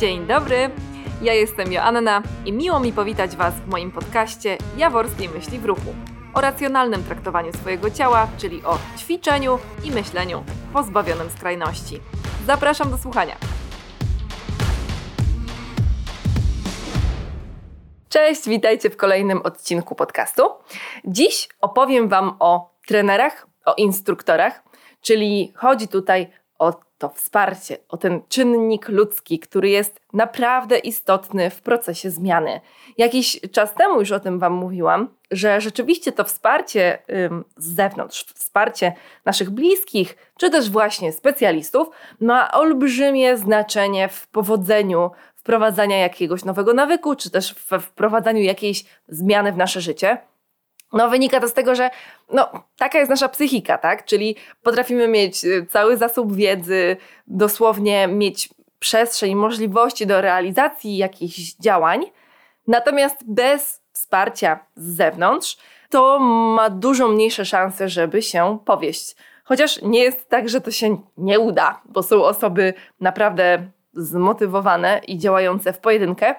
Dzień 0.00 0.26
dobry, 0.26 0.70
ja 1.22 1.34
jestem 1.34 1.72
Joanna 1.72 2.22
i 2.44 2.52
miło 2.52 2.80
mi 2.80 2.92
powitać 2.92 3.36
Was 3.36 3.54
w 3.54 3.66
moim 3.68 3.92
podcaście 3.92 4.58
Jaworskiej 4.76 5.28
Myśli 5.28 5.58
w 5.58 5.64
Ruchu 5.64 5.94
o 6.34 6.40
racjonalnym 6.40 7.04
traktowaniu 7.04 7.52
swojego 7.52 7.90
ciała, 7.90 8.28
czyli 8.38 8.64
o 8.64 8.78
ćwiczeniu 8.98 9.58
i 9.84 9.90
myśleniu 9.90 10.44
pozbawionym 10.72 11.30
skrajności. 11.30 12.00
Zapraszam 12.46 12.90
do 12.90 12.98
słuchania. 12.98 13.36
Cześć, 18.08 18.48
witajcie 18.48 18.90
w 18.90 18.96
kolejnym 18.96 19.42
odcinku 19.42 19.94
podcastu. 19.94 20.42
Dziś 21.04 21.48
opowiem 21.60 22.08
Wam 22.08 22.36
o 22.38 22.70
trenerach, 22.86 23.46
o 23.66 23.74
instruktorach, 23.74 24.62
czyli 25.00 25.52
chodzi 25.56 25.88
tutaj 25.88 26.30
o 26.58 26.86
to 26.98 27.08
wsparcie, 27.08 27.76
o 27.88 27.96
ten 27.96 28.22
czynnik 28.28 28.88
ludzki, 28.88 29.38
który 29.38 29.68
jest 29.68 30.00
naprawdę 30.12 30.78
istotny 30.78 31.50
w 31.50 31.60
procesie 31.60 32.10
zmiany. 32.10 32.60
Jakiś 32.98 33.40
czas 33.52 33.74
temu 33.74 34.00
już 34.00 34.12
o 34.12 34.20
tym 34.20 34.38
Wam 34.38 34.52
mówiłam, 34.52 35.08
że 35.30 35.60
rzeczywiście 35.60 36.12
to 36.12 36.24
wsparcie 36.24 36.98
ym, 37.10 37.44
z 37.56 37.74
zewnątrz, 37.74 38.24
wsparcie 38.24 38.92
naszych 39.24 39.50
bliskich, 39.50 40.16
czy 40.38 40.50
też 40.50 40.70
właśnie 40.70 41.12
specjalistów, 41.12 41.88
ma 42.20 42.52
olbrzymie 42.52 43.36
znaczenie 43.36 44.08
w 44.08 44.26
powodzeniu 44.26 45.10
wprowadzania 45.34 45.98
jakiegoś 45.98 46.44
nowego 46.44 46.74
nawyku, 46.74 47.16
czy 47.16 47.30
też 47.30 47.54
w 47.54 47.80
wprowadzaniu 47.80 48.42
jakiejś 48.42 48.84
zmiany 49.08 49.52
w 49.52 49.56
nasze 49.56 49.80
życie. 49.80 50.18
No, 50.96 51.08
wynika 51.08 51.40
to 51.40 51.48
z 51.48 51.52
tego, 51.52 51.74
że 51.74 51.90
no, 52.32 52.48
taka 52.78 52.98
jest 52.98 53.10
nasza 53.10 53.28
psychika, 53.28 53.78
tak? 53.78 54.04
Czyli 54.04 54.36
potrafimy 54.62 55.08
mieć 55.08 55.44
y, 55.44 55.66
cały 55.70 55.96
zasób 55.96 56.34
wiedzy, 56.34 56.96
dosłownie 57.26 58.08
mieć 58.08 58.48
przestrzeń, 58.78 59.34
możliwości 59.34 60.06
do 60.06 60.20
realizacji 60.20 60.96
jakichś 60.96 61.54
działań, 61.54 62.04
natomiast 62.66 63.16
bez 63.26 63.80
wsparcia 63.92 64.58
z 64.76 64.96
zewnątrz, 64.96 65.56
to 65.90 66.18
ma 66.18 66.70
dużo 66.70 67.08
mniejsze 67.08 67.44
szanse, 67.44 67.88
żeby 67.88 68.22
się 68.22 68.58
powieść. 68.64 69.16
Chociaż 69.44 69.82
nie 69.82 70.00
jest 70.02 70.28
tak, 70.28 70.48
że 70.48 70.60
to 70.60 70.70
się 70.70 70.96
nie 71.16 71.40
uda, 71.40 71.80
bo 71.84 72.02
są 72.02 72.24
osoby 72.24 72.74
naprawdę 73.00 73.66
zmotywowane 73.92 75.00
i 75.06 75.18
działające 75.18 75.72
w 75.72 75.78
pojedynkę, 75.78 76.34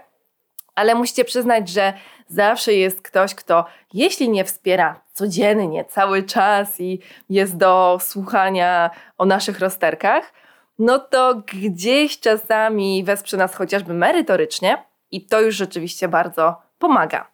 ale 0.77 0.95
musicie 0.95 1.25
przyznać, 1.25 1.69
że 1.69 1.93
zawsze 2.27 2.73
jest 2.73 3.01
ktoś, 3.01 3.35
kto 3.35 3.65
jeśli 3.93 4.29
nie 4.29 4.45
wspiera 4.45 5.01
codziennie, 5.13 5.85
cały 5.85 6.23
czas 6.23 6.79
i 6.79 6.99
jest 7.29 7.57
do 7.57 7.97
słuchania 8.01 8.89
o 9.17 9.25
naszych 9.25 9.59
rozterkach, 9.59 10.33
no 10.79 10.99
to 10.99 11.41
gdzieś 11.53 12.19
czasami 12.19 13.03
wesprze 13.03 13.37
nas 13.37 13.55
chociażby 13.55 13.93
merytorycznie 13.93 14.83
i 15.11 15.25
to 15.25 15.41
już 15.41 15.55
rzeczywiście 15.55 16.07
bardzo 16.07 16.61
pomaga. 16.79 17.27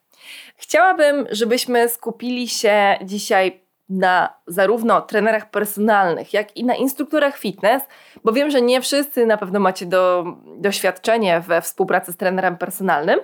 Chciałabym, 0.58 1.28
żebyśmy 1.32 1.90
skupili 1.90 2.48
się 2.48 2.98
dzisiaj 3.02 3.63
na 3.90 4.34
zarówno 4.48 5.02
trenerach 5.02 5.50
personalnych, 5.50 6.34
jak 6.34 6.58
i 6.58 6.64
na 6.64 6.76
instruktorach 6.76 7.38
fitness, 7.38 7.84
bo 8.24 8.32
wiem, 8.32 8.52
że 8.52 8.62
nie 8.62 8.82
wszyscy 8.82 9.26
na 9.26 9.38
pewno 9.38 9.60
macie 9.60 9.86
do, 9.86 10.26
doświadczenie 10.58 11.40
we 11.40 11.62
współpracy 11.62 12.12
z 12.12 12.18
trenerem 12.18 12.58
personalnym, 12.58 13.20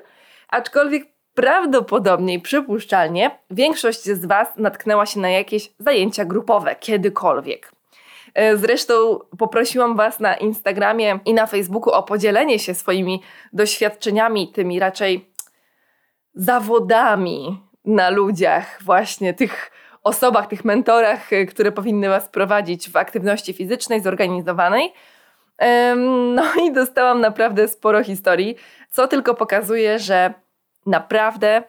aczkolwiek 0.49 1.03
prawdopodobnie 1.33 2.33
i 2.33 2.39
przypuszczalnie 2.39 3.39
większość 3.49 4.03
z 4.03 4.25
Was 4.25 4.47
natknęła 4.57 5.05
się 5.05 5.19
na 5.19 5.29
jakieś 5.29 5.73
zajęcia 5.79 6.25
grupowe 6.25 6.75
kiedykolwiek. 6.75 7.71
E, 8.33 8.57
zresztą 8.57 9.19
poprosiłam 9.37 9.95
Was 9.95 10.19
na 10.19 10.35
Instagramie 10.35 11.19
i 11.25 11.33
na 11.33 11.47
Facebooku 11.47 11.93
o 11.93 12.03
podzielenie 12.03 12.59
się 12.59 12.73
swoimi 12.73 13.21
doświadczeniami, 13.53 14.51
tymi 14.51 14.79
raczej 14.79 15.29
zawodami 16.33 17.61
na 17.85 18.09
ludziach, 18.09 18.83
właśnie 18.83 19.33
tych 19.33 19.71
osobach, 20.03 20.47
tych 20.47 20.65
mentorach, 20.65 21.33
e, 21.33 21.45
które 21.45 21.71
powinny 21.71 22.09
Was 22.09 22.29
prowadzić 22.29 22.89
w 22.89 22.95
aktywności 22.95 23.53
fizycznej, 23.53 24.01
zorganizowanej. 24.01 24.93
No 26.35 26.43
i 26.63 26.71
dostałam 26.71 27.21
naprawdę 27.21 27.67
sporo 27.67 28.03
historii, 28.03 28.55
co 28.89 29.07
tylko 29.07 29.33
pokazuje, 29.33 29.99
że 29.99 30.33
naprawdę, 30.85 31.63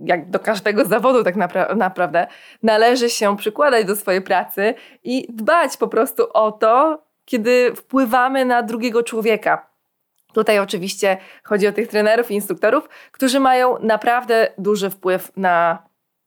jak 0.00 0.30
do 0.30 0.38
każdego 0.38 0.84
zawodu 0.84 1.24
tak 1.24 1.36
napra 1.36 1.74
naprawdę, 1.74 2.26
należy 2.62 3.10
się 3.10 3.36
przykładać 3.36 3.86
do 3.86 3.96
swojej 3.96 4.22
pracy 4.22 4.74
i 5.04 5.26
dbać 5.28 5.76
po 5.76 5.88
prostu 5.88 6.26
o 6.32 6.52
to, 6.52 7.02
kiedy 7.24 7.72
wpływamy 7.76 8.44
na 8.44 8.62
drugiego 8.62 9.02
człowieka. 9.02 9.66
Tutaj 10.32 10.58
oczywiście 10.58 11.16
chodzi 11.44 11.66
o 11.66 11.72
tych 11.72 11.88
trenerów 11.88 12.30
i 12.30 12.34
instruktorów, 12.34 12.88
którzy 13.12 13.40
mają 13.40 13.78
naprawdę 13.80 14.48
duży 14.58 14.90
wpływ 14.90 15.32
na 15.36 15.78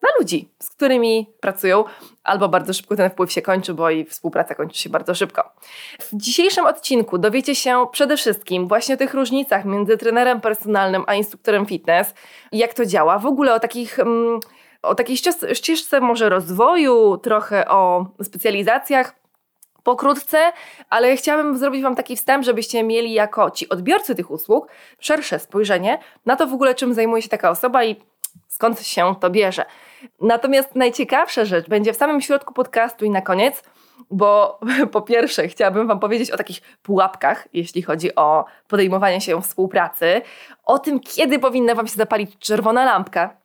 na 0.06 0.20
ludzi, 0.20 0.50
z 0.64 0.70
którymi 0.70 1.30
pracują, 1.40 1.84
albo 2.24 2.50
bardzo 2.50 2.74
szybko 2.74 2.96
ten 2.96 3.10
wpływ 3.10 3.32
się 3.32 3.42
kończy, 3.42 3.74
bo 3.74 3.90
i 3.90 4.06
współpraca 4.06 4.56
kończy 4.56 4.80
się 4.80 4.90
bardzo 4.90 5.16
szybko. 5.16 5.52
W 6.00 6.10
dzisiejszym 6.14 6.66
odcinku 6.66 7.18
dowiecie 7.18 7.56
się 7.56 7.86
przede 7.92 8.18
wszystkim 8.18 8.68
właśnie 8.68 8.96
o 8.96 8.98
tych 8.98 9.14
różnicach 9.14 9.66
między 9.66 9.98
trenerem 9.98 10.42
personalnym 10.42 11.04
a 11.08 11.16
instruktorem 11.16 11.66
fitness, 11.66 12.14
jak 12.52 12.74
to 12.74 12.86
działa, 12.86 13.20
w 13.20 13.26
ogóle 13.26 13.54
o 13.54 13.60
takich. 13.60 14.00
Mm, 14.00 14.40
o 14.82 14.96
takiej 14.96 15.18
ścieżce 15.54 16.02
może 16.02 16.30
rozwoju, 16.30 17.18
trochę 17.18 17.68
o 17.68 18.06
specjalizacjach, 18.24 19.16
pokrótce, 19.86 20.52
ale 20.90 21.16
chciałabym 21.16 21.58
zrobić 21.58 21.84
Wam 21.84 21.96
taki 21.96 22.16
wstęp, 22.16 22.46
żebyście 22.46 22.84
mieli 22.84 23.14
jako 23.14 23.52
ci 23.52 23.70
odbiorcy 23.70 24.16
tych 24.16 24.32
usług 24.32 24.68
szersze 25.00 25.40
spojrzenie 25.40 26.00
na 26.26 26.36
to 26.36 26.48
w 26.48 26.54
ogóle, 26.54 26.76
czym 26.76 26.94
zajmuje 26.94 27.22
się 27.22 27.30
taka 27.30 27.50
osoba 27.50 27.84
i 27.84 27.96
skąd 28.48 28.82
się 28.82 29.16
to 29.20 29.30
bierze. 29.30 29.66
Natomiast 30.22 30.76
najciekawsza 30.76 31.46
rzecz 31.46 31.70
będzie 31.70 31.94
w 31.94 31.98
samym 31.98 32.22
środku 32.22 32.54
podcastu 32.54 33.06
i 33.06 33.10
na 33.10 33.22
koniec, 33.22 33.64
bo 34.12 34.60
po 34.92 35.02
pierwsze 35.02 35.48
chciałabym 35.48 35.88
Wam 35.88 36.00
powiedzieć 36.00 36.32
o 36.32 36.38
takich 36.38 36.62
pułapkach, 36.82 37.48
jeśli 37.54 37.82
chodzi 37.82 38.16
o 38.16 38.46
podejmowanie 38.68 39.22
się 39.22 39.42
współpracy, 39.42 40.22
o 40.64 40.80
tym, 40.80 41.00
kiedy 41.00 41.40
powinna 41.40 41.76
Wam 41.76 41.88
się 41.88 41.96
zapalić 41.96 42.38
czerwona 42.38 42.86
lampka, 42.86 43.38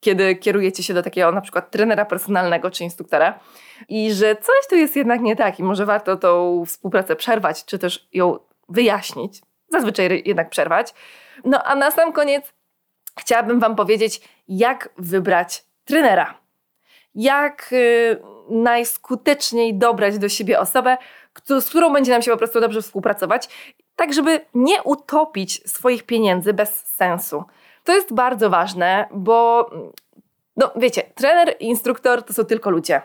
kiedy 0.00 0.36
kierujecie 0.36 0.82
się 0.82 0.94
do 0.94 1.02
takiego 1.02 1.32
na 1.32 1.40
przykład 1.40 1.70
trenera 1.70 2.04
personalnego 2.04 2.70
czy 2.70 2.84
instruktora 2.84 3.38
i 3.88 4.12
że 4.12 4.36
coś 4.36 4.68
tu 4.70 4.76
jest 4.76 4.96
jednak 4.96 5.20
nie 5.20 5.36
tak 5.36 5.58
i 5.58 5.62
może 5.62 5.86
warto 5.86 6.16
tą 6.16 6.62
współpracę 6.66 7.16
przerwać, 7.16 7.64
czy 7.64 7.78
też 7.78 8.08
ją 8.12 8.38
wyjaśnić. 8.68 9.42
Zazwyczaj 9.68 10.22
jednak 10.26 10.50
przerwać. 10.50 10.94
No 11.44 11.62
a 11.62 11.74
na 11.74 11.90
sam 11.90 12.12
koniec 12.12 12.52
chciałabym 13.20 13.60
Wam 13.60 13.76
powiedzieć, 13.76 14.20
jak 14.48 14.88
wybrać 14.98 15.64
trenera. 15.88 16.34
Jak 17.14 17.72
y, 17.72 18.20
najskuteczniej 18.50 19.74
dobrać 19.74 20.18
do 20.18 20.28
siebie 20.28 20.60
osobę, 20.60 20.96
z 21.60 21.68
którą 21.68 21.92
będzie 21.92 22.12
nam 22.12 22.22
się 22.22 22.30
po 22.30 22.36
prostu 22.36 22.60
dobrze 22.60 22.82
współpracować, 22.82 23.48
tak 23.96 24.12
żeby 24.12 24.40
nie 24.54 24.82
utopić 24.82 25.70
swoich 25.70 26.02
pieniędzy 26.02 26.52
bez 26.52 26.86
sensu. 26.86 27.44
To 27.84 27.92
jest 27.92 28.14
bardzo 28.14 28.50
ważne, 28.50 29.08
bo 29.10 29.70
no 30.56 30.72
wiecie, 30.76 31.02
trener 31.14 31.56
i 31.60 31.66
instruktor 31.66 32.22
to 32.22 32.32
są 32.32 32.44
tylko 32.44 32.70
ludzie. 32.70 33.02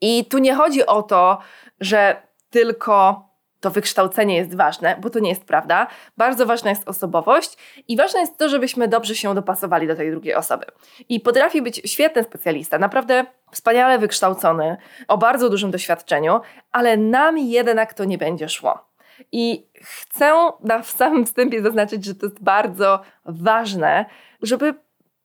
I 0.00 0.24
tu 0.24 0.38
nie 0.38 0.54
chodzi 0.54 0.86
o 0.86 1.02
to, 1.02 1.38
że 1.80 2.22
tylko 2.50 3.28
to 3.64 3.70
wykształcenie 3.70 4.36
jest 4.36 4.56
ważne, 4.56 4.96
bo 5.00 5.10
to 5.10 5.18
nie 5.18 5.28
jest 5.28 5.44
prawda. 5.44 5.86
Bardzo 6.16 6.46
ważna 6.46 6.70
jest 6.70 6.88
osobowość 6.88 7.56
i 7.88 7.96
ważne 7.96 8.20
jest 8.20 8.38
to, 8.38 8.48
żebyśmy 8.48 8.88
dobrze 8.88 9.14
się 9.14 9.34
dopasowali 9.34 9.86
do 9.86 9.96
tej 9.96 10.10
drugiej 10.10 10.34
osoby. 10.34 10.64
I 11.08 11.20
potrafi 11.20 11.62
być 11.62 11.82
świetny 11.84 12.22
specjalista, 12.22 12.78
naprawdę 12.78 13.26
wspaniale 13.52 13.98
wykształcony, 13.98 14.76
o 15.08 15.18
bardzo 15.18 15.50
dużym 15.50 15.70
doświadczeniu, 15.70 16.40
ale 16.72 16.96
nam 16.96 17.38
jednak 17.38 17.94
to 17.94 18.04
nie 18.04 18.18
będzie 18.18 18.48
szło. 18.48 18.88
I 19.32 19.66
chcę 19.82 20.32
na 20.60 20.82
samym 20.82 21.26
wstępie 21.26 21.62
zaznaczyć, 21.62 22.04
że 22.04 22.14
to 22.14 22.26
jest 22.26 22.42
bardzo 22.42 23.00
ważne, 23.24 24.04
żeby 24.42 24.74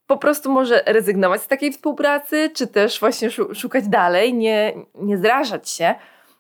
po 0.08 0.18
prostu 0.18 0.52
może 0.52 0.84
rezygnować 0.86 1.42
z 1.42 1.48
takiej 1.48 1.72
współpracy, 1.72 2.52
czy 2.54 2.68
też 2.68 3.00
właśnie 3.00 3.30
szukać 3.54 3.88
dalej, 3.88 4.34
nie, 4.34 4.74
nie 4.96 5.18
zrażać 5.18 5.70
się, 5.70 5.96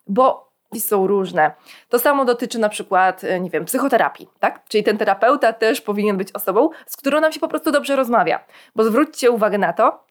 bo 0.07 0.49
są 0.77 1.07
różne. 1.07 1.51
To 1.89 2.00
samo 2.00 2.25
dotyczy 2.25 2.60
na 2.60 2.69
przykład, 2.69 3.24
e, 3.24 3.39
nie 3.39 3.50
wiem, 3.50 3.66
psychoterapii, 3.66 4.30
tak? 4.39 4.62
Czyli 4.68 4.83
ten 4.83 4.98
terapeuta 4.98 5.54
też 5.54 5.81
powinien 5.81 6.18
być 6.18 6.31
osobą, 6.31 6.69
z 6.88 6.98
którą 6.98 7.21
nam 7.21 7.31
się 7.31 7.39
po 7.39 7.48
prostu 7.48 7.71
dobrze 7.71 7.95
rozmawia. 7.95 8.39
Bo 8.75 8.83
zwróćcie 8.83 9.31
uwagę 9.31 9.57
na 9.57 9.74
to, 9.74 10.04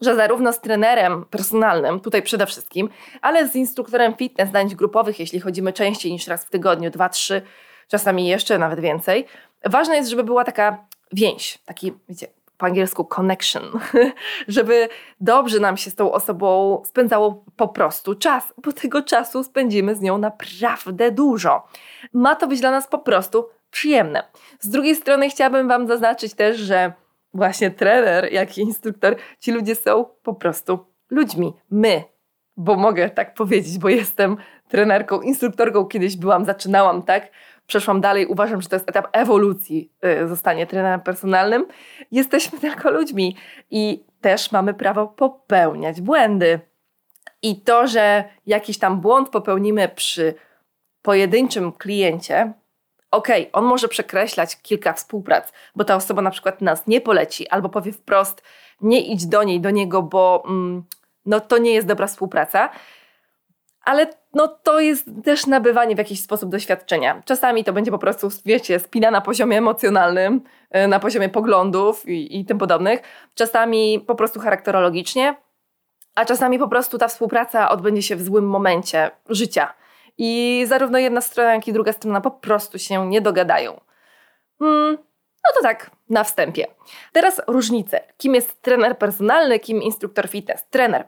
że 0.00 0.16
zarówno 0.16 0.52
z 0.52 0.60
trenerem 0.60 1.24
personalnym, 1.24 2.00
tutaj 2.00 2.22
przede 2.22 2.46
wszystkim, 2.46 2.88
ale 3.22 3.48
z 3.48 3.56
instruktorem 3.56 4.14
fitness 4.14 4.52
zajęć 4.52 4.74
grupowych, 4.74 5.20
jeśli 5.20 5.40
chodzimy 5.40 5.72
częściej 5.72 6.12
niż 6.12 6.26
raz 6.26 6.44
w 6.44 6.50
tygodniu, 6.50 6.90
dwa, 6.90 7.08
trzy, 7.08 7.42
czasami 7.88 8.26
jeszcze 8.26 8.58
nawet 8.58 8.80
więcej, 8.80 9.26
ważne 9.64 9.96
jest, 9.96 10.10
żeby 10.10 10.24
była 10.24 10.44
taka 10.44 10.84
więź, 11.12 11.58
taki, 11.66 11.92
wiecie, 12.08 12.26
po 12.58 12.66
angielsku 12.66 13.04
connection, 13.04 13.64
żeby 14.48 14.88
dobrze 15.20 15.60
nam 15.60 15.76
się 15.76 15.90
z 15.90 15.94
tą 15.94 16.12
osobą 16.12 16.82
spędzało 16.84 17.44
po 17.56 17.68
prostu 17.68 18.14
czas, 18.14 18.54
bo 18.64 18.72
tego 18.72 19.02
czasu 19.02 19.44
spędzimy 19.44 19.94
z 19.94 20.00
nią 20.00 20.18
naprawdę 20.18 21.10
dużo. 21.10 21.66
Ma 22.12 22.36
to 22.36 22.46
być 22.46 22.60
dla 22.60 22.70
nas 22.70 22.88
po 22.88 22.98
prostu 22.98 23.48
przyjemne. 23.70 24.22
Z 24.60 24.68
drugiej 24.68 24.96
strony 24.96 25.30
chciałabym 25.30 25.68
Wam 25.68 25.86
zaznaczyć 25.86 26.34
też, 26.34 26.56
że 26.56 26.92
właśnie 27.34 27.70
trener, 27.70 28.32
jak 28.32 28.58
i 28.58 28.60
instruktor, 28.60 29.16
ci 29.40 29.52
ludzie 29.52 29.74
są 29.74 30.04
po 30.22 30.34
prostu 30.34 30.78
ludźmi. 31.10 31.52
My, 31.70 32.04
bo 32.56 32.76
mogę 32.76 33.10
tak 33.10 33.34
powiedzieć, 33.34 33.78
bo 33.78 33.88
jestem 33.88 34.36
trenerką, 34.68 35.20
instruktorką, 35.20 35.84
kiedyś 35.84 36.16
byłam, 36.16 36.44
zaczynałam, 36.44 37.02
tak? 37.02 37.30
Przeszłam 37.68 38.00
dalej, 38.00 38.26
uważam, 38.26 38.62
że 38.62 38.68
to 38.68 38.76
jest 38.76 38.88
etap 38.88 39.08
ewolucji, 39.12 39.92
yy, 40.02 40.28
zostanie 40.28 40.66
trenerem 40.66 41.00
personalnym. 41.00 41.66
Jesteśmy 42.10 42.58
tylko 42.64 42.90
ludźmi 42.90 43.36
i 43.70 44.04
też 44.20 44.52
mamy 44.52 44.74
prawo 44.74 45.06
popełniać 45.06 46.00
błędy. 46.00 46.60
I 47.42 47.60
to, 47.60 47.86
że 47.86 48.24
jakiś 48.46 48.78
tam 48.78 49.00
błąd 49.00 49.28
popełnimy 49.28 49.88
przy 49.88 50.34
pojedynczym 51.02 51.72
kliencie, 51.72 52.52
okej, 53.10 53.42
okay, 53.42 53.52
on 53.52 53.64
może 53.64 53.88
przekreślać 53.88 54.62
kilka 54.62 54.92
współprac, 54.92 55.52
bo 55.74 55.84
ta 55.84 55.96
osoba 55.96 56.22
na 56.22 56.30
przykład 56.30 56.60
nas 56.60 56.86
nie 56.86 57.00
poleci 57.00 57.48
albo 57.48 57.68
powie 57.68 57.92
wprost, 57.92 58.42
nie 58.80 59.00
idź 59.00 59.26
do 59.26 59.42
niej, 59.42 59.60
do 59.60 59.70
niego, 59.70 60.02
bo 60.02 60.42
mm, 60.46 60.84
no, 61.26 61.40
to 61.40 61.58
nie 61.58 61.74
jest 61.74 61.86
dobra 61.86 62.06
współpraca. 62.06 62.70
Ale 63.88 64.06
no, 64.34 64.48
to 64.48 64.80
jest 64.80 65.10
też 65.24 65.46
nabywanie 65.46 65.94
w 65.94 65.98
jakiś 65.98 66.20
sposób 66.22 66.50
doświadczenia. 66.50 67.22
Czasami 67.24 67.64
to 67.64 67.72
będzie 67.72 67.90
po 67.90 67.98
prostu, 67.98 68.28
wiecie, 68.44 68.78
spina 68.78 69.10
na 69.10 69.20
poziomie 69.20 69.58
emocjonalnym, 69.58 70.40
y, 70.76 70.88
na 70.88 71.00
poziomie 71.00 71.28
poglądów 71.28 72.08
i, 72.08 72.40
i 72.40 72.44
tym 72.44 72.58
podobnych. 72.58 73.00
Czasami 73.34 74.04
po 74.06 74.14
prostu 74.14 74.40
charakterologicznie, 74.40 75.36
a 76.14 76.24
czasami 76.24 76.58
po 76.58 76.68
prostu 76.68 76.98
ta 76.98 77.08
współpraca 77.08 77.70
odbędzie 77.70 78.02
się 78.02 78.16
w 78.16 78.22
złym 78.22 78.48
momencie 78.48 79.10
życia 79.28 79.74
i 80.18 80.64
zarówno 80.68 80.98
jedna 80.98 81.20
strona, 81.20 81.54
jak 81.54 81.68
i 81.68 81.72
druga 81.72 81.92
strona 81.92 82.20
po 82.20 82.30
prostu 82.30 82.78
się 82.78 83.08
nie 83.08 83.20
dogadają. 83.20 83.80
Hmm, 84.58 84.98
no 85.44 85.50
to 85.54 85.62
tak, 85.62 85.90
na 86.10 86.24
wstępie. 86.24 86.66
Teraz 87.12 87.40
różnice. 87.46 88.00
Kim 88.16 88.34
jest 88.34 88.62
trener 88.62 88.98
personalny, 88.98 89.58
kim 89.58 89.82
instruktor 89.82 90.28
fitness? 90.28 90.66
Trener 90.70 91.04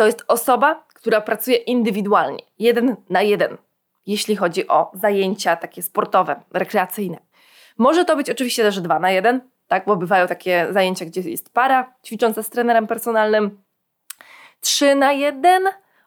to 0.00 0.06
jest 0.06 0.24
osoba, 0.28 0.84
która 0.94 1.20
pracuje 1.20 1.56
indywidualnie, 1.56 2.42
jeden 2.58 2.96
na 3.10 3.22
jeden, 3.22 3.56
jeśli 4.06 4.36
chodzi 4.36 4.68
o 4.68 4.90
zajęcia 4.94 5.56
takie 5.56 5.82
sportowe, 5.82 6.40
rekreacyjne. 6.52 7.18
Może 7.78 8.04
to 8.04 8.16
być 8.16 8.30
oczywiście 8.30 8.62
też 8.62 8.80
dwa 8.80 8.98
na 8.98 9.10
jeden, 9.10 9.40
tak, 9.68 9.86
bo 9.86 9.96
bywają 9.96 10.26
takie 10.26 10.66
zajęcia, 10.70 11.04
gdzie 11.04 11.20
jest 11.20 11.52
para 11.52 11.94
ćwicząca 12.06 12.42
z 12.42 12.50
trenerem 12.50 12.86
personalnym. 12.86 13.62
Trzy 14.60 14.94
na 14.94 15.12
jeden, 15.12 15.62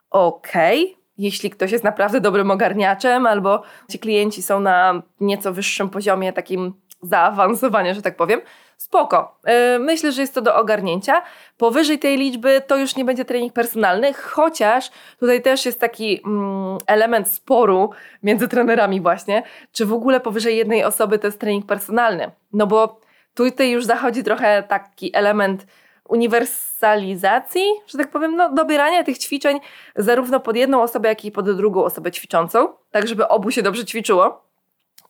okej, 0.10 0.84
okay 0.84 1.04
jeśli 1.18 1.50
ktoś 1.50 1.72
jest 1.72 1.84
naprawdę 1.84 2.22
dobrym 2.22 2.51
ogarniaczem, 2.51 3.25
albo 3.28 3.63
ci 3.92 4.00
klienci 4.00 4.44
są 4.44 4.60
na 4.60 5.01
nieco 5.19 5.54
wyższym 5.54 5.89
poziomie 5.89 6.34
takim 6.34 6.74
zaawansowania, 7.04 7.94
że 7.94 8.02
tak 8.02 8.16
powiem, 8.16 8.42
spoko. 8.78 9.40
E, 9.44 9.80
myślę, 9.80 10.12
że 10.12 10.22
jest 10.22 10.34
to 10.34 10.42
do 10.42 10.56
ogarnięcia. 10.56 11.22
Powyżej 11.58 12.00
tej 12.00 12.18
liczby 12.18 12.62
to 12.68 12.78
już 12.78 12.96
nie 12.96 13.06
będzie 13.06 13.26
trening 13.26 13.54
personalny, 13.54 14.14
chociaż 14.14 14.92
tutaj 15.20 15.42
też 15.42 15.66
jest 15.66 15.80
taki 15.80 16.22
mm, 16.26 16.78
element 16.88 17.28
sporu 17.28 17.90
między 18.24 18.48
trenerami 18.48 19.02
właśnie, 19.02 19.44
czy 19.72 19.86
w 19.86 19.94
ogóle 19.94 20.20
powyżej 20.20 20.58
jednej 20.58 20.84
osoby 20.84 21.20
to 21.20 21.28
jest 21.28 21.40
trening 21.40 21.66
personalny. 21.66 22.32
No 22.54 22.68
bo 22.68 23.00
tutaj 23.34 23.72
już 23.72 23.86
zachodzi 23.86 24.24
trochę 24.24 24.64
taki 24.64 25.16
element 25.16 25.66
uniwersalizacji, 26.10 27.64
że 27.88 27.98
tak 27.98 28.12
powiem, 28.12 28.36
no, 28.36 28.54
dobierania 28.54 29.04
tych 29.04 29.18
ćwiczeń 29.18 29.60
zarówno 29.96 30.40
pod 30.40 30.56
jedną 30.56 30.82
osobę, 30.82 31.10
jak 31.10 31.26
i 31.26 31.32
pod 31.32 31.58
drugą 31.58 31.84
osobę 31.84 32.12
ćwiczącą, 32.12 32.68
tak 32.92 33.08
żeby 33.08 33.28
obu 33.28 33.52
się 33.52 33.62
dobrze 33.62 33.86
ćwiczyło, 33.86 34.44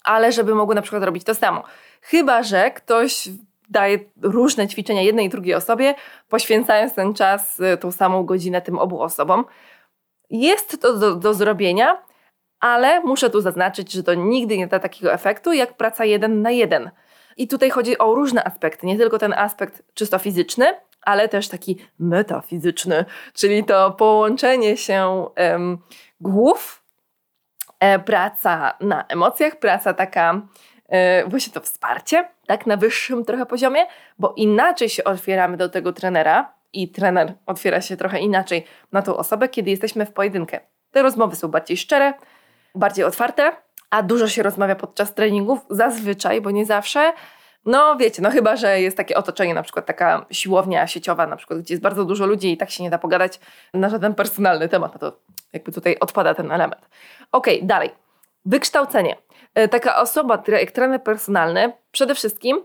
ale 0.04 0.32
żeby 0.32 0.56
mogły 0.56 0.76
na 0.76 0.82
przykład 0.82 1.04
robić 1.04 1.24
to 1.24 1.36
samo. 1.36 1.64
Chyba, 2.02 2.44
że 2.44 2.72
ktoś 2.72 3.30
daje 3.70 4.00
różne 4.22 4.68
ćwiczenia 4.68 5.02
jednej 5.02 5.26
i 5.26 5.30
drugiej 5.30 5.56
osobie, 5.56 5.96
poświęcając 6.30 6.94
ten 6.94 7.14
czas, 7.14 7.60
y, 7.60 7.78
tą 7.78 7.92
samą 7.92 8.24
godzinę 8.24 8.62
tym 8.62 8.80
obu 8.80 9.02
osobom. 9.02 9.46
Jest 10.30 10.82
to 10.82 10.98
do, 10.98 11.16
do 11.16 11.34
zrobienia, 11.34 12.04
ale 12.60 13.02
muszę 13.02 13.30
tu 13.30 13.42
zaznaczyć, 13.42 13.92
że 13.92 14.04
to 14.04 14.14
nigdy 14.14 14.58
nie 14.58 14.68
da 14.68 14.80
takiego 14.80 15.14
efektu 15.14 15.54
jak 15.54 15.78
praca 15.78 16.06
jeden 16.06 16.42
na 16.42 16.52
jeden. 16.52 16.92
I 17.38 17.48
tutaj 17.48 17.70
chodzi 17.70 17.98
o 17.98 18.16
różne 18.16 18.44
aspekty, 18.44 18.86
nie 18.86 18.98
tylko 18.98 19.20
ten 19.20 19.34
aspekt 19.34 19.84
czysto 19.94 20.20
fizyczny, 20.20 20.66
ale 21.02 21.30
też 21.30 21.48
taki 21.48 21.78
metafizyczny, 22.00 23.06
czyli 23.34 23.64
to 23.64 23.92
połączenie 23.92 24.78
się 24.78 25.26
um, 25.38 25.78
głów, 26.22 26.83
praca 28.06 28.74
na 28.80 29.06
emocjach, 29.08 29.56
praca 29.56 29.94
taka, 29.94 30.42
e, 30.90 31.28
właśnie 31.28 31.54
to 31.54 31.62
wsparcie, 31.62 32.28
tak, 32.48 32.68
na 32.68 32.78
wyższym 32.78 33.26
trochę 33.26 33.46
poziomie, 33.46 33.86
bo 34.20 34.34
inaczej 34.38 34.90
się 34.90 35.04
otwieramy 35.04 35.58
do 35.58 35.70
tego 35.70 35.94
trenera 35.94 36.54
i 36.74 36.90
trener 36.90 37.34
otwiera 37.46 37.82
się 37.82 37.98
trochę 37.98 38.20
inaczej 38.20 38.66
na 38.92 39.02
tą 39.02 39.18
osobę, 39.18 39.50
kiedy 39.50 39.72
jesteśmy 39.72 40.06
w 40.06 40.14
pojedynkę. 40.14 40.60
Te 40.92 41.02
rozmowy 41.02 41.36
są 41.36 41.48
bardziej 41.48 41.78
szczere, 41.78 42.14
bardziej 42.76 43.06
otwarte, 43.06 43.52
a 43.90 44.04
dużo 44.04 44.28
się 44.28 44.44
rozmawia 44.44 44.76
podczas 44.76 45.14
treningów, 45.14 45.60
zazwyczaj, 45.70 46.42
bo 46.42 46.52
nie 46.52 46.66
zawsze. 46.66 47.14
No 47.66 47.96
wiecie, 47.96 48.22
no 48.22 48.32
chyba, 48.32 48.56
że 48.56 48.82
jest 48.82 48.98
takie 48.98 49.18
otoczenie, 49.18 49.54
na 49.54 49.64
przykład 49.64 49.86
taka 49.86 50.26
siłownia 50.32 50.88
sieciowa, 50.88 51.28
na 51.28 51.36
przykład, 51.36 51.60
gdzie 51.60 51.74
jest 51.74 51.84
bardzo 51.84 52.06
dużo 52.06 52.26
ludzi 52.26 52.52
i 52.52 52.58
tak 52.58 52.72
się 52.72 52.84
nie 52.84 52.90
da 52.90 52.98
pogadać 52.98 53.40
na 53.74 53.90
żaden 53.90 54.16
personalny 54.16 54.70
temat, 54.70 54.94
no 54.94 55.00
to 55.00 55.20
jakby 55.54 55.72
tutaj 55.72 55.98
odpada 56.00 56.34
ten 56.34 56.52
element. 56.52 56.90
Okay, 57.32 57.60
dalej. 57.64 57.90
Wykształcenie. 58.46 59.16
E, 59.56 59.68
taka 59.68 60.02
osoba, 60.02 60.44
jak 60.48 60.72
trener 60.72 61.04
personalny, 61.04 61.74
przede 61.92 62.16
wszystkim 62.16 62.64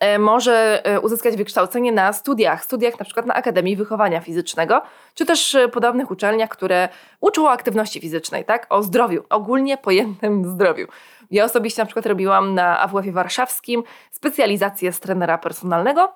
E, 0.00 0.18
może 0.18 0.86
e, 0.86 1.00
uzyskać 1.00 1.36
wykształcenie 1.36 1.92
na 1.92 2.12
studiach, 2.12 2.64
studiach 2.64 2.98
na 2.98 3.04
przykład 3.04 3.26
na 3.26 3.34
Akademii 3.34 3.76
Wychowania 3.76 4.20
Fizycznego, 4.20 4.82
czy 5.14 5.26
też 5.26 5.56
podobnych 5.72 6.10
uczelniach, 6.10 6.50
które 6.50 6.88
uczą 7.20 7.46
o 7.46 7.50
aktywności 7.50 8.00
fizycznej, 8.00 8.44
tak? 8.44 8.66
o 8.70 8.82
zdrowiu, 8.82 9.24
ogólnie 9.30 9.78
pojętym 9.78 10.50
zdrowiu. 10.50 10.86
Ja 11.30 11.44
osobiście 11.44 11.82
na 11.82 11.86
przykład 11.86 12.06
robiłam 12.06 12.54
na 12.54 12.80
AWF-ie 12.80 13.12
warszawskim 13.12 13.82
specjalizację 14.10 14.92
z 14.92 15.00
trenera 15.00 15.38
personalnego 15.38 16.12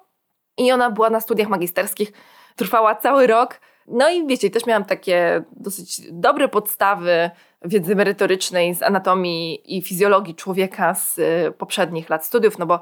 i 0.58 0.72
ona 0.72 0.90
była 0.90 1.10
na 1.10 1.20
studiach 1.20 1.48
magisterskich, 1.48 2.12
trwała 2.56 2.94
cały 2.94 3.26
rok. 3.26 3.60
No 3.90 4.10
i 4.10 4.26
wiecie, 4.26 4.50
też 4.50 4.66
miałam 4.66 4.84
takie 4.84 5.44
dosyć 5.52 6.00
dobre 6.12 6.48
podstawy 6.48 7.30
wiedzy 7.64 7.96
merytorycznej 7.96 8.74
z 8.74 8.82
anatomii 8.82 9.76
i 9.76 9.82
fizjologii 9.82 10.34
człowieka 10.34 10.94
z 10.94 11.20
poprzednich 11.56 12.10
lat 12.10 12.26
studiów, 12.26 12.58
no 12.58 12.66
bo 12.66 12.80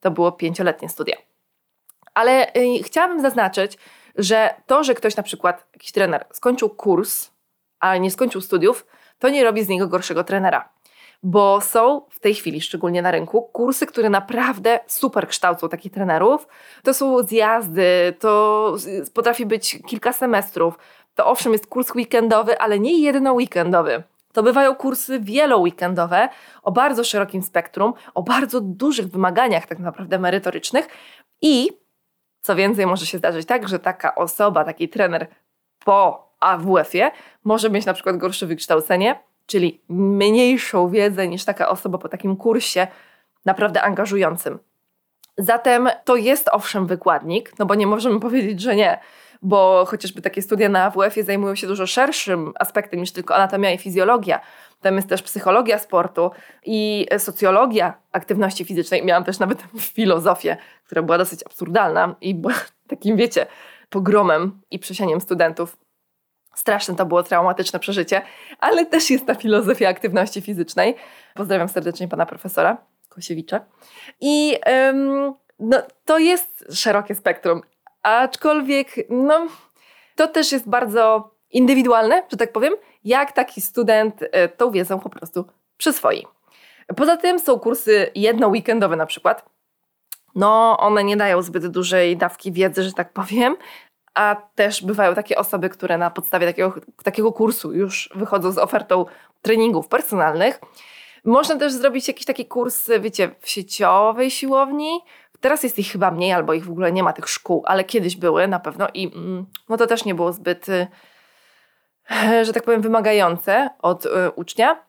to 0.00 0.10
było 0.10 0.32
pięcioletnie 0.32 0.88
studia. 0.88 1.16
Ale 2.14 2.54
y, 2.54 2.82
chciałabym 2.82 3.22
zaznaczyć, 3.22 3.78
że 4.16 4.54
to, 4.66 4.84
że 4.84 4.94
ktoś 4.94 5.16
na 5.16 5.22
przykład, 5.22 5.66
jakiś 5.72 5.92
trener 5.92 6.26
skończył 6.32 6.70
kurs, 6.70 7.30
ale 7.80 8.00
nie 8.00 8.10
skończył 8.10 8.40
studiów, 8.40 8.86
to 9.18 9.28
nie 9.28 9.44
robi 9.44 9.64
z 9.64 9.68
niego 9.68 9.88
gorszego 9.88 10.24
trenera. 10.24 10.75
Bo 11.22 11.60
są 11.60 12.02
w 12.10 12.18
tej 12.18 12.34
chwili, 12.34 12.60
szczególnie 12.60 13.02
na 13.02 13.10
rynku, 13.10 13.42
kursy, 13.42 13.86
które 13.86 14.10
naprawdę 14.10 14.80
super 14.86 15.28
kształcą 15.28 15.68
takich 15.68 15.92
trenerów. 15.92 16.48
To 16.82 16.94
są 16.94 17.22
zjazdy, 17.22 18.14
to 18.18 18.76
potrafi 19.14 19.46
być 19.46 19.78
kilka 19.86 20.12
semestrów. 20.12 20.78
To 21.14 21.26
owszem, 21.26 21.52
jest 21.52 21.66
kurs 21.66 21.94
weekendowy, 21.94 22.58
ale 22.58 22.78
nie 22.78 23.00
jedno 23.00 23.32
weekendowy 23.32 24.02
to 24.36 24.42
bywają 24.42 24.74
kursy 24.74 25.20
wieloweekendowe 25.20 26.28
o 26.62 26.72
bardzo 26.72 27.04
szerokim 27.04 27.42
spektrum, 27.42 27.94
o 28.14 28.22
bardzo 28.22 28.60
dużych 28.60 29.06
wymaganiach 29.06 29.66
tak 29.66 29.78
naprawdę 29.78 30.18
merytorycznych 30.18 30.88
i 31.42 31.70
co 32.40 32.56
więcej 32.56 32.86
może 32.86 33.06
się 33.06 33.18
zdarzyć 33.18 33.46
tak, 33.46 33.68
że 33.68 33.78
taka 33.78 34.14
osoba, 34.14 34.64
taki 34.64 34.88
trener 34.88 35.26
po 35.84 36.28
AWF-ie 36.40 37.10
może 37.44 37.70
mieć 37.70 37.86
na 37.86 37.94
przykład 37.94 38.16
gorsze 38.16 38.46
wykształcenie, 38.46 39.22
czyli 39.46 39.80
mniejszą 39.88 40.88
wiedzę 40.88 41.28
niż 41.28 41.44
taka 41.44 41.68
osoba 41.68 41.98
po 41.98 42.08
takim 42.08 42.36
kursie 42.36 42.86
naprawdę 43.44 43.82
angażującym. 43.82 44.58
Zatem 45.38 45.88
to 46.04 46.16
jest 46.16 46.48
owszem 46.52 46.86
wykładnik, 46.86 47.58
no 47.58 47.66
bo 47.66 47.74
nie 47.74 47.86
możemy 47.86 48.20
powiedzieć, 48.20 48.60
że 48.60 48.76
nie 48.76 48.98
bo 49.42 49.84
chociażby 49.88 50.22
takie 50.22 50.42
studia 50.42 50.68
na 50.68 50.84
AWF-ie 50.84 51.24
zajmują 51.24 51.54
się 51.54 51.66
dużo 51.66 51.86
szerszym 51.86 52.52
aspektem 52.58 53.00
niż 53.00 53.12
tylko 53.12 53.34
anatomia 53.34 53.72
i 53.72 53.78
fizjologia. 53.78 54.40
Tam 54.80 54.96
jest 54.96 55.08
też 55.08 55.22
psychologia 55.22 55.78
sportu 55.78 56.30
i 56.64 57.06
socjologia 57.18 57.94
aktywności 58.12 58.64
fizycznej. 58.64 59.04
Miałam 59.04 59.24
też 59.24 59.38
nawet 59.38 59.64
filozofię, 59.94 60.56
która 60.84 61.02
była 61.02 61.18
dosyć 61.18 61.42
absurdalna 61.46 62.16
i 62.20 62.34
była 62.34 62.54
takim, 62.88 63.16
wiecie, 63.16 63.46
pogromem 63.90 64.60
i 64.70 64.78
przesieniem 64.78 65.20
studentów. 65.20 65.76
Straszne 66.56 66.96
to 66.96 67.06
było 67.06 67.22
traumatyczne 67.22 67.78
przeżycie, 67.78 68.22
ale 68.58 68.86
też 68.86 69.10
jest 69.10 69.26
ta 69.26 69.34
filozofia 69.34 69.88
aktywności 69.88 70.42
fizycznej. 70.42 70.94
Pozdrawiam 71.34 71.68
serdecznie 71.68 72.08
pana 72.08 72.26
profesora 72.26 72.76
Kosiewicza. 73.08 73.60
I 74.20 74.58
ym, 74.88 75.34
no, 75.58 75.82
to 76.04 76.18
jest 76.18 76.64
szerokie 76.72 77.14
spektrum 77.14 77.62
Aczkolwiek, 78.06 78.88
no, 79.10 79.46
to 80.16 80.28
też 80.28 80.52
jest 80.52 80.68
bardzo 80.68 81.30
indywidualne, 81.50 82.22
że 82.30 82.36
tak 82.36 82.52
powiem, 82.52 82.74
jak 83.04 83.32
taki 83.32 83.60
student 83.60 84.24
e, 84.32 84.48
tą 84.48 84.70
wiedzę 84.70 85.00
po 85.00 85.08
prostu 85.08 85.44
przyswoi. 85.76 86.26
Poza 86.96 87.16
tym 87.16 87.38
są 87.38 87.58
kursy 87.58 88.10
jedno-weekendowe 88.14 88.96
na 88.96 89.06
przykład. 89.06 89.44
No, 90.34 90.76
one 90.78 91.04
nie 91.04 91.16
dają 91.16 91.42
zbyt 91.42 91.66
dużej 91.66 92.16
dawki 92.16 92.52
wiedzy, 92.52 92.82
że 92.82 92.92
tak 92.92 93.12
powiem, 93.12 93.56
a 94.16 94.36
też 94.54 94.84
bywają 94.84 95.14
takie 95.14 95.38
osoby, 95.38 95.68
które 95.68 95.98
na 95.98 96.10
podstawie 96.10 96.46
takiego, 96.46 96.74
takiego 97.02 97.32
kursu 97.32 97.72
już 97.72 98.10
wychodzą 98.14 98.52
z 98.52 98.58
ofertą 98.58 99.04
treningów 99.42 99.88
personalnych. 99.88 100.60
Można 101.24 101.56
też 101.56 101.72
zrobić 101.72 102.08
jakiś 102.08 102.26
taki 102.26 102.46
kurs, 102.46 102.90
wiecie, 103.00 103.30
w 103.40 103.48
sieciowej 103.48 104.30
siłowni. 104.30 105.00
Teraz 105.40 105.62
jest 105.62 105.78
ich 105.78 105.92
chyba 105.92 106.10
mniej, 106.10 106.32
albo 106.32 106.54
ich 106.54 106.64
w 106.64 106.70
ogóle 106.70 106.92
nie 106.92 107.02
ma 107.02 107.12
tych 107.12 107.28
szkół, 107.28 107.62
ale 107.66 107.84
kiedyś 107.84 108.16
były 108.16 108.48
na 108.48 108.60
pewno 108.60 108.88
i 108.94 109.12
mm, 109.14 109.46
no 109.68 109.76
to 109.76 109.86
też 109.86 110.04
nie 110.04 110.14
było 110.14 110.32
zbyt, 110.32 110.68
y, 110.68 110.86
że 112.44 112.52
tak 112.52 112.62
powiem, 112.62 112.82
wymagające 112.82 113.70
od 113.82 114.06
y, 114.06 114.10
ucznia. 114.36 114.86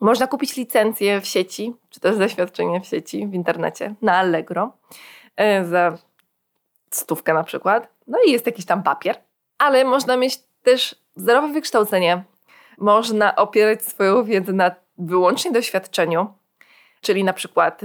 Można 0.00 0.26
kupić 0.26 0.56
licencję 0.56 1.20
w 1.20 1.26
sieci, 1.26 1.74
czy 1.90 2.00
też 2.00 2.16
zaświadczenie 2.16 2.80
w 2.80 2.86
sieci, 2.86 3.26
w 3.26 3.34
internecie, 3.34 3.94
na 4.02 4.16
Allegro 4.16 4.72
y, 5.40 5.64
za 5.64 5.98
stówkę 6.90 7.34
na 7.34 7.44
przykład. 7.44 7.95
No 8.06 8.18
i 8.26 8.30
jest 8.30 8.46
jakiś 8.46 8.64
tam 8.64 8.82
papier, 8.82 9.16
ale 9.58 9.84
można 9.84 10.16
mieć 10.16 10.38
też 10.62 10.94
zerowe 11.16 11.52
wykształcenie. 11.52 12.24
Można 12.78 13.36
opierać 13.36 13.84
swoją 13.84 14.24
wiedzę 14.24 14.52
na 14.52 14.70
wyłącznie 14.98 15.52
doświadczeniu, 15.52 16.26
czyli 17.00 17.24
na 17.24 17.32
przykład 17.32 17.80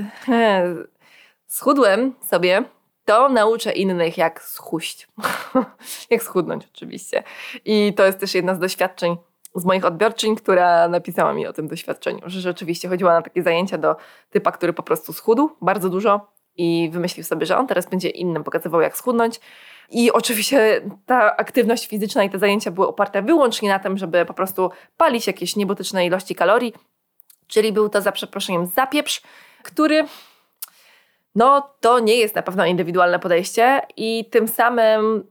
schudłem 1.48 2.16
sobie, 2.22 2.64
to 3.06 3.30
nauczę 3.30 3.72
innych 3.72 4.18
jak 4.18 4.44
schuść. 4.44 5.08
jak 6.10 6.24
schudnąć 6.24 6.68
oczywiście. 6.76 7.24
I 7.66 7.94
to 7.94 8.06
jest 8.06 8.20
też 8.20 8.36
jedna 8.36 8.56
z 8.56 8.60
doświadczeń 8.60 9.18
z 9.56 9.66
moich 9.66 9.86
odbiorczyń, 9.86 10.36
która 10.36 10.88
napisała 10.88 11.34
mi 11.34 11.48
o 11.48 11.54
tym 11.54 11.68
doświadczeniu, 11.68 12.22
że 12.26 12.42
rzeczywiście 12.42 12.90
chodziła 12.90 13.14
na 13.14 13.22
takie 13.22 13.44
zajęcia 13.44 13.78
do 13.78 13.96
typa, 14.30 14.52
który 14.52 14.74
po 14.74 14.84
prostu 14.84 15.14
schudł 15.14 15.50
bardzo 15.62 15.90
dużo 15.90 16.28
i 16.62 16.90
wymyślił 16.90 17.24
sobie, 17.24 17.46
że 17.46 17.58
on 17.58 17.68
teraz 17.68 17.90
będzie 17.90 18.10
innym 18.10 18.44
pokazywał 18.44 18.82
jak 18.82 18.98
schudnąć. 18.98 19.40
I 19.90 20.12
oczywiście 20.12 20.82
ta 21.06 21.38
aktywność 21.38 21.88
fizyczna 21.88 22.24
i 22.24 22.30
te 22.30 22.40
zajęcia 22.40 22.72
były 22.72 22.88
oparte 22.88 23.22
wyłącznie 23.22 23.70
na 23.70 23.80
tym, 23.80 23.98
żeby 23.98 24.26
po 24.26 24.34
prostu 24.34 24.72
palić 24.98 25.28
jakieś 25.28 25.56
niebotyczne 25.56 26.06
ilości 26.06 26.36
kalorii, 26.36 26.74
czyli 27.48 27.74
był 27.74 27.90
to 27.90 28.02
za 28.02 28.12
przeproszeniem 28.12 28.66
zapieprz, 28.66 29.22
który 29.64 30.06
no 31.36 31.70
to 31.80 32.00
nie 32.00 32.16
jest 32.16 32.36
na 32.36 32.42
pewno 32.42 32.66
indywidualne 32.66 33.20
podejście 33.20 33.82
i 33.98 34.26
tym 34.32 34.48
samym 34.48 35.24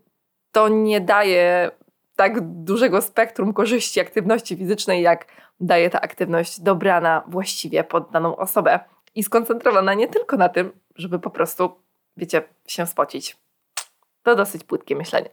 to 0.52 0.68
nie 0.68 1.00
daje 1.00 1.70
tak 2.16 2.40
dużego 2.40 3.02
spektrum 3.02 3.52
korzyści 3.52 4.00
aktywności 4.00 4.56
fizycznej, 4.56 5.02
jak 5.02 5.26
daje 5.60 5.90
ta 5.90 6.00
aktywność 6.00 6.60
dobrana 6.60 7.22
właściwie 7.26 7.84
pod 7.84 8.10
daną 8.10 8.36
osobę 8.36 8.80
i 9.14 9.22
skoncentrowana 9.22 9.94
nie 9.94 10.08
tylko 10.08 10.36
na 10.36 10.48
tym, 10.48 10.72
żeby 10.96 11.18
po 11.18 11.30
prostu, 11.30 11.70
wiecie, 12.16 12.42
się 12.66 12.86
spocić. 12.86 13.36
To 14.22 14.36
dosyć 14.36 14.64
płytkie 14.64 14.96
myślenie. 14.96 15.30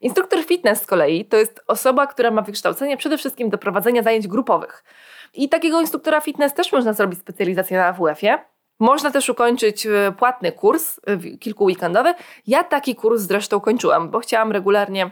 Instruktor 0.00 0.44
fitness 0.44 0.82
z 0.82 0.86
kolei 0.86 1.24
to 1.24 1.36
jest 1.36 1.60
osoba, 1.66 2.06
która 2.06 2.30
ma 2.30 2.42
wykształcenie 2.42 2.96
przede 2.96 3.18
wszystkim 3.18 3.50
do 3.50 3.58
prowadzenia 3.58 4.02
zajęć 4.02 4.28
grupowych. 4.28 4.84
I 5.34 5.48
takiego 5.48 5.80
instruktora 5.80 6.20
fitness 6.20 6.54
też 6.54 6.72
można 6.72 6.92
zrobić 6.92 7.20
specjalizację 7.20 7.76
na 7.76 7.86
AWF-ie. 7.86 8.38
Można 8.80 9.10
też 9.10 9.28
ukończyć 9.28 9.86
e, 9.86 10.12
płatny 10.18 10.52
kurs, 10.52 11.00
e, 11.06 11.18
kilku 11.36 11.64
weekendowy. 11.64 12.14
Ja 12.46 12.64
taki 12.64 12.94
kurs 12.94 13.22
zresztą 13.22 13.60
kończyłam, 13.60 14.10
bo 14.10 14.20
chciałam 14.20 14.52
regularnie 14.52 15.10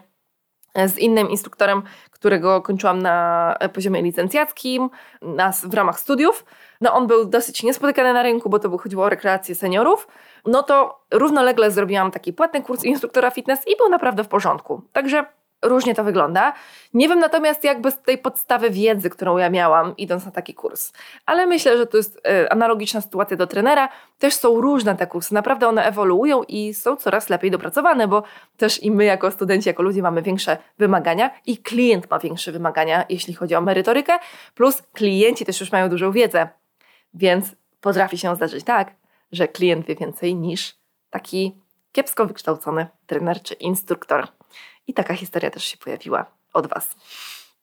z 0.86 0.98
innym 0.98 1.30
instruktorem, 1.30 1.82
którego 2.10 2.62
kończyłam 2.62 3.02
na 3.02 3.56
poziomie 3.72 4.02
licencjackim 4.02 4.90
nas 5.22 5.66
w 5.66 5.74
ramach 5.74 6.00
studiów. 6.00 6.44
No 6.80 6.94
on 6.94 7.06
był 7.06 7.24
dosyć 7.24 7.62
niespotykany 7.62 8.12
na 8.12 8.22
rynku, 8.22 8.50
bo 8.50 8.58
to 8.58 8.68
by 8.68 8.78
chodziło 8.78 9.04
o 9.04 9.08
rekreację 9.08 9.54
seniorów. 9.54 10.08
No 10.46 10.62
to 10.62 11.00
równolegle 11.10 11.70
zrobiłam 11.70 12.10
taki 12.10 12.32
płatny 12.32 12.62
kurs 12.62 12.84
instruktora 12.84 13.30
fitness 13.30 13.68
i 13.68 13.76
był 13.76 13.88
naprawdę 13.88 14.24
w 14.24 14.28
porządku. 14.28 14.82
Także 14.92 15.24
różnie 15.62 15.94
to 15.94 16.04
wygląda. 16.04 16.52
Nie 16.94 17.08
wiem 17.08 17.18
natomiast 17.18 17.64
jak 17.64 17.80
bez 17.80 18.02
tej 18.02 18.18
podstawy 18.18 18.70
wiedzy, 18.70 19.10
którą 19.10 19.36
ja 19.36 19.50
miałam 19.50 19.96
idąc 19.96 20.24
na 20.24 20.30
taki 20.30 20.54
kurs. 20.54 20.92
Ale 21.26 21.46
myślę, 21.46 21.78
że 21.78 21.86
to 21.86 21.96
jest 21.96 22.20
e, 22.26 22.52
analogiczna 22.52 23.00
sytuacja 23.00 23.36
do 23.36 23.46
trenera. 23.46 23.88
Też 24.18 24.34
są 24.34 24.60
różne 24.60 24.96
te 24.96 25.06
kursy. 25.06 25.34
Naprawdę 25.34 25.68
one 25.68 25.84
ewoluują 25.84 26.42
i 26.42 26.74
są 26.74 26.96
coraz 26.96 27.28
lepiej 27.28 27.50
dopracowane, 27.50 28.08
bo 28.08 28.22
też 28.56 28.82
i 28.82 28.90
my 28.90 29.04
jako 29.04 29.30
studenci, 29.30 29.68
jako 29.68 29.82
ludzie 29.82 30.02
mamy 30.02 30.22
większe 30.22 30.56
wymagania 30.78 31.30
i 31.46 31.58
klient 31.58 32.10
ma 32.10 32.18
większe 32.18 32.52
wymagania, 32.52 33.04
jeśli 33.08 33.34
chodzi 33.34 33.54
o 33.54 33.60
merytorykę, 33.60 34.18
plus 34.54 34.82
klienci 34.92 35.44
też 35.44 35.60
już 35.60 35.72
mają 35.72 35.88
dużą 35.88 36.12
wiedzę. 36.12 36.48
Więc 37.14 37.56
potrafi 37.80 38.18
się 38.18 38.36
zdarzyć 38.36 38.64
tak, 38.64 38.94
że 39.32 39.48
klient 39.48 39.86
wie 39.86 39.94
więcej 39.94 40.34
niż 40.34 40.76
taki 41.10 41.60
kiepsko 41.92 42.26
wykształcony 42.26 42.86
trener 43.06 43.42
czy 43.42 43.54
instruktor. 43.54 44.28
I 44.88 44.94
taka 44.94 45.14
historia 45.14 45.50
też 45.50 45.64
się 45.64 45.76
pojawiła 45.76 46.26
od 46.52 46.66
Was. 46.66 46.96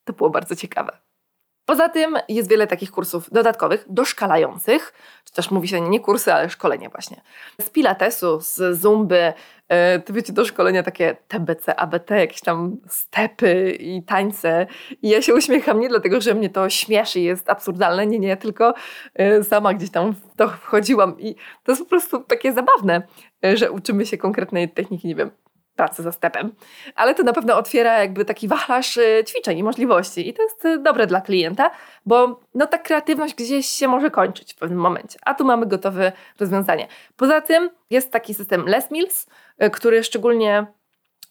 To 0.04 0.14
było 0.14 0.30
bardzo 0.30 0.56
ciekawe. 0.56 1.06
Poza 1.66 1.90
tym 1.90 2.18
jest 2.30 2.50
wiele 2.50 2.68
takich 2.68 2.92
kursów 2.92 3.30
dodatkowych, 3.32 3.86
doszkalających, 3.90 4.94
czy 5.24 5.34
też 5.34 5.52
mówi 5.52 5.68
się 5.68 5.82
nie 5.82 6.00
kursy, 6.00 6.34
ale 6.34 6.50
szkolenie 6.50 6.90
właśnie. 6.90 7.22
Z 7.62 7.70
pilatesu, 7.70 8.40
z 8.42 8.80
zumby, 8.82 9.34
e, 9.68 10.00
to 10.00 10.14
wiecie, 10.14 10.34
do 10.34 10.46
szkolenia 10.46 10.84
takie 10.84 11.16
TBC, 11.28 11.76
ABT, 11.76 12.10
jakieś 12.10 12.42
tam 12.42 12.78
stepy 12.88 13.72
i 13.72 14.04
tańce. 14.04 14.68
I 15.02 15.10
ja 15.10 15.22
się 15.22 15.34
uśmiecham 15.34 15.80
nie 15.80 15.90
dlatego, 15.90 16.22
że 16.22 16.34
mnie 16.34 16.50
to 16.50 16.70
śmieszy, 16.70 17.20
jest 17.20 17.50
absurdalne, 17.50 18.08
nie, 18.08 18.20
nie, 18.20 18.38
tylko 18.38 18.74
e, 19.16 19.44
sama 19.44 19.74
gdzieś 19.74 19.92
tam 19.92 20.14
w 20.14 20.36
to 20.38 20.48
wchodziłam 20.48 21.20
i 21.20 21.36
to 21.64 21.72
jest 21.72 21.84
po 21.84 21.90
prostu 21.90 22.20
takie 22.20 22.54
zabawne, 22.54 23.08
e, 23.46 23.58
że 23.58 23.72
uczymy 23.72 24.06
się 24.06 24.18
konkretnej 24.18 24.70
techniki, 24.70 25.08
nie 25.08 25.16
wiem, 25.16 25.32
pracy 25.76 26.04
za 26.04 26.12
stepem. 26.12 26.52
Ale 26.96 27.16
to 27.16 27.24
na 27.24 27.34
pewno 27.34 27.58
otwiera 27.58 28.00
jakby 28.00 28.26
taki 28.26 28.48
wachlarz 28.48 28.98
y, 28.98 29.24
ćwiczeń 29.28 29.58
i 29.58 29.64
możliwości 29.64 30.30
i 30.30 30.34
to 30.34 30.44
jest 30.44 30.66
y, 30.66 30.78
dobre 30.78 31.08
dla 31.08 31.22
klienta, 31.22 31.72
bo 32.06 32.40
no 32.56 32.68
ta 32.68 32.78
kreatywność 32.78 33.36
gdzieś 33.36 33.66
się 33.66 33.88
może 33.88 34.12
kończyć 34.12 34.54
w 34.54 34.58
pewnym 34.58 34.80
momencie, 34.80 35.20
a 35.26 35.34
tu 35.34 35.46
mamy 35.46 35.66
gotowe 35.66 36.12
rozwiązanie. 36.40 36.88
Poza 37.18 37.42
tym 37.42 37.70
jest 37.90 38.12
taki 38.12 38.34
system 38.34 38.66
Les 38.66 38.92
Mills, 38.92 39.28
y, 39.64 39.70
który 39.70 40.04
szczególnie 40.04 40.66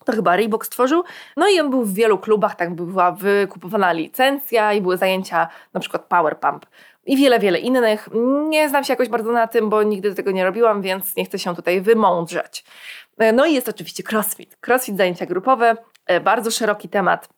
to 0.04 0.12
chyba 0.12 0.36
Reebok 0.36 0.66
stworzył. 0.66 1.04
No 1.36 1.48
i 1.48 1.60
on 1.60 1.70
był 1.70 1.84
w 1.84 1.94
wielu 1.94 2.18
klubach, 2.18 2.54
tak 2.54 2.74
była 2.74 3.12
wykupowana 3.12 3.92
licencja 3.92 4.72
i 4.72 4.80
były 4.80 4.96
zajęcia 4.96 5.48
na 5.72 5.80
przykład 5.80 6.04
Power 6.04 6.38
Pump 6.38 6.66
i 7.06 7.16
wiele, 7.16 7.38
wiele 7.38 7.58
innych. 7.58 8.08
Nie 8.48 8.68
znam 8.68 8.84
się 8.84 8.92
jakoś 8.92 9.08
bardzo 9.08 9.32
na 9.32 9.46
tym, 9.46 9.70
bo 9.70 9.82
nigdy 9.82 10.14
tego 10.14 10.30
nie 10.30 10.44
robiłam, 10.44 10.82
więc 10.82 11.16
nie 11.16 11.24
chcę 11.24 11.38
się 11.38 11.56
tutaj 11.56 11.80
wymądrzeć. 11.80 12.64
E, 13.18 13.32
no 13.32 13.46
i 13.46 13.54
jest 13.54 13.68
oczywiście 13.68 14.02
crossfit. 14.12 14.56
Crossfit, 14.66 14.96
zajęcia 14.96 15.26
grupowe, 15.26 15.76
e, 16.06 16.20
bardzo 16.20 16.50
szeroki 16.50 16.88
temat. 16.88 17.28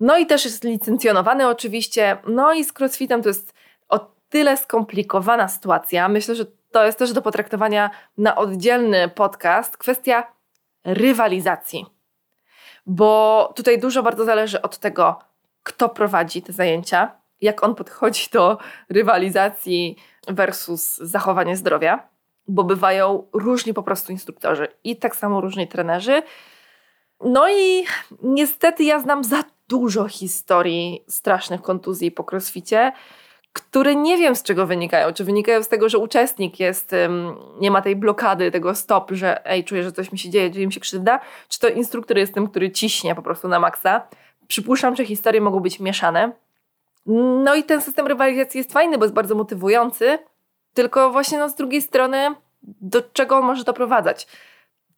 No 0.00 0.18
i 0.18 0.26
też 0.26 0.44
jest 0.44 0.64
licencjonowany 0.64 1.48
oczywiście. 1.48 2.16
No 2.26 2.52
i 2.52 2.64
z 2.64 2.72
crossfitem 2.80 3.22
to 3.22 3.28
jest 3.28 3.54
o 3.88 3.98
tyle 4.28 4.56
skomplikowana 4.56 5.48
sytuacja. 5.48 6.08
Myślę, 6.08 6.34
że 6.34 6.44
to 6.70 6.86
jest 6.86 6.98
też 6.98 7.12
do 7.12 7.22
potraktowania 7.22 7.90
na 8.18 8.36
oddzielny 8.36 9.08
podcast. 9.08 9.76
Kwestia 9.76 10.26
rywalizacji. 10.84 11.86
Bo 12.86 13.52
tutaj 13.56 13.80
dużo 13.80 14.02
bardzo 14.02 14.24
zależy 14.24 14.62
od 14.62 14.78
tego, 14.78 15.18
kto 15.62 15.88
prowadzi 15.88 16.42
te 16.42 16.52
zajęcia, 16.52 17.12
jak 17.40 17.64
on 17.64 17.74
podchodzi 17.74 18.28
do 18.32 18.58
rywalizacji 18.88 19.96
versus 20.28 20.96
zachowanie 20.96 21.56
zdrowia 21.56 22.13
bo 22.48 22.64
bywają 22.64 23.26
różni 23.32 23.74
po 23.74 23.82
prostu 23.82 24.12
instruktorzy 24.12 24.68
i 24.84 24.96
tak 24.96 25.16
samo 25.16 25.40
różni 25.40 25.68
trenerzy. 25.68 26.22
No 27.20 27.48
i 27.48 27.84
niestety 28.22 28.84
ja 28.84 29.00
znam 29.00 29.24
za 29.24 29.44
dużo 29.68 30.08
historii 30.08 31.04
strasznych 31.08 31.62
kontuzji 31.62 32.10
po 32.10 32.26
crossficie, 32.30 32.92
które 33.52 33.96
nie 33.96 34.18
wiem 34.18 34.36
z 34.36 34.42
czego 34.42 34.66
wynikają. 34.66 35.12
Czy 35.12 35.24
wynikają 35.24 35.62
z 35.62 35.68
tego, 35.68 35.88
że 35.88 35.98
uczestnik 35.98 36.60
jest, 36.60 36.94
nie 37.60 37.70
ma 37.70 37.82
tej 37.82 37.96
blokady, 37.96 38.50
tego 38.50 38.74
stop, 38.74 39.10
że 39.10 39.46
ej, 39.46 39.64
czuję, 39.64 39.82
że 39.82 39.92
coś 39.92 40.12
mi 40.12 40.18
się 40.18 40.30
dzieje, 40.30 40.50
dzieje 40.50 40.66
mi 40.66 40.72
się 40.72 40.80
krzywda, 40.80 41.20
czy 41.48 41.60
to 41.60 41.68
instruktor 41.68 42.18
jest 42.18 42.34
tym, 42.34 42.48
który 42.48 42.70
ciśnie 42.70 43.14
po 43.14 43.22
prostu 43.22 43.48
na 43.48 43.60
maksa. 43.60 44.08
Przypuszczam, 44.46 44.96
że 44.96 45.04
historie 45.04 45.40
mogą 45.40 45.60
być 45.60 45.80
mieszane. 45.80 46.32
No 47.44 47.54
i 47.54 47.62
ten 47.62 47.80
system 47.80 48.06
rywalizacji 48.06 48.58
jest 48.58 48.72
fajny, 48.72 48.98
bo 48.98 49.04
jest 49.04 49.14
bardzo 49.14 49.34
motywujący, 49.34 50.18
tylko 50.74 51.10
właśnie 51.10 51.38
no, 51.38 51.48
z 51.48 51.54
drugiej 51.54 51.82
strony, 51.82 52.34
do 52.62 53.02
czego 53.02 53.38
on 53.38 53.44
może 53.44 53.64
doprowadzać? 53.64 54.26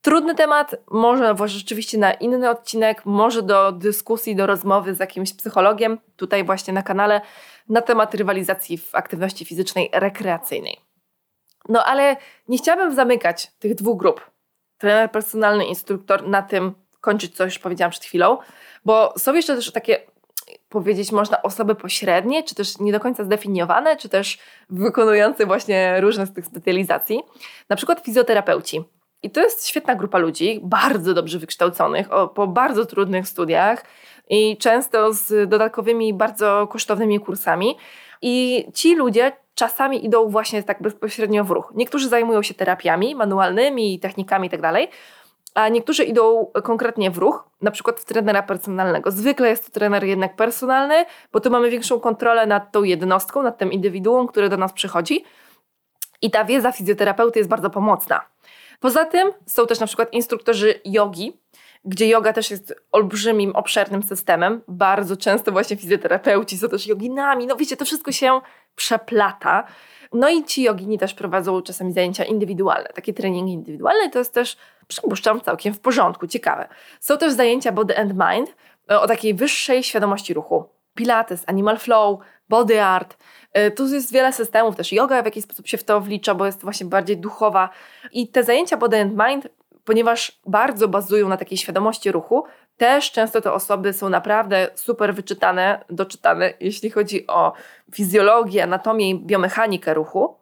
Trudny 0.03 0.35
temat, 0.35 0.77
może 0.91 1.35
rzeczywiście 1.47 1.99
na 1.99 2.13
inny 2.13 2.51
odcinek, 2.51 3.07
może 3.07 3.43
do 3.43 3.73
dyskusji, 3.73 4.37
do 4.37 4.47
rozmowy 4.47 4.95
z 4.95 5.01
jakimś 5.01 5.35
psychologiem, 5.35 5.99
tutaj 6.17 6.45
właśnie 6.45 6.73
na 6.73 6.83
kanale, 6.83 7.21
na 7.69 7.83
temat 7.83 8.15
rywalizacji 8.15 8.79
w 8.79 8.95
aktywności 8.95 9.45
fizycznej 9.45 9.91
rekreacyjnej. 9.93 10.81
No 11.69 11.85
ale 11.85 12.17
nie 12.49 12.59
chciałabym 12.59 12.95
zamykać 12.95 13.53
tych 13.59 13.75
dwóch 13.75 13.99
grup, 13.99 14.31
trener 14.79 15.11
personalny, 15.11 15.67
instruktor, 15.67 16.29
na 16.29 16.43
tym 16.43 16.75
kończyć, 17.01 17.37
co 17.37 17.45
już 17.45 17.59
powiedziałam 17.59 17.91
przed 17.91 18.05
chwilą, 18.05 18.39
bo 18.85 19.15
są 19.19 19.35
jeszcze 19.35 19.57
też 19.57 19.73
takie 19.73 20.01
powiedzieć 20.69 21.13
można 21.13 21.43
osoby 21.43 21.75
pośrednie, 21.75 22.43
czy 22.43 22.55
też 22.55 22.79
nie 22.79 22.93
do 22.93 23.01
końca 23.01 23.25
zdefiniowane, 23.25 23.97
czy 23.97 24.09
też 24.09 24.39
wykonujące 24.71 25.47
właśnie 25.47 26.01
różne 26.01 26.27
z 26.27 26.33
tych 26.33 26.47
specjalizacji. 26.47 27.23
Na 27.69 27.77
przykład 27.77 28.01
fizjoterapeuci. 28.01 28.85
I 29.23 29.31
to 29.31 29.41
jest 29.41 29.67
świetna 29.67 29.95
grupa 29.95 30.19
ludzi, 30.19 30.61
bardzo 30.63 31.15
dobrze 31.15 31.39
wykształconych, 31.39 32.13
o, 32.13 32.29
po 32.29 32.47
bardzo 32.47 32.87
trudnych 32.87 33.29
studiach 33.29 33.85
i 34.31 34.57
często 34.57 35.13
z 35.13 35.49
dodatkowymi, 35.49 36.15
bardzo 36.15 36.67
kosztownymi 36.67 37.21
kursami. 37.21 37.77
I 38.23 38.67
ci 38.75 38.95
ludzie 38.95 39.33
czasami 39.55 40.05
idą 40.05 40.29
właśnie 40.29 40.63
tak 40.63 40.83
bezpośrednio 40.83 41.45
w 41.45 41.51
ruch. 41.51 41.73
Niektórzy 41.75 42.09
zajmują 42.09 42.43
się 42.43 42.55
terapiami 42.55 43.15
manualnymi, 43.15 44.01
technikami 44.01 44.47
itd., 44.47 44.73
tak 44.73 44.91
a 45.57 45.69
niektórzy 45.69 46.05
idą 46.05 46.51
konkretnie 46.65 47.11
w 47.11 47.19
ruch, 47.19 47.45
na 47.63 47.71
przykład 47.71 48.01
w 48.01 48.05
trenera 48.05 48.43
personalnego. 48.43 49.11
Zwykle 49.11 49.49
jest 49.49 49.67
to 49.67 49.73
trener 49.73 50.05
jednak 50.05 50.37
personalny, 50.37 51.05
bo 51.33 51.41
tu 51.41 51.51
mamy 51.51 51.71
większą 51.71 52.01
kontrolę 52.01 52.47
nad 52.47 52.73
tą 52.73 52.83
jednostką, 52.83 53.43
nad 53.43 53.59
tym 53.59 53.73
indywiduum, 53.73 54.27
które 54.27 54.49
do 54.49 54.57
nas 54.57 54.73
przychodzi. 54.73 55.25
I 56.23 56.31
ta 56.31 56.45
wiedza 56.45 56.73
fizjoterapeuty 56.73 57.39
jest 57.39 57.51
bardzo 57.51 57.71
pomocna. 57.71 58.21
Poza 58.81 59.05
tym 59.05 59.33
są 59.47 59.67
też 59.67 59.81
na 59.81 59.87
przykład 59.87 60.13
instruktorzy 60.13 60.81
jogi, 60.85 61.41
gdzie 61.85 62.09
yoga 62.09 62.33
też 62.33 62.51
jest 62.51 62.75
olbrzymim, 62.93 63.57
obszernym 63.57 64.03
systemem. 64.03 64.63
Bardzo 64.69 65.17
często 65.17 65.53
właśnie 65.53 65.77
fizjoterapeuci 65.77 66.59
są 66.59 66.69
też 66.69 66.87
joginami. 66.87 67.47
No 67.47 67.57
wiecie, 67.57 67.77
to 67.77 67.85
wszystko 67.85 68.13
się 68.13 68.41
przeplata. 68.75 69.65
No 70.13 70.29
i 70.29 70.45
ci 70.45 70.63
jogini 70.63 70.99
też 70.99 71.15
prowadzą 71.15 71.63
czasami 71.63 71.93
zajęcia 71.93 72.25
indywidualne. 72.25 72.89
Takie 72.95 73.15
treningi 73.15 73.53
indywidualne 73.53 74.11
to 74.11 74.19
jest 74.19 74.35
też, 74.35 74.57
przypuszczam, 74.89 75.41
całkiem 75.41 75.75
w 75.75 75.81
porządku, 75.81 76.27
ciekawe. 76.27 76.69
Są 77.01 77.19
też 77.19 77.33
zajęcia 77.33 77.73
body 77.73 77.99
and 77.99 78.13
mind 78.13 78.57
e, 78.91 79.01
o 79.01 79.07
takiej 79.07 79.35
wyższej 79.35 79.83
świadomości 79.83 80.35
ruchu. 80.35 80.65
Pilates, 80.95 81.45
animal 81.47 81.79
flow, 81.79 82.21
body 82.49 82.83
art. 82.83 83.17
E, 83.53 83.71
tu 83.71 83.89
jest 83.89 84.13
wiele 84.13 84.33
systemów, 84.33 84.77
też 84.77 84.93
yoga 84.93 85.23
w 85.23 85.25
jakiś 85.25 85.45
sposób 85.45 85.67
się 85.67 85.79
w 85.79 85.85
to 85.85 86.01
wlicza, 86.01 86.35
bo 86.35 86.47
jest 86.47 86.63
właśnie 86.63 86.87
bardziej 86.87 87.17
duchowa. 87.17 87.69
I 88.13 88.29
te 88.29 88.45
zajęcia 88.45 88.77
body 88.77 89.01
and 89.01 89.13
mind 89.29 89.49
ponieważ 89.87 90.41
bardzo 90.47 90.89
bazują 90.89 91.29
na 91.29 91.37
takiej 91.37 91.59
świadomości 91.59 92.13
ruchu, 92.13 92.45
też 92.77 93.13
często 93.13 93.41
te 93.41 93.53
osoby 93.53 93.93
są 93.93 94.09
naprawdę 94.09 94.69
super 94.75 95.15
wyczytane, 95.15 95.85
doczytane, 95.91 96.53
jeśli 96.61 96.91
chodzi 96.91 97.27
o 97.27 97.53
fizjologię, 97.95 98.63
anatomię 98.63 99.11
i 99.11 99.19
biomechanikę 99.21 99.95
ruchu. 99.95 100.37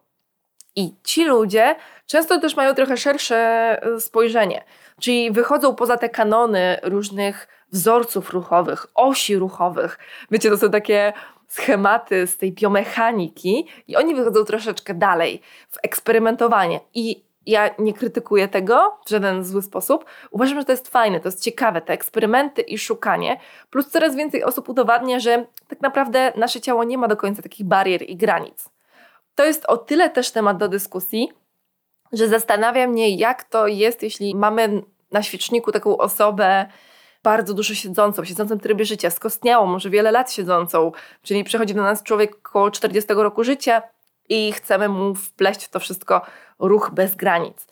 I 0.77 0.95
ci 1.05 1.25
ludzie 1.25 1.77
często 2.07 2.41
też 2.41 2.57
mają 2.57 2.75
trochę 2.75 2.97
szersze 2.97 3.37
e, 3.83 4.01
spojrzenie, 4.01 4.65
czyli 5.01 5.31
wychodzą 5.31 5.75
poza 5.75 5.97
te 5.97 6.09
kanony 6.09 6.79
różnych 6.83 7.49
wzorców 7.73 8.31
ruchowych, 8.31 8.87
osi 8.95 9.37
ruchowych. 9.37 9.99
Wiecie, 10.31 10.51
to 10.51 10.57
są 10.57 10.71
takie 10.71 11.13
schematy 11.49 12.27
z 12.27 12.37
tej 12.37 12.53
biomechaniki 12.53 13.67
i 13.89 13.97
oni 13.97 14.15
wychodzą 14.15 14.45
troszeczkę 14.45 14.95
dalej 14.95 15.41
w 15.71 15.79
eksperymentowanie. 15.83 16.81
I 16.95 17.25
ja 17.47 17.71
nie 17.79 17.93
krytykuję 17.93 18.49
tego 18.49 18.99
w 19.07 19.11
żaden 19.11 19.45
zły 19.45 19.63
sposób. 19.63 20.05
Uważam, 20.31 20.59
że 20.59 20.65
to 20.65 20.73
jest 20.73 20.89
fajne, 20.89 21.21
to 21.21 21.29
jest 21.29 21.43
ciekawe, 21.43 21.81
te 21.81 21.93
eksperymenty 21.93 22.63
i 22.63 22.79
szukanie. 22.79 23.41
Plus 23.71 23.89
coraz 23.89 24.17
więcej 24.17 24.45
osób 24.45 24.69
udowadnia, 24.69 25.21
że 25.21 25.47
tak 25.69 25.81
naprawdę 25.81 26.33
nasze 26.37 26.61
ciało 26.61 26.85
nie 26.85 26.99
ma 26.99 27.09
do 27.09 27.17
końca 27.17 27.43
takich 27.43 27.67
barier 27.67 28.03
i 28.03 28.17
granic. 28.17 28.69
To 29.35 29.45
jest 29.45 29.67
o 29.67 29.77
tyle 29.77 30.11
też 30.11 30.31
temat 30.31 30.57
do 30.57 30.69
dyskusji, 30.69 31.33
że 32.13 32.29
zastanawia 32.29 32.87
mnie, 32.87 33.17
jak 33.17 33.45
to 33.45 33.67
jest, 33.67 34.03
jeśli 34.03 34.35
mamy 34.35 34.83
na 35.13 35.23
świeczniku 35.23 35.73
taką 35.73 35.97
osobę 35.97 36.67
bardzo 37.23 37.55
dużo 37.55 37.75
siedzącą, 37.75 38.23
w 38.23 38.27
siedzącym 38.27 38.61
trybie 38.61 38.85
życia, 38.85 39.11
skostniałą, 39.11 39.67
może 39.67 39.91
wiele 39.91 40.11
lat 40.11 40.33
siedzącą, 40.33 40.93
czyli 41.23 41.45
przychodzi 41.45 41.75
do 41.75 41.83
nas 41.83 42.03
człowiek 42.03 42.37
około 42.37 42.71
40 42.71 43.15
roku 43.15 43.45
życia 43.45 43.83
i 44.29 44.53
chcemy 44.53 44.89
mu 44.89 45.15
wpleść 45.15 45.65
w 45.65 45.71
to 45.71 45.81
wszystko 45.81 46.23
ruch 46.59 46.91
bez 46.93 47.17
granic. 47.17 47.67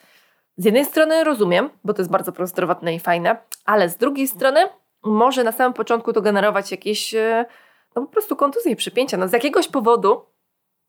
Z 0.56 0.64
jednej 0.64 0.84
strony 0.84 1.24
rozumiem, 1.24 1.70
bo 1.84 1.94
to 1.94 2.02
jest 2.02 2.10
bardzo 2.10 2.32
prozdrowotne 2.32 2.94
i 2.94 3.00
fajne, 3.00 3.36
ale 3.64 3.88
z 3.88 3.96
drugiej 3.96 4.28
strony 4.28 4.60
może 5.02 5.44
na 5.44 5.52
samym 5.52 5.72
początku 5.72 6.12
to 6.12 6.22
generować 6.22 6.70
jakieś 6.70 7.14
e, 7.14 7.44
no 7.96 8.02
po 8.02 8.08
prostu 8.08 8.36
kontuzje 8.36 8.76
przypięcia. 8.76 9.16
No 9.16 9.28
z 9.28 9.32
jakiegoś 9.32 9.68
powodu 9.68 10.26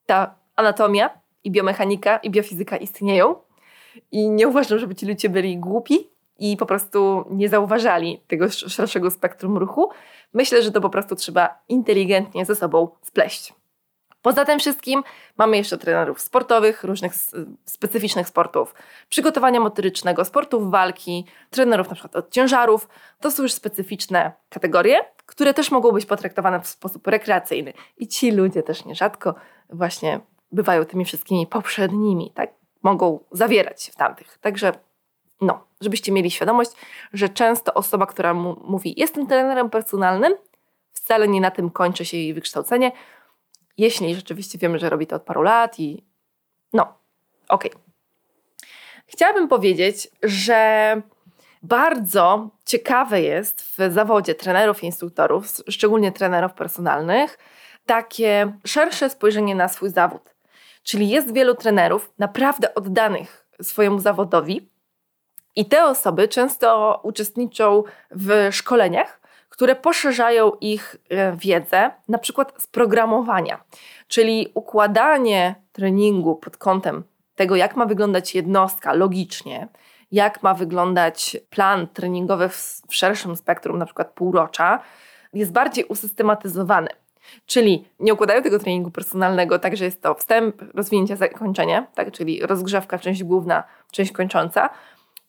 ta 0.05 0.35
anatomia 0.55 1.09
i 1.43 1.51
biomechanika 1.51 2.17
i 2.17 2.29
biofizyka 2.29 2.77
istnieją 2.77 3.35
i 4.11 4.29
nie 4.29 4.47
uważam, 4.47 4.79
żeby 4.79 4.95
ci 4.95 5.05
ludzie 5.05 5.29
byli 5.29 5.57
głupi 5.57 6.09
i 6.39 6.57
po 6.57 6.65
prostu 6.65 7.25
nie 7.29 7.49
zauważali 7.49 8.21
tego 8.27 8.49
szerszego 8.49 9.11
spektrum 9.11 9.57
ruchu. 9.57 9.89
Myślę, 10.33 10.63
że 10.63 10.71
to 10.71 10.81
po 10.81 10.89
prostu 10.89 11.15
trzeba 11.15 11.59
inteligentnie 11.69 12.45
ze 12.45 12.55
sobą 12.55 12.87
spleść. 13.01 13.53
Poza 14.23 14.45
tym 14.45 14.59
wszystkim 14.59 15.03
mamy 15.37 15.57
jeszcze 15.57 15.77
trenerów 15.77 16.21
sportowych, 16.21 16.83
różnych 16.83 17.13
specyficznych 17.65 18.27
sportów, 18.27 18.75
przygotowania 19.09 19.59
motorycznego, 19.59 20.25
sportów 20.25 20.71
walki, 20.71 21.25
trenerów 21.49 21.89
na 21.89 21.95
przykład 21.95 22.15
od 22.15 22.29
ciężarów. 22.31 22.89
To 23.19 23.31
są 23.31 23.43
już 23.43 23.53
specyficzne 23.53 24.31
kategorie, 24.49 25.05
które 25.25 25.53
też 25.53 25.71
mogą 25.71 25.91
być 25.91 26.05
potraktowane 26.05 26.61
w 26.61 26.67
sposób 26.67 27.07
rekreacyjny. 27.07 27.73
I 27.97 28.07
ci 28.07 28.31
ludzie 28.31 28.63
też 28.63 28.85
nierzadko 28.85 29.35
właśnie 29.69 30.19
bywają 30.51 30.85
tymi 30.85 31.05
wszystkimi 31.05 31.47
poprzednimi, 31.47 32.31
tak? 32.35 32.49
Mogą 32.83 33.19
zawierać 33.31 33.83
się 33.83 33.91
w 33.91 33.95
tamtych. 33.95 34.37
Także 34.37 34.71
no, 35.41 35.63
żebyście 35.81 36.11
mieli 36.11 36.31
świadomość, 36.31 36.71
że 37.13 37.29
często 37.29 37.73
osoba, 37.73 38.05
która 38.05 38.33
mówi 38.33 38.93
jestem 38.97 39.27
trenerem 39.27 39.69
personalnym, 39.69 40.33
wcale 40.93 41.27
nie 41.27 41.41
na 41.41 41.51
tym 41.51 41.69
kończy 41.69 42.05
się 42.05 42.17
jej 42.17 42.33
wykształcenie, 42.33 42.91
jeśli 43.77 44.15
rzeczywiście 44.15 44.57
wiemy, 44.57 44.79
że 44.79 44.89
robi 44.89 45.07
to 45.07 45.15
od 45.15 45.23
paru 45.23 45.41
lat 45.41 45.79
i 45.79 46.03
no, 46.73 46.97
okej. 47.49 47.71
Okay. 47.71 47.83
Chciałabym 49.07 49.47
powiedzieć, 49.47 50.07
że 50.23 51.01
bardzo 51.63 52.49
ciekawe 52.65 53.21
jest 53.21 53.61
w 53.61 53.93
zawodzie 53.93 54.35
trenerów 54.35 54.83
i 54.83 54.85
instruktorów, 54.85 55.47
szczególnie 55.69 56.11
trenerów 56.11 56.53
personalnych, 56.53 57.37
takie 57.85 58.53
szersze 58.65 59.09
spojrzenie 59.09 59.55
na 59.55 59.67
swój 59.67 59.89
zawód. 59.89 60.35
Czyli 60.83 61.09
jest 61.09 61.33
wielu 61.33 61.55
trenerów 61.55 62.13
naprawdę 62.19 62.75
oddanych 62.75 63.47
swojemu 63.61 63.99
zawodowi, 63.99 64.73
i 65.55 65.65
te 65.65 65.85
osoby 65.85 66.27
często 66.27 66.99
uczestniczą 67.03 67.83
w 68.11 68.47
szkoleniach, 68.51 69.21
które 69.53 69.75
poszerzają 69.75 70.51
ich 70.51 70.95
e, 71.09 71.37
wiedzę, 71.37 71.91
na 72.07 72.17
przykład 72.17 72.53
z 72.57 72.67
programowania, 72.67 73.63
czyli 74.07 74.51
układanie 74.53 75.55
treningu 75.71 76.35
pod 76.35 76.57
kątem 76.57 77.03
tego, 77.35 77.55
jak 77.55 77.75
ma 77.75 77.85
wyglądać 77.85 78.35
jednostka 78.35 78.93
logicznie, 78.93 79.67
jak 80.11 80.43
ma 80.43 80.53
wyglądać 80.53 81.37
plan 81.49 81.87
treningowy 81.87 82.49
w, 82.49 82.83
szerszym 82.89 83.35
spektrum, 83.35 83.77
na 83.77 83.85
przykład 83.85 84.11
półrocza, 84.11 84.79
jest 85.33 85.51
bardziej 85.51 85.85
usystematyzowany. 85.85 86.89
Czyli 87.45 87.85
nie 87.99 88.13
układają 88.13 88.43
tego 88.43 88.59
treningu 88.59 88.91
personalnego 88.91 89.59
tak, 89.59 89.77
że 89.77 89.85
jest 89.85 90.01
to 90.01 90.15
wstęp, 90.15 90.61
rozwinięcie, 90.73 91.17
zakończenie, 91.17 91.87
tak? 91.95 92.11
czyli 92.11 92.41
rozgrzewka, 92.41 92.99
część 92.99 93.23
główna, 93.23 93.63
część 93.91 94.11
kończąca, 94.11 94.69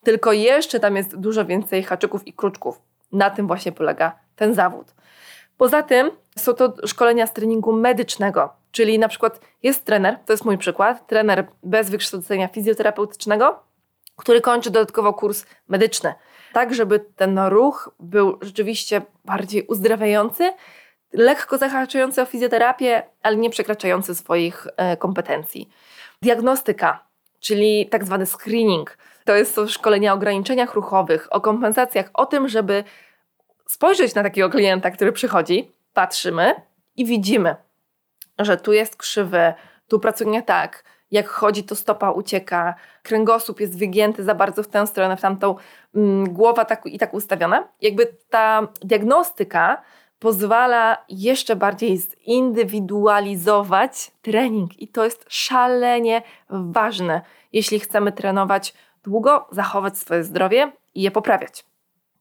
tylko 0.05 0.33
jeszcze 0.33 0.81
tam 0.81 0.97
jest 0.97 1.17
dużo 1.17 1.45
więcej 1.45 1.83
haczyków 1.83 2.27
i 2.27 2.33
kruczków 2.33 2.94
na 3.15 3.31
tym 3.31 3.47
właśnie 3.47 3.73
polega 3.73 4.19
ten 4.37 4.55
zawód. 4.55 4.95
Poza 5.57 5.83
tym 5.83 6.11
są 6.39 6.55
to 6.55 6.75
szkolenia 6.87 7.27
z 7.27 7.33
treningu 7.33 7.73
medycznego, 7.73 8.53
czyli 8.71 8.99
na 8.99 9.09
przykład 9.09 9.41
jest 9.63 9.85
trener, 9.85 10.19
to 10.27 10.33
jest 10.33 10.45
mój 10.45 10.59
przykład, 10.59 11.07
trener 11.07 11.47
bez 11.63 11.91
wykształcenia 11.91 12.49
fizjoterapeutycznego, 12.49 13.63
który 14.17 14.41
kończy 14.41 14.71
dodatkowo 14.71 15.13
kurs 15.13 15.45
medyczny, 15.69 16.15
tak 16.53 16.75
żeby 16.75 17.01
ten 17.17 17.39
ruch 17.39 17.91
był 18.01 18.39
rzeczywiście 18.43 19.03
bardziej 19.25 19.67
uzdrawiający, 19.67 20.53
lekko 21.13 21.59
zahaczający 21.59 22.23
o 22.23 22.27
fizjoterapię, 22.27 23.03
ale 23.23 23.37
nie 23.37 23.51
przekraczający 23.51 24.15
swoich 24.15 24.67
e, 24.77 24.97
kompetencji. 24.97 25.69
Diagnostyka, 26.23 27.05
czyli 27.41 27.89
tak 27.89 28.05
zwany 28.05 28.27
screening, 28.27 28.99
to 29.25 29.37
jest 29.37 29.55
to 29.55 29.69
szkolenia 29.69 30.13
o 30.13 30.15
ograniczeniach 30.15 30.75
ruchowych, 30.75 31.29
o 31.31 31.41
kompensacjach, 31.41 32.11
o 32.15 32.27
tym, 32.27 32.49
żeby 32.49 32.85
spojrzeć 33.67 34.15
na 34.15 34.23
takiego 34.23 34.51
klienta, 34.51 34.91
który 34.91 35.13
przychodzi, 35.13 35.73
patrzymy 35.95 36.55
i 36.97 37.07
widzimy, 37.07 37.57
że 38.39 38.57
tu 38.57 38.73
jest 38.73 38.97
krzywy, 38.97 39.55
tu 39.89 40.01
pracuje 40.01 40.31
nie 40.31 40.43
tak, 40.43 40.85
jak 41.11 41.29
chodzi, 41.29 41.65
to 41.65 41.77
stopa 41.77 42.11
ucieka, 42.11 42.75
kręgosłup 43.03 43.61
jest 43.61 43.79
wygięty 43.79 44.25
za 44.25 44.35
bardzo 44.35 44.63
w 44.63 44.69
tę 44.69 44.87
stronę, 44.87 45.17
w 45.17 45.21
tamtą, 45.21 45.57
mm, 45.95 46.33
głowa 46.33 46.65
tak 46.65 46.87
i 46.87 46.99
tak 46.99 47.15
ustawiona. 47.15 47.69
Jakby 47.81 48.17
ta 48.31 48.69
diagnostyka 48.83 49.83
pozwala 50.19 51.05
jeszcze 51.09 51.57
bardziej 51.57 51.99
zindywidualizować 51.99 54.11
trening 54.23 54.83
i 54.83 54.89
to 54.89 55.05
jest 55.05 55.25
szalenie 55.29 56.23
ważne, 56.51 57.23
jeśli 57.53 57.81
chcemy 57.81 58.13
trenować 58.13 58.75
długo, 59.05 59.47
zachować 59.51 59.99
swoje 59.99 60.25
zdrowie 60.25 60.73
i 60.95 61.03
je 61.03 61.11
poprawiać. 61.11 61.65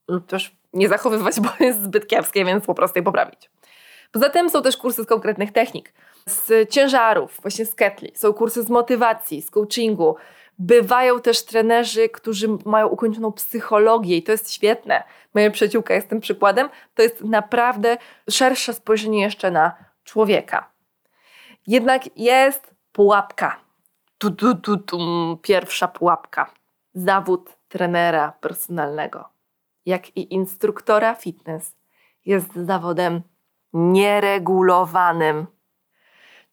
Lub 0.08 0.28
też 0.28 0.56
nie 0.74 0.90
zachowywać, 0.90 1.40
bo 1.46 1.50
jest 1.60 1.84
zbyt 1.84 2.08
kiepskie, 2.08 2.46
więc 2.46 2.66
po 2.66 2.74
prostu 2.74 3.00
je 3.00 3.04
poprawić. 3.04 3.50
Poza 4.12 4.30
tym 4.30 4.50
są 4.50 4.62
też 4.62 4.78
kursy 4.78 5.04
z 5.04 5.08
konkretnych 5.08 5.52
technik, 5.52 5.94
z 6.26 6.70
ciężarów, 6.70 7.40
właśnie 7.42 7.66
z 7.66 7.76
ketli, 7.76 8.12
są 8.16 8.34
kursy 8.34 8.64
z 8.64 8.70
motywacji, 8.70 9.42
z 9.42 9.50
coachingu. 9.50 10.16
Bywają 10.60 11.22
też 11.22 11.46
trenerzy, 11.46 12.10
którzy 12.10 12.48
mają 12.66 12.88
ukończoną 12.88 13.32
psychologię 13.32 14.18
i 14.18 14.24
to 14.24 14.32
jest 14.32 14.52
świetne. 14.52 15.04
Moja 15.34 15.52
przyjaciółka 15.52 15.94
jest 15.94 16.10
tym 16.10 16.20
przykładem. 16.20 16.70
To 16.96 17.02
jest 17.02 17.22
naprawdę 17.24 17.98
szersze 18.30 18.74
spojrzenie 18.74 19.22
jeszcze 19.22 19.52
na 19.52 19.76
człowieka. 20.04 20.70
Jednak 21.68 22.18
jest 22.18 22.74
pułapka. 22.92 23.60
Tu, 24.18 24.32
tu, 24.32 24.56
tu, 24.56 24.78
tu, 24.78 24.98
pierwsza 25.42 25.88
pułapka. 25.88 26.52
Zawód 26.94 27.58
trenera 27.68 28.32
personalnego, 28.32 29.30
jak 29.86 30.18
i 30.18 30.34
instruktora 30.34 31.16
fitness, 31.16 31.76
jest 32.26 32.56
zawodem 32.56 33.22
nieregulowanym. 33.74 35.48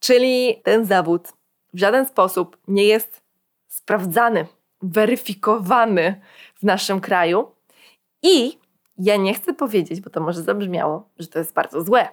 Czyli 0.00 0.60
ten 0.64 0.84
zawód 0.84 1.32
w 1.74 1.78
żaden 1.78 2.06
sposób 2.06 2.56
nie 2.68 2.84
jest 2.84 3.22
sprawdzany, 3.68 4.46
weryfikowany 4.82 6.20
w 6.54 6.62
naszym 6.62 7.00
kraju. 7.00 7.50
I 8.22 8.58
ja 8.98 9.16
nie 9.16 9.34
chcę 9.34 9.54
powiedzieć, 9.54 10.00
bo 10.00 10.10
to 10.10 10.20
może 10.20 10.42
zabrzmiało, 10.42 11.08
że 11.18 11.28
to 11.28 11.38
jest 11.38 11.54
bardzo 11.54 11.82
złe. 11.82 12.08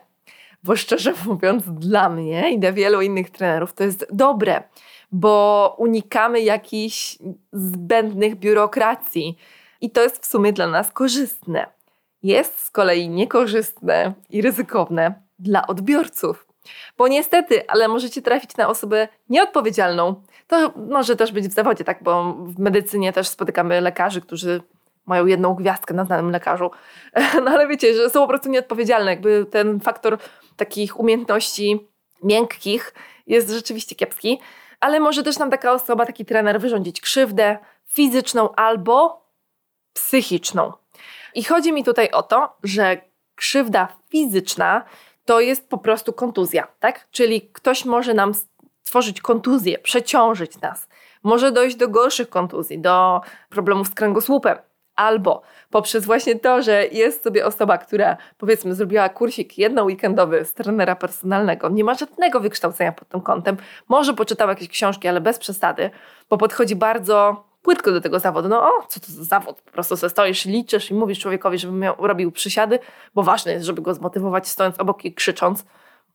Bo 0.63 0.75
szczerze 0.75 1.13
mówiąc, 1.25 1.63
dla 1.67 2.09
mnie 2.09 2.51
i 2.53 2.59
dla 2.59 2.71
wielu 2.71 3.01
innych 3.01 3.29
trenerów 3.29 3.73
to 3.73 3.83
jest 3.83 4.07
dobre, 4.13 4.63
bo 5.11 5.75
unikamy 5.77 6.41
jakichś 6.41 7.17
zbędnych 7.51 8.35
biurokracji 8.35 9.37
i 9.81 9.91
to 9.91 10.01
jest 10.03 10.23
w 10.23 10.25
sumie 10.25 10.53
dla 10.53 10.67
nas 10.67 10.91
korzystne. 10.91 11.67
Jest 12.23 12.59
z 12.59 12.69
kolei 12.69 13.09
niekorzystne 13.09 14.13
i 14.29 14.41
ryzykowne 14.41 15.13
dla 15.39 15.67
odbiorców. 15.67 16.47
Bo 16.97 17.07
niestety, 17.07 17.67
ale 17.67 17.87
możecie 17.87 18.21
trafić 18.21 18.57
na 18.57 18.67
osobę 18.69 19.07
nieodpowiedzialną. 19.29 20.21
To 20.47 20.73
może 20.89 21.15
też 21.15 21.31
być 21.31 21.47
w 21.47 21.53
zawodzie, 21.53 21.83
tak? 21.83 22.03
Bo 22.03 22.33
w 22.33 22.59
medycynie 22.59 23.13
też 23.13 23.27
spotykamy 23.27 23.81
lekarzy, 23.81 24.21
którzy 24.21 24.61
mają 25.05 25.25
jedną 25.25 25.53
gwiazdkę 25.53 25.93
na 25.93 26.05
znanym 26.05 26.31
lekarzu. 26.31 26.71
No 27.45 27.51
ale 27.51 27.67
wiecie, 27.67 27.93
że 27.93 28.09
są 28.09 28.21
po 28.21 28.27
prostu 28.27 28.49
nieodpowiedzialne. 28.49 29.11
Jakby 29.11 29.45
ten 29.45 29.79
faktor 29.79 30.17
takich 30.57 30.99
umiejętności 30.99 31.87
miękkich 32.23 32.93
jest 33.27 33.49
rzeczywiście 33.49 33.95
kiepski. 33.95 34.39
Ale 34.79 34.99
może 34.99 35.23
też 35.23 35.39
nam 35.39 35.51
taka 35.51 35.71
osoba, 35.71 36.05
taki 36.05 36.25
trener 36.25 36.61
wyrządzić 36.61 37.01
krzywdę 37.01 37.57
fizyczną 37.85 38.55
albo 38.55 39.25
psychiczną. 39.93 40.73
I 41.35 41.43
chodzi 41.43 41.73
mi 41.73 41.83
tutaj 41.83 42.11
o 42.11 42.23
to, 42.23 42.57
że 42.63 43.01
krzywda 43.35 43.87
fizyczna 44.09 44.85
to 45.25 45.39
jest 45.39 45.69
po 45.69 45.77
prostu 45.77 46.13
kontuzja, 46.13 46.67
tak? 46.79 47.07
Czyli 47.11 47.41
ktoś 47.41 47.85
może 47.85 48.13
nam 48.13 48.33
stworzyć 48.83 49.21
kontuzję, 49.21 49.79
przeciążyć 49.79 50.61
nas. 50.61 50.87
Może 51.23 51.51
dojść 51.51 51.75
do 51.75 51.87
gorszych 51.87 52.29
kontuzji, 52.29 52.79
do 52.79 53.21
problemów 53.49 53.87
z 53.87 53.93
kręgosłupem, 53.93 54.57
albo 54.97 55.41
poprzez 55.69 56.05
właśnie 56.05 56.39
to, 56.39 56.61
że 56.61 56.87
jest 56.87 57.23
sobie 57.23 57.45
osoba, 57.45 57.77
która 57.77 58.17
powiedzmy 58.37 58.75
zrobiła 58.75 59.09
kursik 59.09 59.57
jedno-weekendowy 59.57 60.45
z 60.45 60.53
trenera 60.53 60.95
personalnego, 60.95 61.69
nie 61.69 61.83
ma 61.83 61.93
żadnego 61.93 62.39
wykształcenia 62.39 62.91
pod 62.91 63.07
tym 63.07 63.21
kątem, 63.21 63.57
może 63.87 64.13
poczytała 64.13 64.51
jakieś 64.51 64.69
książki, 64.69 65.07
ale 65.07 65.21
bez 65.21 65.39
przesady, 65.39 65.89
bo 66.29 66.37
podchodzi 66.37 66.75
bardzo 66.75 67.47
płytko 67.61 67.91
do 67.91 68.01
tego 68.01 68.19
zawodu. 68.19 68.49
No 68.49 68.61
o, 68.61 68.71
co 68.87 68.99
to 68.99 69.05
za 69.09 69.23
zawód? 69.23 69.61
Po 69.61 69.71
prostu 69.71 69.97
sobie 69.97 70.09
stoisz, 70.09 70.45
liczysz 70.45 70.91
i 70.91 70.93
mówisz 70.93 71.19
człowiekowi, 71.19 71.57
żeby 71.57 71.73
miał, 71.73 71.95
robił 71.99 72.31
przysiady, 72.31 72.79
bo 73.15 73.23
ważne 73.23 73.51
jest, 73.51 73.65
żeby 73.65 73.81
go 73.81 73.93
zmotywować 73.93 74.47
stojąc 74.47 74.79
obok 74.79 75.05
i 75.05 75.13
krzycząc, 75.13 75.65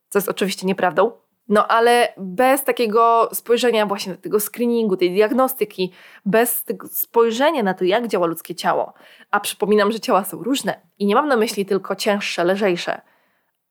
co 0.09 0.19
jest 0.19 0.29
oczywiście 0.29 0.67
nieprawdą. 0.67 1.13
No 1.49 1.69
ale 1.69 2.13
bez 2.17 2.65
takiego 2.65 3.29
spojrzenia 3.33 3.87
właśnie 3.87 4.13
na 4.13 4.19
tego 4.19 4.41
screeningu, 4.41 4.97
tej 4.97 5.11
diagnostyki, 5.11 5.93
bez 6.25 6.65
tego 6.65 6.89
spojrzenia 6.89 7.63
na 7.63 7.75
to, 7.75 7.85
jak 7.85 8.09
działa 8.09 8.27
ludzkie 8.27 8.55
ciało, 8.55 8.93
a 9.31 9.41
przypominam, 9.41 9.93
że 9.93 10.01
ciała 10.01 10.25
są 10.25 10.43
różne 10.43 10.81
i 10.99 11.07
nie 11.07 11.15
mam 11.15 11.29
na 11.29 11.37
myśli 11.37 11.67
tylko 11.67 11.97
cięższe, 11.97 12.45
lżejsze, 12.45 13.01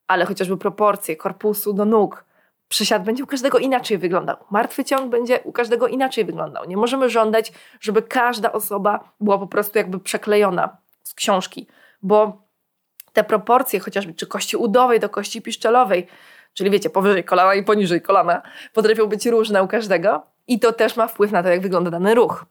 ale 0.06 0.24
chociażby 0.26 0.56
proporcje 0.56 1.16
korpusu 1.16 1.72
do 1.72 1.84
nóg, 1.84 2.24
przysiad 2.68 3.04
będzie 3.04 3.24
u 3.24 3.26
każdego 3.26 3.58
inaczej 3.58 3.98
wyglądał. 3.98 4.36
Martwy 4.50 4.84
ciąg 4.84 5.10
będzie 5.10 5.40
u 5.40 5.52
każdego 5.52 5.88
inaczej 5.88 6.24
wyglądał. 6.24 6.64
Nie 6.64 6.76
możemy 6.76 7.10
żądać, 7.10 7.52
żeby 7.80 8.02
każda 8.02 8.52
osoba 8.52 9.12
była 9.20 9.38
po 9.38 9.46
prostu 9.46 9.78
jakby 9.78 9.98
przeklejona 9.98 10.76
z 11.02 11.14
książki, 11.14 11.66
bo 12.02 12.42
te 13.12 13.24
proporcje 13.24 13.80
chociażby 13.80 14.14
czy 14.14 14.26
kości 14.26 14.56
udowej 14.56 15.00
do 15.00 15.08
kości 15.08 15.42
piszczelowej, 15.42 16.06
czyli 16.54 16.70
wiecie, 16.70 16.90
powyżej 16.90 17.24
kolana 17.24 17.54
i 17.54 17.62
poniżej 17.62 18.02
kolana, 18.02 18.42
potrafią 18.72 19.06
być 19.06 19.26
różne 19.26 19.62
u 19.62 19.68
każdego 19.68 20.26
i 20.46 20.60
to 20.60 20.72
też 20.72 20.96
ma 20.96 21.06
wpływ 21.06 21.32
na 21.32 21.42
to, 21.42 21.48
jak 21.48 21.60
wygląda 21.60 21.90
dany 21.90 22.14
ruch. 22.14 22.44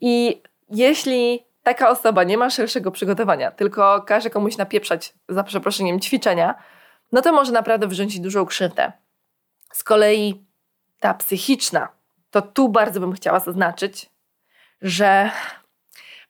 I 0.00 0.42
jeśli 0.70 1.46
taka 1.62 1.90
osoba 1.90 2.24
nie 2.24 2.38
ma 2.38 2.50
szerszego 2.50 2.90
przygotowania, 2.90 3.50
tylko 3.50 4.02
każe 4.02 4.30
komuś 4.30 4.56
napieprzać, 4.56 5.14
za 5.28 5.44
przeproszeniem, 5.44 6.00
ćwiczenia, 6.00 6.54
no 7.12 7.22
to 7.22 7.32
może 7.32 7.52
naprawdę 7.52 7.86
wyrządzić 7.86 8.20
dużą 8.20 8.46
krzywdę. 8.46 8.92
Z 9.72 9.84
kolei 9.84 10.44
ta 11.00 11.14
psychiczna, 11.14 11.88
to 12.30 12.42
tu 12.42 12.68
bardzo 12.68 13.00
bym 13.00 13.12
chciała 13.12 13.40
zaznaczyć, 13.40 14.10
że 14.82 15.30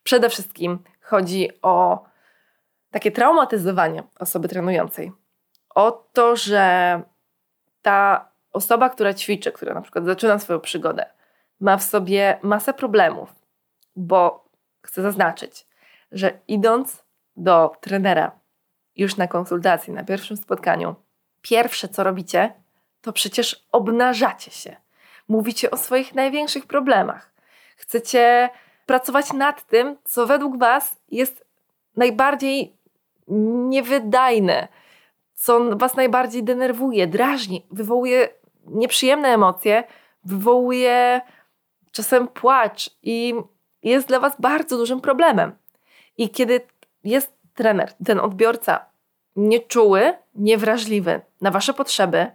przede 0.02 0.30
wszystkim 0.30 0.78
chodzi 1.00 1.48
o 1.62 2.04
takie 2.90 3.10
traumatyzowanie 3.10 4.02
osoby 4.18 4.48
trenującej. 4.48 5.12
O 5.74 5.92
to, 6.12 6.36
że 6.36 7.02
ta 7.82 8.28
osoba, 8.52 8.88
która 8.88 9.14
ćwiczy, 9.14 9.52
która 9.52 9.74
na 9.74 9.80
przykład 9.80 10.04
zaczyna 10.04 10.38
swoją 10.38 10.60
przygodę, 10.60 11.06
ma 11.60 11.76
w 11.76 11.82
sobie 11.82 12.38
masę 12.42 12.74
problemów, 12.74 13.34
bo 13.96 14.44
chcę 14.82 15.02
zaznaczyć, 15.02 15.66
że 16.12 16.38
idąc 16.48 17.04
do 17.36 17.72
trenera 17.80 18.40
już 18.96 19.16
na 19.16 19.28
konsultacji, 19.28 19.92
na 19.92 20.04
pierwszym 20.04 20.36
spotkaniu, 20.36 20.94
pierwsze 21.42 21.88
co 21.88 22.04
robicie, 22.04 22.52
to 23.00 23.12
przecież 23.12 23.66
obnażacie 23.72 24.50
się. 24.50 24.76
Mówicie 25.28 25.70
o 25.70 25.76
swoich 25.76 26.14
największych 26.14 26.66
problemach. 26.66 27.32
Chcecie 27.76 28.50
pracować 28.86 29.32
nad 29.32 29.66
tym, 29.66 29.96
co 30.04 30.26
według 30.26 30.58
Was 30.58 30.96
jest 31.08 31.44
najbardziej 31.96 32.76
niewydajne, 33.68 34.68
co 35.40 35.76
Was 35.76 35.96
najbardziej 35.96 36.44
denerwuje, 36.44 37.06
drażni, 37.06 37.66
wywołuje 37.70 38.28
nieprzyjemne 38.66 39.28
emocje, 39.28 39.84
wywołuje 40.24 41.20
czasem 41.92 42.28
płacz 42.28 42.90
i 43.02 43.34
jest 43.82 44.08
dla 44.08 44.20
Was 44.20 44.40
bardzo 44.40 44.76
dużym 44.76 45.00
problemem. 45.00 45.52
I 46.16 46.30
kiedy 46.30 46.60
jest 47.04 47.32
trener, 47.54 47.92
ten 48.06 48.20
odbiorca 48.20 48.84
nieczuły, 49.36 50.12
niewrażliwy 50.34 51.20
na 51.40 51.50
Wasze 51.50 51.74
potrzeby, 51.74 52.30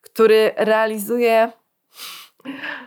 który 0.00 0.52
realizuje 0.56 1.52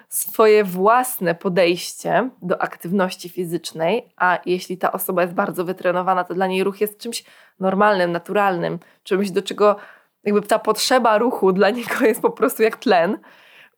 swoje 0.09 0.63
własne 0.63 1.35
podejście 1.35 2.29
do 2.41 2.61
aktywności 2.61 3.29
fizycznej, 3.29 4.13
a 4.17 4.39
jeśli 4.45 4.77
ta 4.77 4.91
osoba 4.91 5.21
jest 5.21 5.33
bardzo 5.33 5.65
wytrenowana, 5.65 6.23
to 6.23 6.33
dla 6.33 6.47
niej 6.47 6.63
ruch 6.63 6.81
jest 6.81 6.99
czymś 6.99 7.23
normalnym, 7.59 8.11
naturalnym, 8.11 8.79
czymś, 9.03 9.31
do 9.31 9.41
czego 9.41 9.75
jakby 10.23 10.41
ta 10.41 10.59
potrzeba 10.59 11.17
ruchu 11.17 11.51
dla 11.51 11.69
niego 11.77 12.05
jest 12.05 12.21
po 12.21 12.29
prostu 12.29 12.63
jak 12.63 12.77
tlen. 12.77 13.19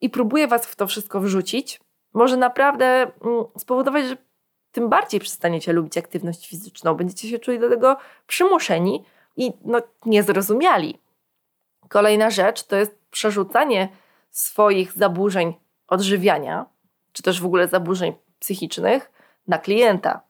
I 0.01 0.09
próbuje 0.09 0.47
was 0.47 0.65
w 0.65 0.75
to 0.75 0.87
wszystko 0.87 1.19
wrzucić, 1.19 1.79
może 2.13 2.37
naprawdę 2.37 2.85
mm, 2.85 3.45
spowodować, 3.57 4.05
że 4.05 4.17
tym 4.71 4.89
bardziej 4.89 5.19
przestaniecie 5.19 5.73
lubić 5.73 5.97
aktywność 5.97 6.49
fizyczną, 6.49 6.93
będziecie 6.93 7.29
się 7.29 7.39
czuli 7.39 7.59
do 7.59 7.69
tego 7.69 7.97
przymuszeni 8.27 9.03
i 9.37 9.53
no, 9.65 9.81
niezrozumiali. 10.05 11.01
Kolejna 11.89 12.29
rzecz 12.29 12.63
to 12.63 12.75
jest 12.75 12.99
przerzucanie 13.11 13.89
swoich 14.29 14.91
zaburzeń 14.91 15.53
odżywiania, 15.88 16.65
czy 17.13 17.23
też 17.23 17.41
w 17.41 17.45
ogóle 17.45 17.67
zaburzeń 17.67 18.13
psychicznych 18.39 19.12
na 19.47 19.58
klienta. 19.58 20.21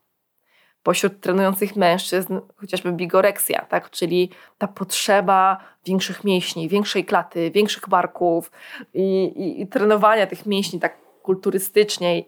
Pośród 0.83 1.21
trenujących 1.21 1.75
mężczyzn 1.75 2.39
chociażby 2.55 2.91
bigoreksja, 2.91 3.65
tak? 3.65 3.89
czyli 3.89 4.31
ta 4.57 4.67
potrzeba 4.67 5.57
większych 5.85 6.23
mięśni, 6.23 6.69
większej 6.69 7.05
klaty, 7.05 7.51
większych 7.51 7.89
barków 7.89 8.51
i, 8.93 9.23
i, 9.23 9.61
i 9.61 9.67
trenowania 9.67 10.27
tych 10.27 10.45
mięśni 10.45 10.79
tak 10.79 10.97
kulturystycznie, 11.23 12.23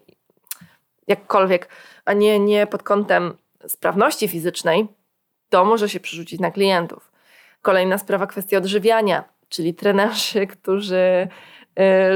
jakkolwiek, 1.06 1.68
a 2.04 2.12
nie, 2.12 2.38
nie 2.38 2.66
pod 2.66 2.82
kątem 2.82 3.36
sprawności 3.66 4.28
fizycznej, 4.28 4.88
to 5.48 5.64
może 5.64 5.88
się 5.88 6.00
przerzucić 6.00 6.40
na 6.40 6.50
klientów. 6.50 7.12
Kolejna 7.62 7.98
sprawa, 7.98 8.26
kwestia 8.26 8.58
odżywiania 8.58 9.24
czyli 9.50 9.74
trenerzy, 9.74 10.46
którzy 10.46 11.28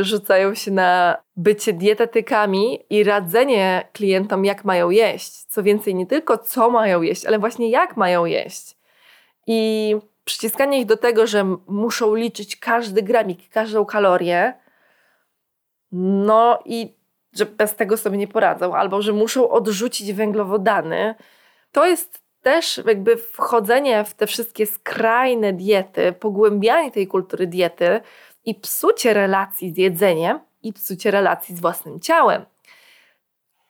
rzucają 0.00 0.54
się 0.54 0.70
na 0.70 1.16
bycie 1.36 1.72
dietetykami 1.72 2.80
i 2.90 3.04
radzenie 3.04 3.88
klientom, 3.92 4.44
jak 4.44 4.64
mają 4.64 4.90
jeść. 4.90 5.44
Co 5.44 5.62
więcej, 5.62 5.94
nie 5.94 6.06
tylko 6.06 6.38
co 6.38 6.70
mają 6.70 7.02
jeść, 7.02 7.26
ale 7.26 7.38
właśnie 7.38 7.70
jak 7.70 7.96
mają 7.96 8.24
jeść. 8.24 8.76
I 9.46 9.96
przyciskanie 10.24 10.80
ich 10.80 10.86
do 10.86 10.96
tego, 10.96 11.26
że 11.26 11.56
muszą 11.66 12.14
liczyć 12.14 12.56
każdy 12.56 13.02
gramik, 13.02 13.48
każdą 13.48 13.84
kalorię, 13.84 14.54
no 15.92 16.58
i 16.64 16.94
że 17.32 17.46
bez 17.46 17.76
tego 17.76 17.96
sobie 17.96 18.18
nie 18.18 18.28
poradzą, 18.28 18.74
albo 18.74 19.02
że 19.02 19.12
muszą 19.12 19.50
odrzucić 19.50 20.12
węglowodany, 20.12 21.14
to 21.72 21.86
jest 21.86 22.24
też 22.42 22.80
jakby 22.86 23.16
wchodzenie 23.16 24.04
w 24.04 24.14
te 24.14 24.26
wszystkie 24.26 24.66
skrajne 24.66 25.52
diety, 25.52 26.12
pogłębianie 26.12 26.90
tej 26.90 27.06
kultury 27.06 27.46
diety 27.46 28.00
i 28.44 28.54
psucie 28.54 29.14
relacji 29.14 29.72
z 29.72 29.78
jedzeniem 29.78 30.40
i 30.62 30.72
psucie 30.72 31.10
relacji 31.10 31.56
z 31.56 31.60
własnym 31.60 32.00
ciałem. 32.00 32.44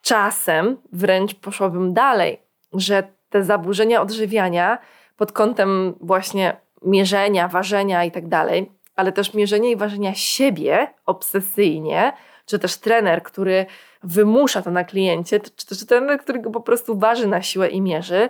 Czasem 0.03 0.77
wręcz 0.93 1.35
poszłabym 1.35 1.95
dalej, 1.95 2.41
że 2.73 3.03
te 3.31 3.45
zaburzenia 3.45 4.03
odżywiania 4.03 4.79
pod 5.17 5.33
kątem 5.33 5.95
właśnie 6.01 6.57
mierzenia, 6.83 7.49
ważenia 7.49 8.05
i 8.05 8.11
tak 8.11 8.29
dalej, 8.29 8.73
ale 8.97 9.13
też 9.13 9.35
mierzenia 9.35 9.71
i 9.71 9.77
ważenia 9.77 10.15
siebie 10.15 10.95
obsesyjnie, 11.07 12.13
czy 12.47 12.59
też 12.59 12.77
trener, 12.77 13.23
który 13.23 13.67
wymusza 14.03 14.63
to 14.63 14.71
na 14.71 14.85
kliencie, 14.85 15.41
czy 15.41 15.67
też 15.67 15.87
trener, 15.87 16.21
który 16.21 16.41
go 16.41 16.51
po 16.51 16.61
prostu 16.61 16.99
waży 16.99 17.27
na 17.27 17.43
siłę 17.43 17.69
i 17.69 17.81
mierzy, 17.81 18.29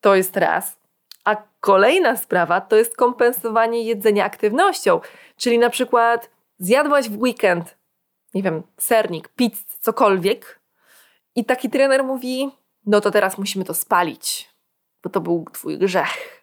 to 0.00 0.14
jest 0.14 0.36
raz. 0.36 0.79
Kolejna 1.60 2.16
sprawa 2.16 2.60
to 2.60 2.76
jest 2.76 2.96
kompensowanie 2.96 3.82
jedzenia 3.82 4.24
aktywnością, 4.24 5.00
czyli 5.36 5.58
na 5.58 5.70
przykład 5.70 6.30
zjadłaś 6.58 7.08
w 7.08 7.22
weekend, 7.22 7.76
nie 8.34 8.42
wiem, 8.42 8.62
sernik, 8.78 9.28
pizzę, 9.28 9.64
cokolwiek 9.80 10.60
i 11.34 11.44
taki 11.44 11.70
trener 11.70 12.04
mówi, 12.04 12.50
no 12.86 13.00
to 13.00 13.10
teraz 13.10 13.38
musimy 13.38 13.64
to 13.64 13.74
spalić, 13.74 14.50
bo 15.02 15.10
to 15.10 15.20
był 15.20 15.44
twój 15.52 15.78
grzech 15.78 16.40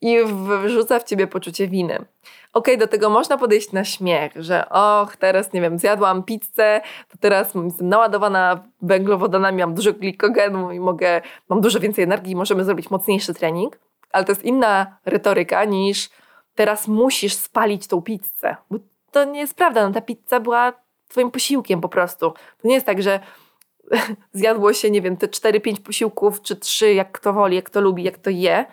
i 0.00 0.18
wrzuca 0.64 0.98
w 0.98 1.04
ciebie 1.04 1.26
poczucie 1.26 1.68
winy. 1.68 1.94
Okej, 1.94 2.06
okay, 2.52 2.76
do 2.76 2.86
tego 2.86 3.10
można 3.10 3.38
podejść 3.38 3.72
na 3.72 3.84
śmiech, 3.84 4.32
że 4.36 4.68
och, 4.68 5.16
teraz 5.16 5.52
nie 5.52 5.60
wiem, 5.60 5.78
zjadłam 5.78 6.22
pizzę, 6.22 6.80
to 7.08 7.18
teraz 7.20 7.54
jestem 7.54 7.88
naładowana 7.88 8.64
węglowodanami, 8.82 9.58
mam 9.58 9.74
dużo 9.74 9.92
glikogenu 9.92 10.72
i 10.72 10.80
mogę, 10.80 11.20
mam 11.48 11.60
dużo 11.60 11.80
więcej 11.80 12.04
energii 12.04 12.36
możemy 12.36 12.64
zrobić 12.64 12.90
mocniejszy 12.90 13.34
trening. 13.34 13.78
Ale 14.10 14.24
to 14.24 14.32
jest 14.32 14.44
inna 14.44 14.98
retoryka 15.04 15.64
niż 15.64 16.10
teraz 16.54 16.88
musisz 16.88 17.34
spalić 17.34 17.86
tą 17.86 18.02
pizzę. 18.02 18.56
Bo 18.70 18.78
to 19.10 19.24
nie 19.24 19.40
jest 19.40 19.54
prawda, 19.54 19.88
no 19.88 19.94
ta 19.94 20.00
pizza 20.00 20.40
była 20.40 20.72
twoim 21.08 21.30
posiłkiem 21.30 21.80
po 21.80 21.88
prostu. 21.88 22.30
To 22.30 22.68
nie 22.68 22.74
jest 22.74 22.86
tak, 22.86 23.02
że 23.02 23.20
zjadło 24.32 24.72
się, 24.72 24.90
nie 24.90 25.02
wiem, 25.02 25.16
te 25.16 25.26
4-5 25.26 25.80
posiłków, 25.80 26.42
czy 26.42 26.56
3, 26.56 26.94
jak 26.94 27.12
kto 27.12 27.32
woli, 27.32 27.56
jak 27.56 27.64
kto 27.64 27.80
lubi, 27.80 28.04
jak 28.04 28.18
to 28.18 28.30
je 28.30 28.66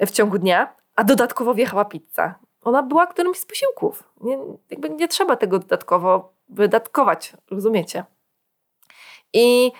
w 0.00 0.10
ciągu 0.10 0.38
dnia, 0.38 0.74
a 0.96 1.04
dodatkowo 1.04 1.54
wjechała 1.54 1.84
pizza. 1.84 2.34
Ona 2.62 2.82
była 2.82 3.06
którymś 3.06 3.38
z 3.38 3.46
posiłków. 3.46 4.02
Nie, 4.20 4.38
jakby 4.70 4.90
nie 4.90 5.08
trzeba 5.08 5.36
tego 5.36 5.58
dodatkowo 5.58 6.32
wydatkować, 6.48 7.32
rozumiecie? 7.50 8.04
I 9.32 9.72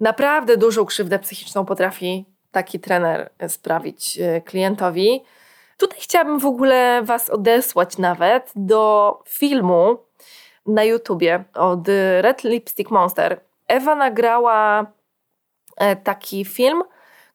naprawdę 0.00 0.56
dużą 0.56 0.84
krzywdę 0.84 1.18
psychiczną 1.18 1.64
potrafi 1.64 2.33
taki 2.54 2.80
trener 2.80 3.30
sprawić 3.48 4.18
e, 4.18 4.40
klientowi. 4.40 5.24
Tutaj 5.76 5.98
chciałabym 6.00 6.38
w 6.38 6.46
ogóle 6.46 7.02
Was 7.02 7.30
odesłać 7.30 7.98
nawet 7.98 8.52
do 8.56 9.18
filmu 9.28 9.98
na 10.66 10.84
YouTubie 10.84 11.44
od 11.54 11.88
Red 12.20 12.44
Lipstick 12.44 12.90
Monster. 12.90 13.40
Ewa 13.68 13.94
nagrała 13.94 14.86
e, 15.76 15.96
taki 15.96 16.44
film 16.44 16.82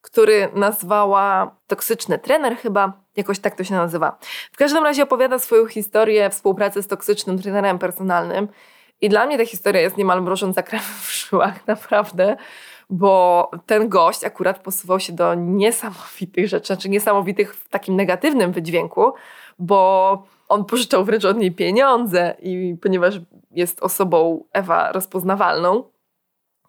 który 0.01 0.49
nazwała 0.53 1.55
Toksyczny 1.67 2.19
Trener, 2.19 2.57
chyba 2.57 2.93
jakoś 3.15 3.39
tak 3.39 3.55
to 3.55 3.63
się 3.63 3.73
nazywa. 3.73 4.17
W 4.51 4.57
każdym 4.57 4.83
razie 4.83 5.03
opowiada 5.03 5.39
swoją 5.39 5.65
historię 5.67 6.29
współpracy 6.29 6.81
z 6.81 6.87
toksycznym 6.87 7.41
trenerem 7.41 7.79
personalnym. 7.79 8.47
I 9.01 9.09
dla 9.09 9.25
mnie 9.25 9.37
ta 9.37 9.45
historia 9.45 9.81
jest 9.81 9.97
niemal 9.97 10.21
mrożąca 10.21 10.63
krew 10.63 10.83
w 10.83 11.29
żyłach, 11.29 11.67
naprawdę, 11.67 12.37
bo 12.89 13.51
ten 13.65 13.89
gość 13.89 14.23
akurat 14.23 14.59
posuwał 14.59 14.99
się 14.99 15.13
do 15.13 15.33
niesamowitych 15.33 16.47
rzeczy, 16.47 16.67
znaczy 16.67 16.89
niesamowitych 16.89 17.55
w 17.55 17.69
takim 17.69 17.95
negatywnym 17.95 18.51
wydźwięku, 18.51 19.13
bo 19.59 20.23
on 20.49 20.65
pożyczał 20.65 21.05
wręcz 21.05 21.25
od 21.25 21.37
niej 21.37 21.51
pieniądze 21.51 22.35
i 22.41 22.75
ponieważ 22.81 23.19
jest 23.51 23.83
osobą 23.83 24.43
Ewa 24.53 24.91
rozpoznawalną, 24.91 25.83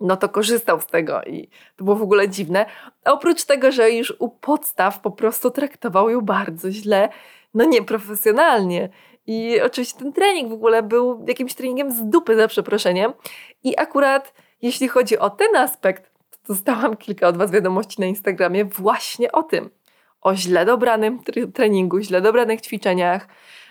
no 0.01 0.17
to 0.17 0.29
korzystał 0.29 0.81
z 0.81 0.87
tego 0.87 1.23
i 1.23 1.49
to 1.77 1.85
było 1.85 1.97
w 1.97 2.03
ogóle 2.03 2.29
dziwne. 2.29 2.67
A 3.05 3.13
oprócz 3.13 3.45
tego, 3.45 3.73
że 3.73 3.91
już 3.91 4.15
u 4.19 4.29
podstaw 4.29 5.01
po 5.01 5.11
prostu 5.11 5.51
traktował 5.51 6.11
ją 6.11 6.21
bardzo 6.21 6.71
źle, 6.71 7.09
no 7.55 7.65
nieprofesjonalnie. 7.65 8.89
I 9.27 9.61
oczywiście 9.61 9.99
ten 9.99 10.13
trening 10.13 10.51
w 10.51 10.53
ogóle 10.53 10.83
był 10.83 11.25
jakimś 11.29 11.55
treningiem 11.55 11.93
z 11.93 12.05
dupy, 12.05 12.37
za 12.37 12.49
przeproszeniem. 12.49 13.13
I 13.65 13.79
akurat 13.79 14.33
jeśli 14.63 14.89
chodzi 14.89 15.19
o 15.19 15.31
ten 15.31 15.57
aspekt, 15.57 16.10
dostałam 16.49 16.97
kilka 16.97 17.29
od 17.29 17.37
Was 17.37 17.51
wiadomości 17.51 18.01
na 18.01 18.07
Instagramie 18.07 18.65
właśnie 18.65 19.33
o 19.33 19.43
tym. 19.43 19.71
O 20.21 20.35
źle 20.35 20.65
dobranym 20.65 21.19
treningu, 21.55 22.01
źle 22.01 22.21
dobranych 22.21 22.61
ćwiczeniach. 22.61 23.29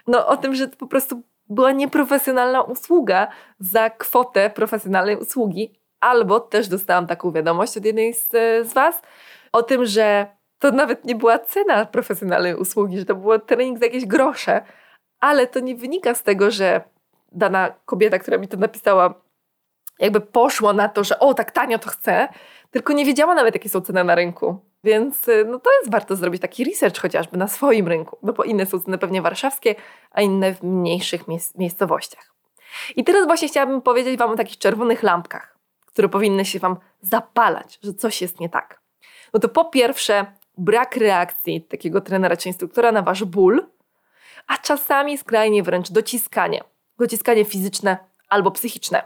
No 0.07 0.27
o 0.27 0.37
tym, 0.37 0.55
że 0.55 0.67
to 0.67 0.77
po 0.77 0.87
prostu 0.87 1.21
była 1.49 1.71
nieprofesjonalna 1.71 2.61
usługa 2.61 3.27
za 3.59 3.89
kwotę 3.89 4.49
profesjonalnej 4.49 5.17
usługi, 5.17 5.79
Albo 5.99 6.39
też 6.39 6.67
dostałam 6.67 7.07
taką 7.07 7.31
wiadomość 7.31 7.77
od 7.77 7.85
jednej 7.85 8.13
z, 8.13 8.27
z 8.67 8.73
Was 8.73 9.01
o 9.51 9.63
tym, 9.63 9.85
że 9.85 10.27
to 10.59 10.71
nawet 10.71 11.05
nie 11.05 11.15
była 11.15 11.39
cena 11.39 11.85
profesjonalnej 11.85 12.55
usługi, 12.55 12.99
że 12.99 13.05
to 13.05 13.15
był 13.15 13.39
trening 13.39 13.79
za 13.79 13.85
jakieś 13.85 14.05
grosze, 14.05 14.61
ale 15.19 15.47
to 15.47 15.59
nie 15.59 15.75
wynika 15.75 16.15
z 16.15 16.23
tego, 16.23 16.51
że 16.51 16.81
dana 17.31 17.73
kobieta, 17.85 18.19
która 18.19 18.37
mi 18.37 18.47
to 18.47 18.57
napisała, 18.57 19.13
jakby 19.99 20.21
poszła 20.21 20.73
na 20.73 20.89
to, 20.89 21.03
że 21.03 21.19
o, 21.19 21.33
tak 21.33 21.51
tanio 21.51 21.79
to 21.79 21.89
chcę, 21.89 22.27
tylko 22.71 22.93
nie 22.93 23.05
wiedziała 23.05 23.35
nawet, 23.35 23.55
jakie 23.55 23.69
są 23.69 23.81
ceny 23.81 24.03
na 24.03 24.15
rynku. 24.15 24.59
Więc 24.83 25.27
no 25.45 25.59
to 25.59 25.69
jest 25.79 25.91
warto 25.91 26.15
zrobić 26.15 26.41
taki 26.41 26.63
research 26.63 27.01
chociażby 27.01 27.37
na 27.37 27.47
swoim 27.47 27.87
rynku, 27.87 28.17
no 28.23 28.33
bo 28.33 28.43
inne 28.43 28.65
są 28.65 28.79
ceny 28.79 28.97
pewnie 28.97 29.21
warszawskie, 29.21 29.75
a 30.11 30.21
inne 30.21 30.53
w 30.53 30.63
mniejszych 30.63 31.21
miejscowościach. 31.55 32.33
I 32.95 33.03
teraz 33.03 33.25
właśnie 33.27 33.47
chciałabym 33.47 33.81
powiedzieć 33.81 34.19
Wam 34.19 34.31
o 34.31 34.35
takich 34.35 34.57
czerwonych 34.57 35.03
lampkach 35.03 35.59
które 35.99 36.09
powinny 36.09 36.45
się 36.45 36.59
Wam 36.59 36.77
zapalać, 37.01 37.79
że 37.83 37.93
coś 37.93 38.21
jest 38.21 38.39
nie 38.39 38.49
tak. 38.49 38.81
No 39.33 39.39
to 39.39 39.49
po 39.49 39.65
pierwsze, 39.65 40.25
brak 40.57 40.95
reakcji 40.95 41.61
takiego 41.61 42.01
trenera 42.01 42.37
czy 42.37 42.49
instruktora 42.49 42.91
na 42.91 43.01
Wasz 43.01 43.23
ból, 43.23 43.67
a 44.47 44.57
czasami 44.57 45.17
skrajnie 45.17 45.63
wręcz 45.63 45.91
dociskanie. 45.91 46.63
Dociskanie 46.99 47.45
fizyczne 47.45 47.97
albo 48.29 48.51
psychiczne. 48.51 49.03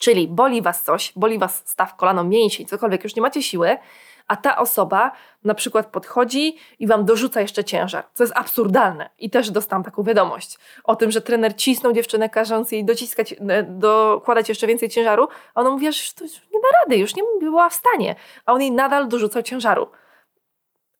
Czyli 0.00 0.28
boli 0.28 0.62
Was 0.62 0.82
coś, 0.82 1.12
boli 1.16 1.38
Was 1.38 1.62
staw, 1.64 1.96
kolano, 1.96 2.24
mięsień, 2.24 2.66
cokolwiek, 2.66 3.04
już 3.04 3.16
nie 3.16 3.22
macie 3.22 3.42
siły, 3.42 3.78
a 4.26 4.36
ta 4.36 4.56
osoba 4.56 5.12
na 5.44 5.54
przykład 5.54 5.86
podchodzi 5.86 6.56
i 6.78 6.86
wam 6.86 7.04
dorzuca 7.04 7.40
jeszcze 7.40 7.64
ciężar, 7.64 8.04
co 8.14 8.24
jest 8.24 8.36
absurdalne. 8.36 9.10
I 9.18 9.30
też 9.30 9.50
dostałam 9.50 9.84
taką 9.84 10.02
wiadomość 10.02 10.58
o 10.84 10.96
tym, 10.96 11.10
że 11.10 11.20
trener 11.20 11.56
cisnął 11.56 11.92
dziewczynę, 11.92 12.28
każąc 12.28 12.72
jej 12.72 12.84
dociskać, 12.84 13.32
e, 13.32 13.62
dokładać 13.62 14.48
jeszcze 14.48 14.66
więcej 14.66 14.88
ciężaru, 14.88 15.28
a 15.54 15.60
ona 15.60 15.70
mówiła, 15.70 15.92
że 15.92 16.02
to 16.16 16.24
już 16.24 16.32
nie 16.32 16.60
da 16.60 16.68
rady, 16.84 16.96
już 16.96 17.14
nie 17.14 17.22
była 17.40 17.70
w 17.70 17.74
stanie, 17.74 18.14
a 18.46 18.52
on 18.52 18.60
jej 18.60 18.72
nadal 18.72 19.08
dorzucał 19.08 19.42
ciężaru. 19.42 19.88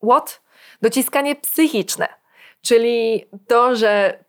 What? 0.02 0.42
Dociskanie 0.82 1.36
psychiczne, 1.36 2.08
czyli 2.62 3.24
to, 3.48 3.76
że 3.76 4.24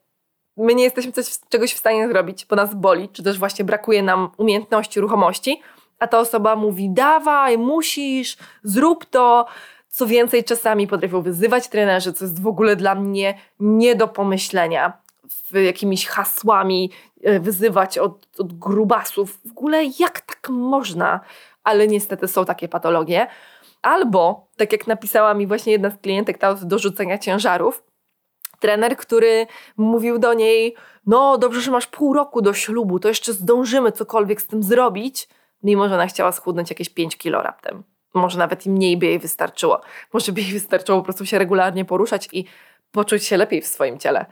my 0.62 0.76
nie 0.76 0.84
jesteśmy 0.84 1.12
coś, 1.12 1.26
czegoś 1.50 1.74
w 1.74 1.78
stanie 1.78 2.08
zrobić, 2.08 2.45
bo 2.45 2.56
nas 2.56 2.76
boli, 2.76 3.10
czy 3.10 3.24
też 3.24 3.39
właśnie 3.39 3.65
brakuje 3.65 4.04
nam 4.04 4.30
umiejętności, 4.38 5.00
ruchomości, 5.00 5.62
a 6.00 6.08
ta 6.08 6.19
osoba 6.19 6.56
mówi: 6.56 6.89
dawaj, 6.89 7.58
musisz, 7.58 8.38
zrób 8.63 9.06
to. 9.06 9.45
Co 9.89 10.08
więcej, 10.08 10.43
czasami 10.43 10.88
potrafią 10.88 11.21
wyzywać 11.21 11.67
trenerzy, 11.67 12.13
co 12.13 12.26
jest 12.26 12.41
w 12.41 12.47
ogóle 12.47 12.76
dla 12.76 12.95
mnie 12.95 13.38
nie 13.60 13.95
do 13.95 14.08
pomyślenia. 14.08 14.93
Jakimiś 15.54 16.08
hasłami 16.08 16.91
e, 17.24 17.39
wyzywać 17.39 17.97
od, 17.97 18.28
od 18.39 18.54
grubasów. 18.54 19.39
W 19.45 19.52
ogóle 19.52 19.84
jak 20.00 20.21
tak 20.21 20.50
można? 20.50 21.19
Ale 21.63 21.88
niestety 21.88 22.28
są 22.28 22.45
takie 22.45 22.67
patologie. 22.67 23.28
Albo, 23.82 24.47
tak 24.58 24.71
jak 24.71 24.88
napisała 24.88 25.34
mi 25.34 25.47
właśnie 25.47 25.71
jedna 25.71 25.89
z 25.89 25.97
klientek, 25.97 26.38
ta 26.38 26.54
do 26.54 26.80
rzucenia 26.80 27.17
ciężarów, 27.17 27.84
trener, 28.62 28.97
który 28.97 29.47
mówił 29.78 30.19
do 30.19 30.34
niej: 30.34 30.76
No, 31.06 31.38
dobrze, 31.38 31.62
że 31.62 31.71
masz 31.71 31.88
pół 31.88 32.13
roku 32.13 32.41
do 32.41 32.54
ślubu, 32.54 33.00
to 33.00 33.08
jeszcze 33.08 33.34
zdążymy 33.34 33.91
cokolwiek 33.91 34.41
z 34.41 34.47
tym 34.47 34.63
zrobić 34.63 35.28
mimo 35.63 35.89
że 35.89 35.95
ona 35.95 36.08
chciała 36.08 36.32
schudnąć 36.32 36.69
jakieś 36.69 36.89
5 36.89 37.17
kilo 37.17 37.41
raptem. 37.41 37.84
Może 38.13 38.39
nawet 38.39 38.65
i 38.65 38.69
mniej 38.69 38.97
by 38.97 39.06
jej 39.06 39.19
wystarczyło. 39.19 39.82
Może 40.13 40.32
by 40.32 40.41
jej 40.41 40.54
wystarczyło 40.54 40.97
po 40.97 41.04
prostu 41.04 41.26
się 41.26 41.39
regularnie 41.39 41.86
poruszać 41.86 42.30
i 42.32 42.45
poczuć 42.91 43.24
się 43.24 43.38
lepiej 43.38 43.62
w 43.62 43.67
swoim 43.67 44.00
ciele. 44.00 44.26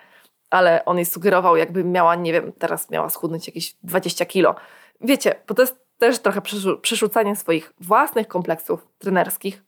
Ale 0.50 0.86
on 0.86 0.98
jej 0.98 1.06
sugerował, 1.06 1.58
jakby 1.58 1.84
miała, 1.84 2.16
nie 2.16 2.34
wiem, 2.34 2.52
teraz 2.52 2.90
miała 2.90 3.10
schudnąć 3.10 3.48
jakieś 3.48 3.76
20 3.84 4.26
kilo. 4.26 4.56
Wiecie, 5.02 5.36
bo 5.48 5.56
to 5.56 5.62
jest 5.62 5.86
też 5.98 6.20
trochę 6.20 6.42
przerzucanie 6.82 7.36
swoich 7.36 7.74
własnych 7.80 8.28
kompleksów 8.28 8.88
trenerskich 9.00 9.64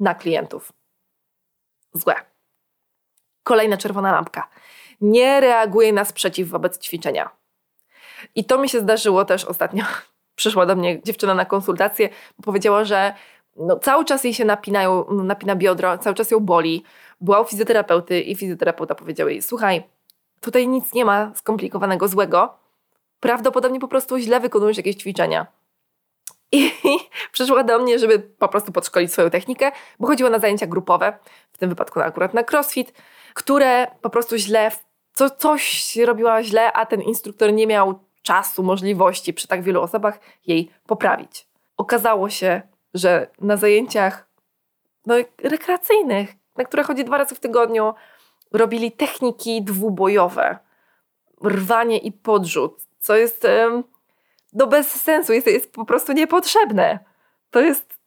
na 0.00 0.14
klientów. 0.14 0.72
Złe. 1.94 2.14
Kolejna 3.48 3.76
czerwona 3.76 4.12
lampka. 4.12 4.48
Nie 5.00 5.40
reaguje 5.40 5.92
na 5.92 6.04
sprzeciw 6.04 6.48
wobec 6.48 6.78
ćwiczenia. 6.78 7.30
I 8.34 8.44
to 8.44 8.58
mi 8.58 8.68
się 8.68 8.80
zdarzyło 8.80 9.24
też 9.24 9.44
ostatnio. 9.44 9.84
Przyszła 10.34 10.66
do 10.66 10.76
mnie 10.76 11.02
dziewczyna 11.02 11.34
na 11.34 11.44
konsultację, 11.44 12.08
powiedziała, 12.44 12.84
że 12.84 13.14
no, 13.56 13.78
cały 13.78 14.04
czas 14.04 14.24
jej 14.24 14.34
się 14.34 14.44
napinają, 14.44 15.04
napina 15.10 15.56
biodro, 15.56 15.98
cały 15.98 16.16
czas 16.16 16.30
ją 16.30 16.40
boli. 16.40 16.84
Była 17.20 17.40
u 17.40 17.44
fizjoterapeuty 17.44 18.20
i 18.20 18.36
fizjoterapeuta 18.36 18.94
powiedział 18.94 19.28
jej: 19.28 19.42
Słuchaj, 19.42 19.82
tutaj 20.40 20.68
nic 20.68 20.94
nie 20.94 21.04
ma 21.04 21.32
skomplikowanego, 21.34 22.08
złego. 22.08 22.54
Prawdopodobnie 23.20 23.80
po 23.80 23.88
prostu 23.88 24.18
źle 24.18 24.40
wykonujesz 24.40 24.76
jakieś 24.76 24.96
ćwiczenia. 24.96 25.46
I 26.52 26.72
przyszła 27.32 27.64
do 27.64 27.78
mnie, 27.78 27.98
żeby 27.98 28.18
po 28.18 28.48
prostu 28.48 28.72
podszkolić 28.72 29.12
swoją 29.12 29.30
technikę, 29.30 29.72
bo 30.00 30.06
chodziło 30.06 30.30
na 30.30 30.38
zajęcia 30.38 30.66
grupowe, 30.66 31.18
w 31.52 31.58
tym 31.58 31.68
wypadku 31.68 32.00
akurat 32.00 32.34
na 32.34 32.44
crossfit, 32.50 32.92
które 33.34 33.86
po 34.02 34.10
prostu 34.10 34.36
źle, 34.36 34.70
co, 35.12 35.30
coś 35.30 35.96
robiła 35.96 36.42
źle, 36.42 36.72
a 36.72 36.86
ten 36.86 37.02
instruktor 37.02 37.52
nie 37.52 37.66
miał 37.66 38.00
czasu, 38.22 38.62
możliwości 38.62 39.34
przy 39.34 39.48
tak 39.48 39.62
wielu 39.62 39.82
osobach 39.82 40.18
jej 40.46 40.70
poprawić. 40.86 41.48
Okazało 41.76 42.30
się, 42.30 42.62
że 42.94 43.26
na 43.40 43.56
zajęciach 43.56 44.28
no, 45.06 45.14
rekreacyjnych, 45.42 46.30
na 46.56 46.64
które 46.64 46.82
chodzi 46.82 47.04
dwa 47.04 47.18
razy 47.18 47.34
w 47.34 47.40
tygodniu, 47.40 47.94
robili 48.52 48.92
techniki 48.92 49.62
dwubojowe, 49.62 50.58
rwanie 51.44 51.98
i 51.98 52.12
podrzut, 52.12 52.86
co 52.98 53.16
jest 53.16 53.46
no 54.52 54.66
bez 54.66 55.02
sensu, 55.02 55.32
jest, 55.32 55.46
jest 55.46 55.72
po 55.72 55.84
prostu 55.84 56.12
niepotrzebne. 56.12 56.98
To 57.50 57.60
jest 57.60 57.98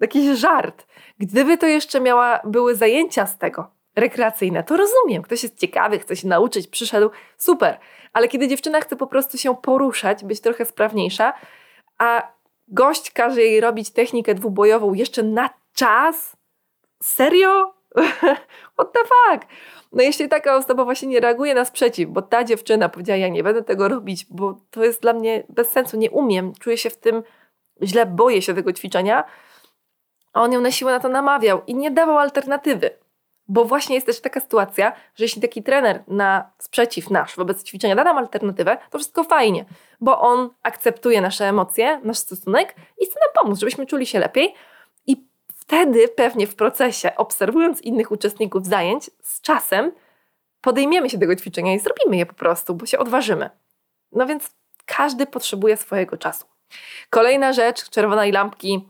jakiś 0.00 0.38
żart. 0.38 0.86
Gdyby 1.18 1.58
to 1.58 1.66
jeszcze 1.66 2.00
miała, 2.00 2.40
były 2.44 2.74
zajęcia 2.74 3.26
z 3.26 3.38
tego, 3.38 3.70
rekreacyjne, 3.96 4.64
to 4.64 4.76
rozumiem. 4.76 5.22
Ktoś 5.22 5.42
jest 5.42 5.58
ciekawy, 5.58 5.98
chce 5.98 6.16
się 6.16 6.28
nauczyć, 6.28 6.66
przyszedł, 6.66 7.10
super. 7.38 7.78
Ale 8.12 8.28
kiedy 8.28 8.48
dziewczyna 8.48 8.80
chce 8.80 8.96
po 8.96 9.06
prostu 9.06 9.38
się 9.38 9.56
poruszać, 9.56 10.24
być 10.24 10.40
trochę 10.40 10.64
sprawniejsza, 10.64 11.32
a 11.98 12.32
gość 12.68 13.10
każe 13.10 13.42
jej 13.42 13.60
robić 13.60 13.90
technikę 13.90 14.34
dwubojową 14.34 14.94
jeszcze 14.94 15.22
na 15.22 15.50
czas? 15.74 16.36
Serio? 17.02 17.81
What 18.76 18.92
the 18.92 19.00
fuck? 19.00 19.46
No 19.92 20.02
jeśli 20.02 20.28
taka 20.28 20.56
osoba 20.56 20.84
właśnie 20.84 21.08
nie 21.08 21.20
reaguje 21.20 21.54
na 21.54 21.64
sprzeciw, 21.64 22.10
bo 22.10 22.22
ta 22.22 22.44
dziewczyna 22.44 22.88
powiedziała, 22.88 23.16
ja 23.16 23.28
nie 23.28 23.42
będę 23.42 23.62
tego 23.62 23.88
robić, 23.88 24.26
bo 24.30 24.60
to 24.70 24.84
jest 24.84 25.02
dla 25.02 25.12
mnie 25.12 25.44
bez 25.48 25.70
sensu, 25.70 25.96
nie 25.96 26.10
umiem, 26.10 26.52
czuję 26.60 26.78
się 26.78 26.90
w 26.90 26.96
tym 26.96 27.22
źle, 27.82 28.06
boję 28.06 28.42
się 28.42 28.54
tego 28.54 28.72
ćwiczenia, 28.72 29.24
a 30.32 30.42
on 30.42 30.52
ją 30.52 30.60
na 30.60 30.70
siłę 30.70 30.92
na 30.92 31.00
to 31.00 31.08
namawiał 31.08 31.62
i 31.66 31.74
nie 31.74 31.90
dawał 31.90 32.18
alternatywy. 32.18 32.90
Bo 33.48 33.64
właśnie 33.64 33.94
jest 33.94 34.06
też 34.06 34.20
taka 34.20 34.40
sytuacja, 34.40 34.92
że 35.14 35.24
jeśli 35.24 35.42
taki 35.42 35.62
trener 35.62 36.04
na 36.08 36.50
sprzeciw 36.58 37.10
nasz 37.10 37.36
wobec 37.36 37.64
ćwiczenia 37.64 37.96
da 37.96 38.04
nam 38.04 38.18
alternatywę, 38.18 38.78
to 38.90 38.98
wszystko 38.98 39.24
fajnie, 39.24 39.64
bo 40.00 40.20
on 40.20 40.50
akceptuje 40.62 41.20
nasze 41.20 41.48
emocje, 41.48 42.00
nasz 42.04 42.18
stosunek 42.18 42.74
i 42.98 43.06
chce 43.06 43.20
nam 43.20 43.44
pomóc, 43.44 43.58
żebyśmy 43.58 43.86
czuli 43.86 44.06
się 44.06 44.18
lepiej. 44.18 44.54
Wtedy 45.72 46.08
pewnie 46.08 46.46
w 46.46 46.54
procesie, 46.54 47.16
obserwując 47.16 47.80
innych 47.80 48.10
uczestników 48.10 48.66
zajęć, 48.66 49.10
z 49.22 49.40
czasem 49.40 49.92
podejmiemy 50.60 51.10
się 51.10 51.18
tego 51.18 51.36
ćwiczenia 51.36 51.74
i 51.74 51.78
zrobimy 51.78 52.16
je 52.16 52.26
po 52.26 52.34
prostu, 52.34 52.74
bo 52.74 52.86
się 52.86 52.98
odważymy. 52.98 53.50
No 54.12 54.26
więc 54.26 54.50
każdy 54.86 55.26
potrzebuje 55.26 55.76
swojego 55.76 56.16
czasu. 56.16 56.46
Kolejna 57.10 57.52
rzecz 57.52 57.90
czerwonej 57.90 58.32
lampki 58.32 58.88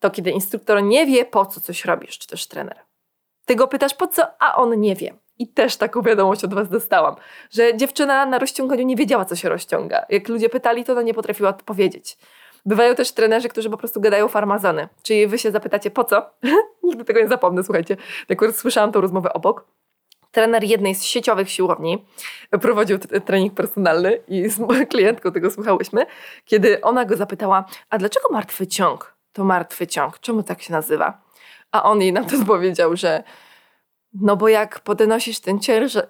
to 0.00 0.10
kiedy 0.10 0.30
instruktor 0.30 0.82
nie 0.82 1.06
wie, 1.06 1.24
po 1.24 1.46
co 1.46 1.60
coś 1.60 1.84
robisz, 1.84 2.18
czy 2.18 2.28
też 2.28 2.46
trener. 2.46 2.80
Ty 3.44 3.56
go 3.56 3.68
pytasz 3.68 3.94
po 3.94 4.06
co, 4.06 4.22
a 4.42 4.54
on 4.54 4.80
nie 4.80 4.94
wie. 4.94 5.14
I 5.38 5.48
też 5.48 5.76
taką 5.76 6.02
wiadomość 6.02 6.44
od 6.44 6.54
was 6.54 6.68
dostałam, 6.68 7.16
że 7.50 7.76
dziewczyna 7.76 8.26
na 8.26 8.38
rozciąganiu 8.38 8.86
nie 8.86 8.96
wiedziała, 8.96 9.24
co 9.24 9.36
się 9.36 9.48
rozciąga. 9.48 10.06
Jak 10.08 10.28
ludzie 10.28 10.48
pytali, 10.48 10.84
to 10.84 10.92
ona 10.92 11.02
nie 11.02 11.14
potrafiła 11.14 11.50
odpowiedzieć. 11.50 12.18
Bywają 12.66 12.94
też 12.94 13.12
trenerzy, 13.12 13.48
którzy 13.48 13.70
po 13.70 13.76
prostu 13.76 14.00
gadają 14.00 14.28
farmazony. 14.28 14.88
Czyli 15.02 15.26
wy 15.26 15.38
się 15.38 15.50
zapytacie, 15.50 15.90
po 15.90 16.04
co? 16.04 16.30
Nigdy 16.82 17.04
tego 17.04 17.20
nie 17.20 17.28
zapomnę, 17.28 17.64
słuchajcie. 17.64 17.96
Jak 18.28 18.40
słyszałam 18.52 18.92
tą 18.92 19.00
rozmowę 19.00 19.32
obok. 19.32 19.64
Trener 20.30 20.64
jednej 20.64 20.94
z 20.94 21.04
sieciowych 21.04 21.50
siłowni 21.50 22.04
prowadził 22.60 22.98
trening 22.98 23.54
personalny 23.54 24.18
i 24.28 24.48
z 24.48 24.60
klientką 24.90 25.32
tego 25.32 25.50
słuchałyśmy, 25.50 26.06
kiedy 26.44 26.80
ona 26.80 27.04
go 27.04 27.16
zapytała, 27.16 27.64
a 27.90 27.98
dlaczego 27.98 28.28
martwy 28.30 28.66
ciąg 28.66 29.14
to 29.32 29.44
martwy 29.44 29.86
ciąg? 29.86 30.18
Czemu 30.18 30.42
tak 30.42 30.62
się 30.62 30.72
nazywa? 30.72 31.20
A 31.72 31.82
on 31.82 32.02
jej 32.02 32.12
na 32.12 32.24
to 32.24 32.36
powiedział, 32.46 32.96
że 32.96 33.22
no 34.14 34.36
bo 34.36 34.48
jak 34.48 34.80
podnosisz 34.80 35.40
ten 35.40 35.60
ciężar, 35.60 36.06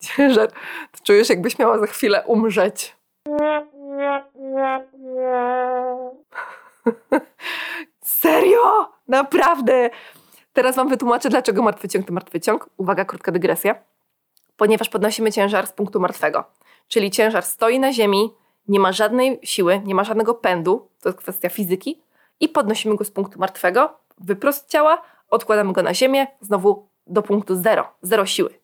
ciężar 0.00 0.48
to 0.92 1.04
czujesz 1.04 1.28
jakbyś 1.28 1.58
miała 1.58 1.78
za 1.78 1.86
chwilę 1.86 2.22
umrzeć. 2.26 2.96
Serio? 8.02 8.92
Naprawdę? 9.08 9.90
Teraz 10.52 10.76
wam 10.76 10.88
wytłumaczę, 10.88 11.28
dlaczego 11.28 11.62
martwy 11.62 11.88
ciąg 11.88 12.06
to 12.06 12.12
martwy 12.12 12.40
ciąg. 12.40 12.70
Uwaga, 12.76 13.04
krótka 13.04 13.32
dygresja. 13.32 13.74
Ponieważ 14.56 14.88
podnosimy 14.88 15.32
ciężar 15.32 15.66
z 15.66 15.72
punktu 15.72 16.00
martwego. 16.00 16.44
Czyli 16.88 17.10
ciężar 17.10 17.44
stoi 17.44 17.78
na 17.78 17.92
ziemi, 17.92 18.34
nie 18.68 18.80
ma 18.80 18.92
żadnej 18.92 19.40
siły, 19.42 19.80
nie 19.84 19.94
ma 19.94 20.04
żadnego 20.04 20.34
pędu, 20.34 20.88
to 21.02 21.08
jest 21.08 21.18
kwestia 21.18 21.48
fizyki, 21.48 22.02
i 22.40 22.48
podnosimy 22.48 22.96
go 22.96 23.04
z 23.04 23.10
punktu 23.10 23.38
martwego, 23.38 23.98
wyprost 24.18 24.68
ciała, 24.68 25.02
odkładamy 25.30 25.72
go 25.72 25.82
na 25.82 25.94
ziemię, 25.94 26.26
znowu 26.40 26.88
do 27.06 27.22
punktu 27.22 27.56
zero, 27.56 27.88
zero 28.02 28.26
siły. 28.26 28.54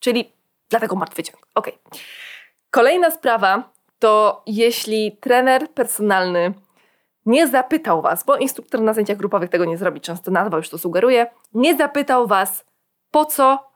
Czyli 0.00 0.32
dlatego 0.68 0.96
martwy 0.96 1.22
ciąg. 1.22 1.46
Ok. 1.54 1.70
Kolejna 2.70 3.10
sprawa 3.10 3.71
to 4.02 4.42
jeśli 4.46 5.16
trener 5.16 5.70
personalny 5.70 6.54
nie 7.26 7.46
zapytał 7.46 8.02
Was, 8.02 8.24
bo 8.24 8.36
instruktor 8.36 8.80
na 8.80 8.92
zajęciach 8.92 9.16
grupowych 9.16 9.50
tego 9.50 9.64
nie 9.64 9.78
zrobi, 9.78 10.00
często 10.00 10.30
nazwa 10.30 10.56
już 10.56 10.68
to 10.68 10.78
sugeruje, 10.78 11.26
nie 11.54 11.76
zapytał 11.76 12.26
Was, 12.26 12.64
po 13.10 13.24
co 13.24 13.70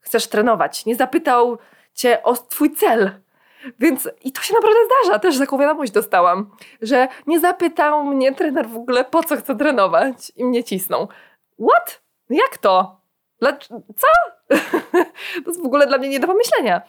chcesz 0.00 0.26
trenować, 0.26 0.86
nie 0.86 0.96
zapytał 0.96 1.58
Cię 1.94 2.22
o 2.22 2.34
Twój 2.34 2.74
cel. 2.74 3.10
Więc 3.78 4.08
i 4.24 4.32
to 4.32 4.42
się 4.42 4.54
naprawdę 4.54 4.80
zdarza, 4.86 5.18
też 5.18 5.38
taką 5.38 5.58
wiadomość 5.58 5.92
dostałam, 5.92 6.50
że 6.82 7.08
nie 7.26 7.40
zapytał 7.40 8.04
mnie 8.04 8.34
trener 8.34 8.68
w 8.68 8.76
ogóle, 8.76 9.04
po 9.04 9.22
co 9.22 9.36
chcę 9.36 9.56
trenować 9.56 10.32
i 10.36 10.44
mnie 10.44 10.64
cisnął. 10.64 11.08
What? 11.70 12.02
Jak 12.30 12.58
to? 12.58 13.00
Co? 13.96 14.06
to 15.44 15.50
jest 15.50 15.62
w 15.62 15.66
ogóle 15.66 15.86
dla 15.86 15.98
mnie 15.98 16.08
nie 16.08 16.20
do 16.20 16.26
pomyślenia. 16.26 16.82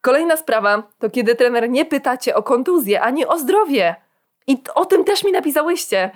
Kolejna 0.00 0.36
sprawa 0.36 0.82
to 0.98 1.10
kiedy 1.10 1.34
trener 1.34 1.70
nie 1.70 1.84
pyta 1.84 2.16
cię 2.16 2.34
o 2.34 2.42
kontuzję 2.42 3.00
ani 3.00 3.26
o 3.26 3.38
zdrowie. 3.38 3.96
I 4.46 4.58
o 4.74 4.84
tym 4.84 5.04
też 5.04 5.24
mi 5.24 5.32
napisałyście. 5.32 6.10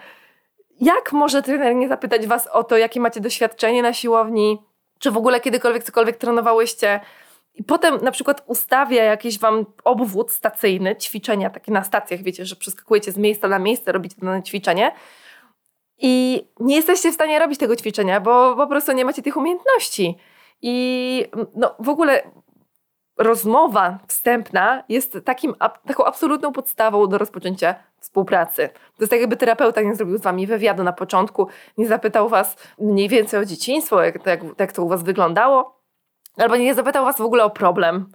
Jak 0.80 1.12
może 1.12 1.42
trener 1.42 1.74
nie 1.74 1.88
zapytać 1.88 2.26
was 2.26 2.46
o 2.46 2.64
to, 2.64 2.76
jakie 2.76 3.00
macie 3.00 3.20
doświadczenie 3.20 3.82
na 3.82 3.92
siłowni? 3.92 4.62
Czy 4.98 5.10
w 5.10 5.16
ogóle 5.16 5.40
kiedykolwiek 5.40 5.84
cokolwiek 5.84 6.16
trenowałyście? 6.16 7.00
I 7.54 7.64
potem 7.64 7.98
na 8.02 8.10
przykład 8.10 8.42
ustawia 8.46 9.04
jakiś 9.04 9.38
wam 9.38 9.66
obwód 9.84 10.32
stacyjny, 10.32 10.96
ćwiczenia 10.96 11.50
takie 11.50 11.72
na 11.72 11.84
stacjach, 11.84 12.22
wiecie, 12.22 12.46
że 12.46 12.56
przeskakujecie 12.56 13.12
z 13.12 13.16
miejsca 13.16 13.48
na 13.48 13.58
miejsce, 13.58 13.92
robicie 13.92 14.16
dane 14.18 14.42
ćwiczenie 14.42 14.92
i 15.98 16.44
nie 16.60 16.76
jesteście 16.76 17.10
w 17.10 17.14
stanie 17.14 17.38
robić 17.38 17.58
tego 17.58 17.76
ćwiczenia, 17.76 18.20
bo 18.20 18.56
po 18.56 18.66
prostu 18.66 18.92
nie 18.92 19.04
macie 19.04 19.22
tych 19.22 19.36
umiejętności. 19.36 20.18
I 20.62 21.26
no, 21.54 21.74
w 21.78 21.88
ogóle 21.88 22.22
rozmowa 23.16 23.98
wstępna 24.08 24.84
jest 24.88 25.18
takim, 25.24 25.54
taką 25.86 26.04
absolutną 26.04 26.52
podstawą 26.52 27.06
do 27.06 27.18
rozpoczęcia 27.18 27.74
współpracy. 28.00 28.68
To 28.68 29.02
jest 29.02 29.10
tak, 29.10 29.20
jakby 29.20 29.36
terapeuta 29.36 29.82
nie 29.82 29.94
zrobił 29.94 30.18
z 30.18 30.22
wami 30.22 30.46
wywiadu 30.46 30.82
na 30.82 30.92
początku, 30.92 31.48
nie 31.78 31.88
zapytał 31.88 32.28
was 32.28 32.56
mniej 32.78 33.08
więcej 33.08 33.40
o 33.40 33.44
dzieciństwo, 33.44 34.02
jak, 34.02 34.26
jak, 34.26 34.40
jak 34.58 34.72
to 34.72 34.82
u 34.82 34.88
was 34.88 35.02
wyglądało, 35.02 35.80
albo 36.36 36.56
nie 36.56 36.74
zapytał 36.74 37.04
was 37.04 37.16
w 37.16 37.20
ogóle 37.20 37.44
o 37.44 37.50
problem. 37.50 38.12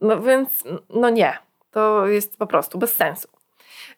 No 0.00 0.20
więc, 0.20 0.64
no 0.90 1.10
nie. 1.10 1.38
To 1.70 2.06
jest 2.06 2.38
po 2.38 2.46
prostu 2.46 2.78
bez 2.78 2.96
sensu. 2.96 3.28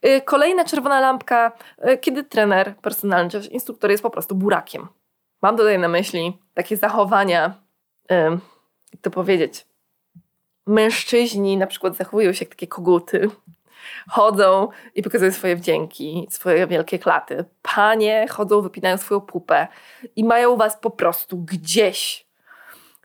Y, 0.06 0.20
kolejna 0.20 0.64
czerwona 0.64 1.00
lampka, 1.00 1.52
y, 1.88 1.98
kiedy 1.98 2.24
trener 2.24 2.76
personalny 2.76 3.30
czy 3.30 3.38
instruktor 3.38 3.90
jest 3.90 4.02
po 4.02 4.10
prostu 4.10 4.34
burakiem. 4.34 4.88
Mam 5.42 5.56
tutaj 5.56 5.78
na 5.78 5.88
myśli 5.88 6.38
takie 6.54 6.76
zachowania, 6.76 7.54
jak 8.92 9.02
to 9.02 9.10
powiedzieć, 9.10 9.66
mężczyźni 10.66 11.56
na 11.56 11.66
przykład 11.66 11.96
zachowują 11.96 12.32
się 12.32 12.44
jak 12.44 12.54
takie 12.54 12.66
koguty, 12.66 13.30
chodzą 14.08 14.68
i 14.94 15.02
pokazują 15.02 15.32
swoje 15.32 15.56
wdzięki, 15.56 16.26
swoje 16.30 16.66
wielkie 16.66 16.98
klaty. 16.98 17.44
Panie 17.62 18.26
chodzą, 18.30 18.60
wypinają 18.60 18.96
swoją 18.96 19.20
pupę 19.20 19.68
i 20.16 20.24
mają 20.24 20.56
was 20.56 20.76
po 20.76 20.90
prostu 20.90 21.36
gdzieś. 21.36 22.26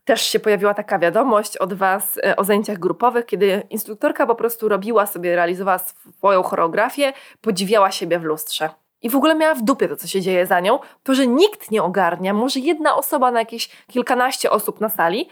Też 0.05 0.22
się 0.22 0.39
pojawiła 0.39 0.74
taka 0.74 0.99
wiadomość 0.99 1.57
od 1.57 1.74
Was 1.74 2.20
e, 2.24 2.36
o 2.36 2.43
zajęciach 2.43 2.80
grupowych, 2.80 3.26
kiedy 3.26 3.64
instruktorka 3.70 4.28
po 4.28 4.36
prostu 4.36 4.70
robiła 4.70 5.05
sobie, 5.05 5.36
realizowała 5.36 5.78
swoją 5.78 6.43
choreografię, 6.43 7.14
podziwiała 7.41 7.91
siebie 7.91 8.20
w 8.20 8.24
lustrze. 8.24 8.70
i 9.01 9.09
w 9.09 9.16
ogóle 9.16 9.36
miała 9.36 9.55
w 9.55 9.64
dupie 9.64 9.88
to, 9.88 9.95
co 9.95 10.07
się 10.07 10.22
dzieje 10.22 10.45
za 10.45 10.59
nią, 10.59 10.80
to, 11.03 11.14
że 11.14 11.28
nikt 11.28 11.72
nie 11.72 11.84
ogarnia, 11.84 12.34
może 12.34 12.59
jedna 12.59 12.95
osoba 12.95 13.32
na 13.32 13.39
jakieś 13.39 13.70
kilkanaście 13.88 14.51
osób 14.51 14.82
na 14.82 14.89
sali, 14.89 15.30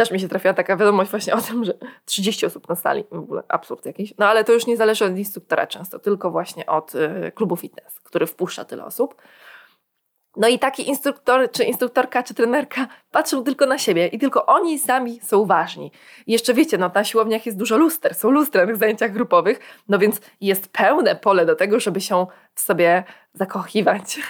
też 0.00 0.10
mi 0.10 0.20
się 0.20 0.28
trafiła 0.28 0.54
taka 0.54 0.76
wiadomość 0.76 1.10
właśnie 1.10 1.34
o 1.34 1.40
tym, 1.40 1.64
że 1.64 1.74
30 2.04 2.46
osób 2.46 2.68
na 2.68 2.74
sali, 2.74 3.04
w 3.10 3.18
ogóle 3.18 3.42
absurd 3.48 3.86
jakiś. 3.86 4.14
No 4.18 4.26
ale 4.26 4.44
to 4.44 4.52
już 4.52 4.66
nie 4.66 4.76
zależy 4.76 5.04
od 5.04 5.16
instruktora 5.16 5.66
często, 5.66 5.98
tylko 5.98 6.30
właśnie 6.30 6.66
od 6.66 6.94
y, 6.94 7.32
klubu 7.34 7.56
fitness, 7.56 8.00
który 8.00 8.26
wpuszcza 8.26 8.64
tyle 8.64 8.84
osób. 8.84 9.14
No 10.36 10.48
i 10.48 10.58
taki 10.58 10.88
instruktor, 10.88 11.50
czy 11.50 11.64
instruktorka, 11.64 12.22
czy 12.22 12.34
trenerka 12.34 12.86
patrzą 13.10 13.44
tylko 13.44 13.66
na 13.66 13.78
siebie 13.78 14.06
i 14.06 14.18
tylko 14.18 14.46
oni 14.46 14.78
sami 14.78 15.20
są 15.20 15.44
ważni. 15.44 15.92
I 16.26 16.32
jeszcze 16.32 16.54
wiecie, 16.54 16.78
no 16.78 16.90
na 16.94 17.04
siłowniach 17.04 17.46
jest 17.46 17.58
dużo 17.58 17.76
luster, 17.76 18.14
są 18.14 18.30
lustra 18.30 18.66
na 18.66 18.74
zajęciach 18.74 19.12
grupowych, 19.12 19.60
no 19.88 19.98
więc 19.98 20.20
jest 20.40 20.68
pełne 20.68 21.16
pole 21.16 21.46
do 21.46 21.56
tego, 21.56 21.80
żeby 21.80 22.00
się 22.00 22.26
w 22.54 22.60
sobie 22.60 23.04
zakochiwać. 23.32 24.20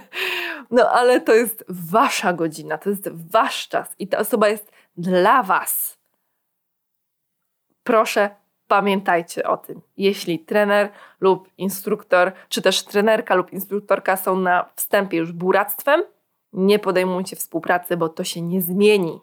no 0.70 0.90
ale 0.90 1.20
to 1.20 1.34
jest 1.34 1.64
wasza 1.68 2.32
godzina, 2.32 2.78
to 2.78 2.90
jest 2.90 3.08
wasz 3.30 3.68
czas 3.68 3.94
i 3.98 4.08
ta 4.08 4.18
osoba 4.18 4.48
jest 4.48 4.79
dla 5.00 5.42
was. 5.42 5.98
Proszę 7.82 8.30
pamiętajcie 8.68 9.48
o 9.48 9.56
tym. 9.56 9.80
Jeśli 9.96 10.38
trener 10.38 10.92
lub 11.20 11.48
instruktor, 11.58 12.32
czy 12.48 12.62
też 12.62 12.84
trenerka 12.84 13.34
lub 13.34 13.52
instruktorka 13.52 14.16
są 14.16 14.36
na 14.36 14.70
wstępie 14.76 15.16
już 15.16 15.32
buractwem, 15.32 16.02
nie 16.52 16.78
podejmujcie 16.78 17.36
współpracy, 17.36 17.96
bo 17.96 18.08
to 18.08 18.24
się 18.24 18.40
nie 18.42 18.62
zmieni. 18.62 19.20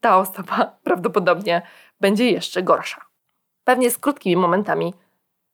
Ta 0.00 0.18
osoba 0.18 0.76
prawdopodobnie 0.84 1.62
będzie 2.00 2.30
jeszcze 2.30 2.62
gorsza. 2.62 3.04
Pewnie 3.64 3.90
z 3.90 3.98
krótkimi 3.98 4.36
momentami 4.36 4.94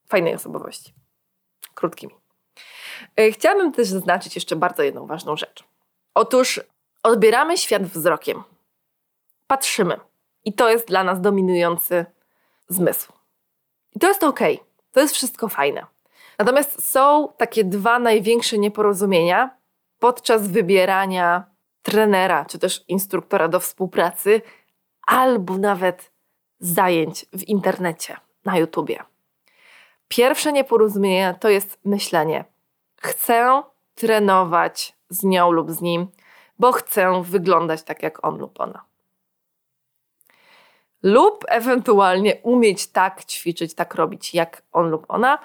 fajnej 0.09 0.35
osobowości. 0.35 0.95
Krótkimi. 1.75 2.15
E, 3.17 3.31
chciałabym 3.31 3.73
też 3.73 3.89
zaznaczyć 3.89 4.35
jeszcze 4.35 4.57
bardzo 4.57 4.83
jedną 4.83 5.07
ważną 5.07 5.37
rzecz. 5.37 5.65
Otóż 6.15 6.61
odbieramy 7.03 7.59
świat 7.59 7.83
wzrokiem. 7.83 8.43
Patrzymy. 9.49 9.97
I 10.45 10.53
to 10.53 10.71
jest 10.71 10.89
dla 10.89 11.05
nas 11.05 11.21
dominujący 11.21 12.07
zmysł. 12.69 13.13
I 13.97 13.99
to 13.99 14.09
jest 14.09 14.25
ok, 14.25 14.41
to 14.93 15.01
jest 15.01 15.15
wszystko 15.15 15.49
fajne. 15.49 15.87
Natomiast 16.39 16.91
są 16.91 17.29
takie 17.37 17.65
dwa 17.65 17.99
największe 17.99 18.59
nieporozumienia 18.59 19.51
podczas 19.99 20.49
wybierania 20.49 21.45
trenera 21.83 22.45
czy 22.45 22.59
też 22.59 22.85
instruktora 22.89 23.49
do 23.49 23.61
współpracy, 23.61 24.43
albo 25.07 25.59
nawet 25.59 26.13
zajęć 26.61 27.27
w 27.33 27.43
internecie, 27.43 28.17
na 28.45 28.59
YouTubie. 28.59 29.03
Pierwsze 30.09 30.53
nieporozumienie 30.53 31.35
to 31.41 31.49
jest 31.49 31.79
myślenie: 31.85 32.45
chcę 33.01 33.63
trenować 33.95 34.97
z 35.09 35.25
nią 35.25 35.51
lub 35.51 35.71
z 35.71 35.81
nim, 35.81 36.07
bo 36.59 36.73
chcę 36.73 37.23
wyglądać 37.23 37.83
tak 37.83 38.03
jak 38.03 38.25
on 38.25 38.39
lub 38.39 38.61
ona 38.61 38.89
lub 41.03 41.45
ewentualnie 41.49 42.37
umieć 42.43 42.87
tak 42.87 43.25
ćwiczyć, 43.25 43.75
tak 43.75 43.95
robić 43.95 44.35
jak 44.35 44.63
on 44.73 44.91
lub 44.91 45.05
ona. 45.09 45.39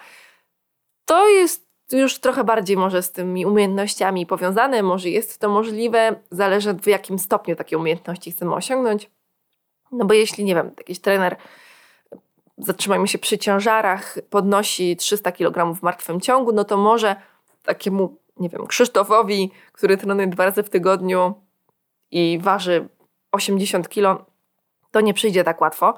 To 1.05 1.29
jest 1.29 1.73
już 1.91 2.19
trochę 2.19 2.43
bardziej 2.43 2.77
może 2.77 3.03
z 3.03 3.11
tymi 3.11 3.45
umiejętnościami 3.45 4.25
powiązane, 4.25 4.83
może 4.83 5.09
jest 5.09 5.39
to 5.39 5.49
możliwe, 5.49 6.15
zależy 6.31 6.73
w 6.73 6.87
jakim 6.87 7.19
stopniu 7.19 7.55
takie 7.55 7.77
umiejętności 7.77 8.31
chcemy 8.31 8.55
osiągnąć. 8.55 9.11
No 9.91 10.05
bo 10.05 10.13
jeśli, 10.13 10.43
nie 10.43 10.55
wiem, 10.55 10.71
jakiś 10.77 10.99
trener, 10.99 11.35
zatrzymajmy 12.57 13.07
się 13.07 13.17
przy 13.17 13.37
ciężarach, 13.37 14.17
podnosi 14.29 14.97
300 14.97 15.31
kg 15.31 15.79
w 15.79 15.83
martwym 15.83 16.21
ciągu, 16.21 16.51
no 16.51 16.63
to 16.63 16.77
może 16.77 17.15
takiemu, 17.63 18.17
nie 18.37 18.49
wiem, 18.49 18.67
Krzysztofowi, 18.67 19.51
który 19.71 19.97
trenuje 19.97 20.27
dwa 20.27 20.45
razy 20.45 20.63
w 20.63 20.69
tygodniu 20.69 21.33
i 22.11 22.39
waży 22.41 22.87
80 23.31 23.89
kg, 23.89 24.25
to 24.93 25.01
nie 25.01 25.13
przyjdzie 25.13 25.43
tak 25.43 25.61
łatwo, 25.61 25.93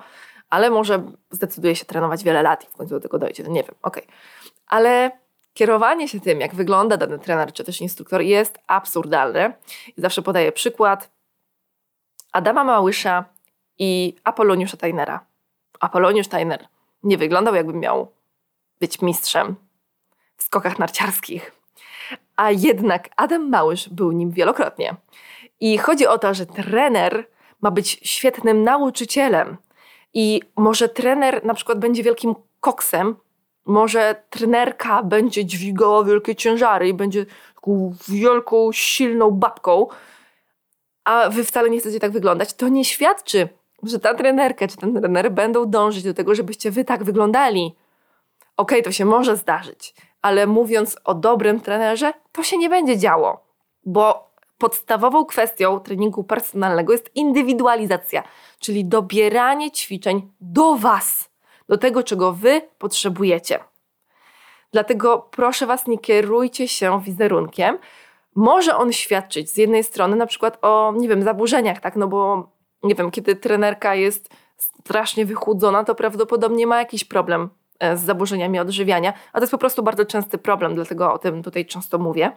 ale 0.49 0.69
może 0.69 1.03
zdecyduje 1.31 1.75
się 1.75 1.85
trenować 1.85 2.23
wiele 2.23 2.43
lat 2.43 2.63
i 2.63 2.67
w 2.67 2.73
końcu 2.73 2.93
do 2.93 2.99
tego 2.99 3.19
dojdzie, 3.19 3.43
no 3.43 3.49
nie 3.49 3.63
wiem, 3.63 3.75
okej. 3.81 4.03
Okay. 4.03 4.15
Ale 4.67 5.11
kierowanie 5.53 6.07
się 6.07 6.19
tym, 6.19 6.39
jak 6.41 6.55
wygląda 6.55 6.97
dany 6.97 7.19
trener 7.19 7.53
czy 7.53 7.63
też 7.63 7.81
instruktor 7.81 8.21
jest 8.21 8.59
absurdalne. 8.67 9.53
Zawsze 9.97 10.21
podaję 10.21 10.51
przykład 10.51 11.11
Adama 12.31 12.63
Małysza 12.63 13.25
i 13.79 14.15
Apoloniusza 14.23 14.77
Tainera. 14.77 15.25
Apoloniusz 15.79 16.27
Tainer 16.27 16.67
nie 17.03 17.17
wyglądał 17.17 17.55
jakby 17.55 17.73
miał 17.73 18.11
być 18.79 19.01
mistrzem 19.01 19.55
w 20.37 20.43
skokach 20.43 20.79
narciarskich, 20.79 21.51
a 22.35 22.51
jednak 22.51 23.09
Adam 23.15 23.49
Małysz 23.49 23.89
był 23.89 24.11
nim 24.11 24.31
wielokrotnie. 24.31 24.95
I 25.59 25.77
chodzi 25.77 26.07
o 26.07 26.17
to, 26.17 26.33
że 26.33 26.45
trener 26.45 27.27
ma 27.65 27.71
być 27.71 27.99
świetnym 28.03 28.63
nauczycielem. 28.63 29.57
I 30.13 30.41
może 30.55 30.89
trener 30.89 31.45
na 31.45 31.53
przykład 31.53 31.79
będzie 31.79 32.03
wielkim 32.03 32.35
koksem, 32.59 33.15
może 33.65 34.23
trenerka 34.29 35.03
będzie 35.03 35.45
dźwigała 35.45 36.03
wielkie 36.03 36.35
ciężary 36.35 36.87
i 36.87 36.93
będzie 36.93 37.25
taką 37.55 37.95
wielką, 38.07 38.71
silną 38.71 39.31
babką, 39.31 39.87
a 41.03 41.29
wy 41.29 41.43
wcale 41.43 41.69
nie 41.69 41.79
chcecie 41.79 41.99
tak 41.99 42.11
wyglądać, 42.11 42.53
to 42.53 42.67
nie 42.67 42.85
świadczy, 42.85 43.49
że 43.83 43.99
ta 43.99 44.13
trenerka 44.13 44.67
czy 44.67 44.77
ten 44.77 44.93
trener 44.93 45.31
będą 45.31 45.65
dążyć 45.65 46.03
do 46.03 46.13
tego, 46.13 46.35
żebyście 46.35 46.71
wy 46.71 46.85
tak 46.85 47.03
wyglądali. 47.03 47.75
Okej, 48.57 48.79
okay, 48.79 48.83
to 48.83 48.91
się 48.91 49.05
może 49.05 49.37
zdarzyć, 49.37 49.93
ale 50.21 50.47
mówiąc 50.47 50.97
o 51.03 51.13
dobrym 51.13 51.59
trenerze, 51.59 52.13
to 52.31 52.43
się 52.43 52.57
nie 52.57 52.69
będzie 52.69 52.97
działo, 52.97 53.43
bo 53.85 54.24
podstawową 54.57 55.25
kwestią 55.25 55.79
treningu 55.79 56.23
personalnego 56.23 56.91
jest 56.91 57.15
indywidualizacja, 57.15 58.23
czyli 58.59 58.85
dobieranie 58.85 59.71
ćwiczeń 59.71 60.31
do 60.41 60.75
Was, 60.75 61.29
do 61.69 61.77
tego, 61.77 62.03
czego 62.03 62.33
Wy 62.33 62.61
potrzebujecie. 62.77 63.59
Dlatego 64.71 65.27
proszę 65.31 65.65
Was, 65.65 65.87
nie 65.87 65.97
kierujcie 65.97 66.67
się 66.67 67.01
wizerunkiem. 67.01 67.77
Może 68.35 68.77
on 68.77 68.93
świadczyć 68.93 69.49
z 69.49 69.57
jednej 69.57 69.83
strony 69.83 70.15
na 70.15 70.25
przykład 70.25 70.57
o, 70.61 70.93
nie 70.97 71.09
wiem, 71.09 71.23
zaburzeniach, 71.23 71.79
tak, 71.79 71.95
no 71.95 72.07
bo, 72.07 72.49
nie 72.83 72.95
wiem, 72.95 73.11
kiedy 73.11 73.35
trenerka 73.35 73.95
jest 73.95 74.29
strasznie 74.57 75.25
wychudzona, 75.25 75.83
to 75.83 75.95
prawdopodobnie 75.95 76.67
ma 76.67 76.79
jakiś 76.79 77.05
problem 77.05 77.49
e, 77.79 77.97
z 77.97 78.01
zaburzeniami 78.01 78.59
odżywiania, 78.59 79.13
a 79.33 79.37
to 79.37 79.43
jest 79.43 79.51
po 79.51 79.57
prostu 79.57 79.83
bardzo 79.83 80.05
częsty 80.05 80.37
problem, 80.37 80.75
dlatego 80.75 81.13
o 81.13 81.17
tym 81.17 81.43
tutaj 81.43 81.65
często 81.65 81.97
mówię. 81.97 82.31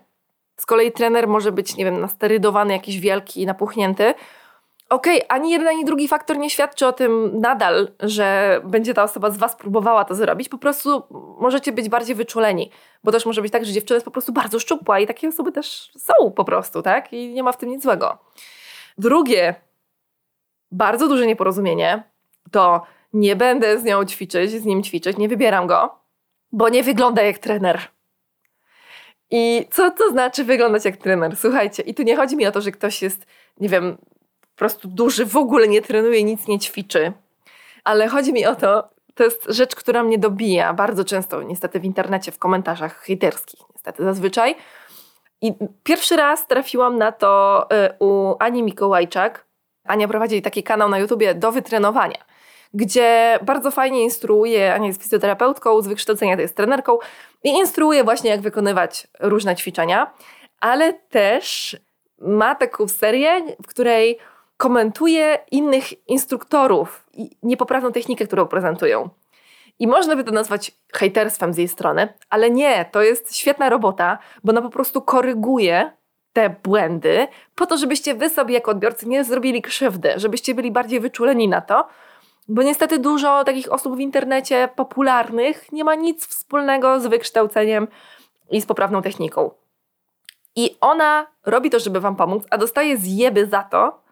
Z 0.60 0.66
kolei 0.66 0.92
trener 0.92 1.28
może 1.28 1.52
być, 1.52 1.76
nie 1.76 1.84
wiem, 1.84 2.00
nasterydowany, 2.00 2.72
jakiś 2.72 3.00
wielki, 3.00 3.46
napuchnięty. 3.46 4.14
Okej, 4.88 5.16
okay, 5.16 5.28
ani 5.28 5.50
jeden, 5.50 5.68
ani 5.68 5.84
drugi 5.84 6.08
faktor 6.08 6.38
nie 6.38 6.50
świadczy 6.50 6.86
o 6.86 6.92
tym 6.92 7.40
nadal, 7.40 7.88
że 8.00 8.60
będzie 8.64 8.94
ta 8.94 9.02
osoba 9.02 9.30
z 9.30 9.36
Was 9.36 9.56
próbowała 9.56 10.04
to 10.04 10.14
zrobić. 10.14 10.48
Po 10.48 10.58
prostu 10.58 11.02
możecie 11.40 11.72
być 11.72 11.88
bardziej 11.88 12.16
wyczuleni, 12.16 12.70
bo 13.04 13.12
też 13.12 13.26
może 13.26 13.42
być 13.42 13.52
tak, 13.52 13.64
że 13.64 13.72
dziewczyna 13.72 13.96
jest 13.96 14.04
po 14.04 14.10
prostu 14.10 14.32
bardzo 14.32 14.58
szczupła 14.58 15.00
i 15.00 15.06
takie 15.06 15.28
osoby 15.28 15.52
też 15.52 15.90
są 15.98 16.30
po 16.30 16.44
prostu, 16.44 16.82
tak? 16.82 17.12
I 17.12 17.34
nie 17.34 17.42
ma 17.42 17.52
w 17.52 17.56
tym 17.56 17.68
nic 17.68 17.82
złego. 17.82 18.18
Drugie, 18.98 19.54
bardzo 20.70 21.08
duże 21.08 21.26
nieporozumienie 21.26 22.02
to 22.50 22.82
nie 23.12 23.36
będę 23.36 23.78
z 23.78 23.84
nią 23.84 24.04
ćwiczyć, 24.04 24.50
z 24.50 24.64
nim 24.64 24.82
ćwiczyć, 24.82 25.16
nie 25.16 25.28
wybieram 25.28 25.66
go, 25.66 25.98
bo 26.52 26.68
nie 26.68 26.82
wygląda 26.82 27.22
jak 27.22 27.38
trener. 27.38 27.80
I 29.30 29.66
co 29.70 29.90
to 29.90 30.10
znaczy 30.10 30.44
wyglądać 30.44 30.84
jak 30.84 30.96
trener? 30.96 31.36
Słuchajcie, 31.36 31.82
i 31.82 31.94
tu 31.94 32.02
nie 32.02 32.16
chodzi 32.16 32.36
mi 32.36 32.46
o 32.46 32.52
to, 32.52 32.60
że 32.60 32.70
ktoś 32.70 33.02
jest, 33.02 33.26
nie 33.60 33.68
wiem, 33.68 33.96
po 34.40 34.56
prostu 34.56 34.88
duży, 34.88 35.26
w 35.26 35.36
ogóle 35.36 35.68
nie 35.68 35.82
trenuje, 35.82 36.24
nic 36.24 36.48
nie 36.48 36.58
ćwiczy, 36.58 37.12
ale 37.84 38.08
chodzi 38.08 38.32
mi 38.32 38.46
o 38.46 38.54
to, 38.54 38.88
to 39.14 39.24
jest 39.24 39.44
rzecz, 39.48 39.74
która 39.74 40.02
mnie 40.02 40.18
dobija 40.18 40.74
bardzo 40.74 41.04
często, 41.04 41.42
niestety 41.42 41.80
w 41.80 41.84
internecie, 41.84 42.32
w 42.32 42.38
komentarzach 42.38 43.00
hejterskich, 43.00 43.60
niestety 43.74 44.04
zazwyczaj. 44.04 44.56
I 45.40 45.54
pierwszy 45.82 46.16
raz 46.16 46.46
trafiłam 46.46 46.98
na 46.98 47.12
to 47.12 47.66
y, 47.72 48.04
u 48.04 48.34
Ani 48.38 48.62
Mikołajczak. 48.62 49.46
Ania 49.84 50.08
prowadzi 50.08 50.42
taki 50.42 50.62
kanał 50.62 50.88
na 50.88 50.98
YouTubie 50.98 51.34
do 51.34 51.52
wytrenowania 51.52 52.28
gdzie 52.74 53.38
bardzo 53.42 53.70
fajnie 53.70 54.02
instruuje, 54.02 54.74
Ania 54.74 54.86
jest 54.86 55.02
fizjoterapeutką, 55.02 55.82
z 55.82 55.86
wykształcenia 55.86 56.36
to 56.36 56.42
jest 56.42 56.56
trenerką 56.56 56.98
i 57.44 57.48
instruuje 57.48 58.04
właśnie 58.04 58.30
jak 58.30 58.40
wykonywać 58.40 59.06
różne 59.20 59.56
ćwiczenia, 59.56 60.12
ale 60.60 60.92
też 60.92 61.76
ma 62.18 62.54
taką 62.54 62.88
serię, 62.88 63.42
w 63.62 63.66
której 63.66 64.18
komentuje 64.56 65.38
innych 65.50 66.08
instruktorów 66.08 67.06
i 67.12 67.30
niepoprawną 67.42 67.92
technikę, 67.92 68.26
którą 68.26 68.46
prezentują. 68.46 69.08
I 69.78 69.86
można 69.86 70.16
by 70.16 70.24
to 70.24 70.32
nazwać 70.32 70.72
hejterstwem 70.94 71.54
z 71.54 71.58
jej 71.58 71.68
strony, 71.68 72.08
ale 72.30 72.50
nie, 72.50 72.84
to 72.84 73.02
jest 73.02 73.36
świetna 73.36 73.68
robota, 73.68 74.18
bo 74.44 74.52
ona 74.52 74.62
po 74.62 74.70
prostu 74.70 75.02
koryguje 75.02 75.92
te 76.32 76.50
błędy 76.62 77.26
po 77.54 77.66
to, 77.66 77.76
żebyście 77.76 78.14
wy 78.14 78.30
sobie 78.30 78.54
jako 78.54 78.70
odbiorcy 78.70 79.08
nie 79.08 79.24
zrobili 79.24 79.62
krzywdy, 79.62 80.12
żebyście 80.16 80.54
byli 80.54 80.70
bardziej 80.70 81.00
wyczuleni 81.00 81.48
na 81.48 81.60
to, 81.60 81.88
bo 82.48 82.62
niestety 82.62 82.98
dużo 82.98 83.44
takich 83.44 83.72
osób 83.72 83.96
w 83.96 84.00
internecie 84.00 84.68
popularnych 84.76 85.72
nie 85.72 85.84
ma 85.84 85.94
nic 85.94 86.26
wspólnego 86.26 87.00
z 87.00 87.06
wykształceniem 87.06 87.88
i 88.50 88.60
z 88.60 88.66
poprawną 88.66 89.02
techniką. 89.02 89.50
I 90.56 90.76
ona 90.80 91.26
robi 91.46 91.70
to, 91.70 91.78
żeby 91.78 92.00
wam 92.00 92.16
pomóc, 92.16 92.44
a 92.50 92.58
dostaje 92.58 92.96
zjeby 92.96 93.46
za 93.46 93.62
to, 93.62 94.02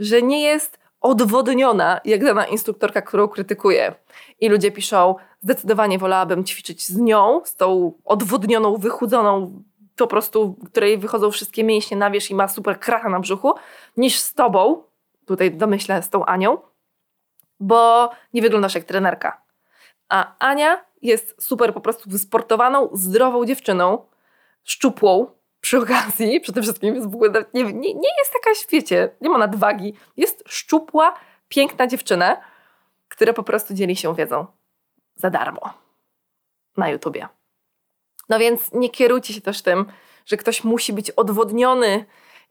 że 0.00 0.22
nie 0.22 0.42
jest 0.42 0.78
odwodniona, 1.00 2.00
jak 2.04 2.24
dana 2.24 2.46
instruktorka, 2.46 3.02
którą 3.02 3.28
krytykuje. 3.28 3.94
I 4.40 4.48
ludzie 4.48 4.70
piszą, 4.70 5.14
zdecydowanie 5.42 5.98
wolałabym 5.98 6.44
ćwiczyć 6.44 6.86
z 6.86 6.96
nią, 6.96 7.40
z 7.44 7.56
tą 7.56 7.92
odwodnioną, 8.04 8.76
wychudzoną, 8.76 9.62
po 9.96 10.06
prostu, 10.06 10.56
której 10.72 10.98
wychodzą 10.98 11.30
wszystkie 11.30 11.64
mięśnie 11.64 11.96
na 11.96 12.10
wierzch 12.10 12.30
i 12.30 12.34
ma 12.34 12.48
super 12.48 12.80
kracha 12.80 13.08
na 13.08 13.20
brzuchu, 13.20 13.54
niż 13.96 14.18
z 14.18 14.34
tobą, 14.34 14.82
tutaj 15.26 15.50
domyślę 15.50 16.02
z 16.02 16.10
tą 16.10 16.24
Anią, 16.24 16.58
bo 17.60 18.10
nie 18.32 18.42
wyglądasz 18.42 18.74
jak 18.74 18.84
trenerka. 18.84 19.42
A 20.08 20.38
Ania 20.38 20.84
jest 21.02 21.42
super 21.42 21.74
po 21.74 21.80
prostu 21.80 22.10
wysportowaną, 22.10 22.88
zdrową 22.92 23.44
dziewczyną, 23.44 24.06
szczupłą 24.64 25.26
przy 25.60 25.78
okazji, 25.78 26.40
przede 26.44 26.62
wszystkim 26.62 26.94
jest 26.94 27.10
w 27.10 27.14
ogóle 27.14 27.44
nie, 27.54 27.64
nie, 27.64 27.94
nie 27.94 28.10
jest 28.18 28.34
jakaś, 28.34 28.66
wiecie, 28.70 29.16
nie 29.20 29.28
ma 29.28 29.38
nadwagi, 29.38 29.94
jest 30.16 30.44
szczupła, 30.46 31.14
piękna 31.48 31.86
dziewczyna, 31.86 32.40
która 33.08 33.32
po 33.32 33.42
prostu 33.42 33.74
dzieli 33.74 33.96
się 33.96 34.14
wiedzą 34.14 34.46
za 35.16 35.30
darmo 35.30 35.74
na 36.76 36.88
YouTubie. 36.88 37.28
No 38.28 38.38
więc 38.38 38.72
nie 38.72 38.90
kierujcie 38.90 39.34
się 39.34 39.40
też 39.40 39.62
tym, 39.62 39.86
że 40.26 40.36
ktoś 40.36 40.64
musi 40.64 40.92
być 40.92 41.10
odwodniony 41.10 42.04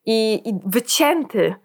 i, 0.05 0.49
i 0.49 0.53
wycięty, 0.65 1.55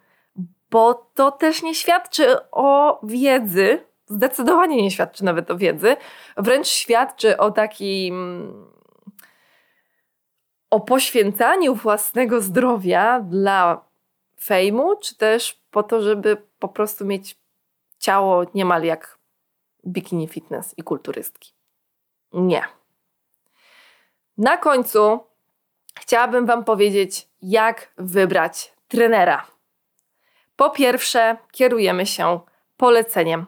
bo 0.70 0.94
to 1.14 1.30
też 1.30 1.62
nie 1.62 1.74
świadczy 1.74 2.50
o 2.50 3.00
wiedzy, 3.02 3.84
zdecydowanie 4.06 4.82
nie 4.82 4.90
świadczy 4.90 5.24
nawet 5.24 5.50
o 5.50 5.56
wiedzy, 5.56 5.96
wręcz 6.36 6.66
świadczy 6.66 7.36
o 7.36 7.50
takim 7.50 8.52
o 10.70 10.80
poświęcaniu 10.80 11.74
własnego 11.74 12.40
zdrowia 12.40 13.20
dla 13.20 13.84
fejmu, 14.40 14.96
czy 14.96 15.16
też 15.16 15.62
po 15.70 15.82
to, 15.82 16.02
żeby 16.02 16.36
po 16.58 16.68
prostu 16.68 17.04
mieć 17.04 17.38
ciało 17.98 18.44
niemal 18.54 18.82
jak 18.84 19.18
bikini 19.86 20.28
fitness 20.28 20.74
i 20.76 20.82
kulturystki. 20.82 21.52
Nie. 22.32 22.64
Na 24.38 24.56
końcu 24.56 25.20
chciałabym 26.00 26.46
Wam 26.46 26.64
powiedzieć, 26.64 27.28
jak 27.42 27.92
wybrać 27.96 28.72
trenera. 28.88 29.46
Po 30.58 30.70
pierwsze, 30.70 31.36
kierujemy 31.52 32.06
się 32.06 32.40
poleceniem, 32.76 33.46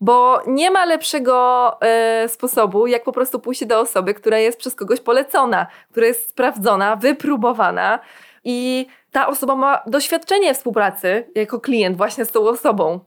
bo 0.00 0.42
nie 0.46 0.70
ma 0.70 0.84
lepszego 0.84 1.78
y, 2.24 2.28
sposobu, 2.28 2.86
jak 2.86 3.04
po 3.04 3.12
prostu 3.12 3.40
pójść 3.40 3.64
do 3.64 3.80
osoby, 3.80 4.14
która 4.14 4.38
jest 4.38 4.58
przez 4.58 4.74
kogoś 4.74 5.00
polecona, 5.00 5.66
która 5.90 6.06
jest 6.06 6.28
sprawdzona, 6.28 6.96
wypróbowana 6.96 7.98
i 8.44 8.86
ta 9.10 9.26
osoba 9.26 9.56
ma 9.56 9.82
doświadczenie 9.86 10.54
współpracy 10.54 11.30
jako 11.34 11.60
klient 11.60 11.96
właśnie 11.96 12.24
z 12.24 12.30
tą 12.30 12.40
osobą. 12.40 13.00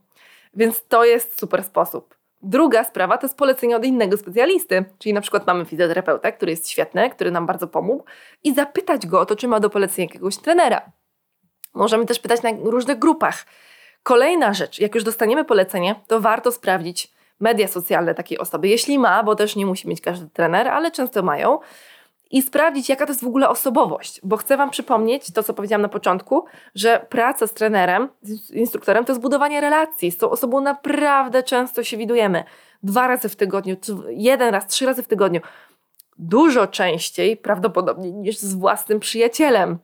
Więc 0.53 0.87
to 0.87 1.05
jest 1.05 1.39
super 1.39 1.63
sposób. 1.63 2.15
Druga 2.41 2.83
sprawa 2.83 3.17
to 3.17 3.25
jest 3.25 3.37
polecenie 3.37 3.75
od 3.75 3.85
innego 3.85 4.17
specjalisty, 4.17 4.85
czyli 4.99 5.13
na 5.13 5.21
przykład 5.21 5.47
mamy 5.47 5.65
fizjoterapeutę, 5.65 6.31
który 6.31 6.51
jest 6.51 6.69
świetny, 6.69 7.09
który 7.09 7.31
nam 7.31 7.45
bardzo 7.45 7.67
pomógł 7.67 8.03
i 8.43 8.53
zapytać 8.53 9.07
go 9.07 9.19
o 9.19 9.25
to, 9.25 9.35
czy 9.35 9.47
ma 9.47 9.59
do 9.59 9.69
polecenia 9.69 10.05
jakiegoś 10.05 10.37
trenera. 10.37 10.91
Możemy 11.75 12.05
też 12.05 12.19
pytać 12.19 12.43
na 12.43 12.49
różnych 12.63 12.99
grupach. 12.99 13.45
Kolejna 14.03 14.53
rzecz, 14.53 14.79
jak 14.79 14.95
już 14.95 15.03
dostaniemy 15.03 15.45
polecenie, 15.45 15.95
to 16.07 16.21
warto 16.21 16.51
sprawdzić 16.51 17.11
media 17.39 17.67
socjalne 17.67 18.15
takiej 18.15 18.37
osoby, 18.37 18.67
jeśli 18.67 18.99
ma, 18.99 19.23
bo 19.23 19.35
też 19.35 19.55
nie 19.55 19.65
musi 19.65 19.87
mieć 19.87 20.01
każdy 20.01 20.29
trener, 20.29 20.67
ale 20.67 20.91
często 20.91 21.23
mają, 21.23 21.59
i 22.31 22.41
sprawdzić, 22.41 22.89
jaka 22.89 23.05
to 23.05 23.11
jest 23.11 23.23
w 23.23 23.27
ogóle 23.27 23.49
osobowość. 23.49 24.21
Bo 24.23 24.37
chcę 24.37 24.57
Wam 24.57 24.69
przypomnieć 24.69 25.31
to, 25.31 25.43
co 25.43 25.53
powiedziałam 25.53 25.81
na 25.81 25.89
początku, 25.89 26.45
że 26.75 27.05
praca 27.09 27.47
z 27.47 27.53
trenerem, 27.53 28.09
z 28.21 28.51
instruktorem 28.51 29.05
to 29.05 29.11
jest 29.11 29.21
budowanie 29.21 29.61
relacji. 29.61 30.11
Z 30.11 30.17
tą 30.17 30.29
osobą 30.29 30.61
naprawdę 30.61 31.43
często 31.43 31.83
się 31.83 31.97
widujemy. 31.97 32.43
Dwa 32.83 33.07
razy 33.07 33.29
w 33.29 33.35
tygodniu, 33.35 33.75
jeden 34.09 34.53
raz, 34.53 34.67
trzy 34.67 34.85
razy 34.85 35.03
w 35.03 35.07
tygodniu. 35.07 35.41
Dużo 36.17 36.67
częściej 36.67 37.37
prawdopodobnie 37.37 38.11
niż 38.11 38.37
z 38.37 38.53
własnym 38.53 38.99
przyjacielem. 38.99 39.77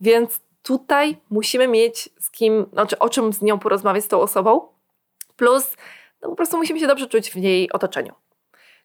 Więc 0.00 0.40
tutaj 0.64 1.16
musimy 1.30 1.68
mieć 1.68 2.08
z 2.20 2.30
kim, 2.30 2.66
znaczy 2.72 2.98
o 2.98 3.08
czym 3.08 3.32
z 3.32 3.42
nią 3.42 3.58
porozmawiać, 3.58 4.04
z 4.04 4.08
tą 4.08 4.20
osobą. 4.20 4.68
Plus, 5.36 5.76
no 6.22 6.28
po 6.28 6.36
prostu 6.36 6.56
musimy 6.56 6.80
się 6.80 6.86
dobrze 6.86 7.06
czuć 7.06 7.30
w 7.30 7.36
jej 7.36 7.72
otoczeniu. 7.72 8.14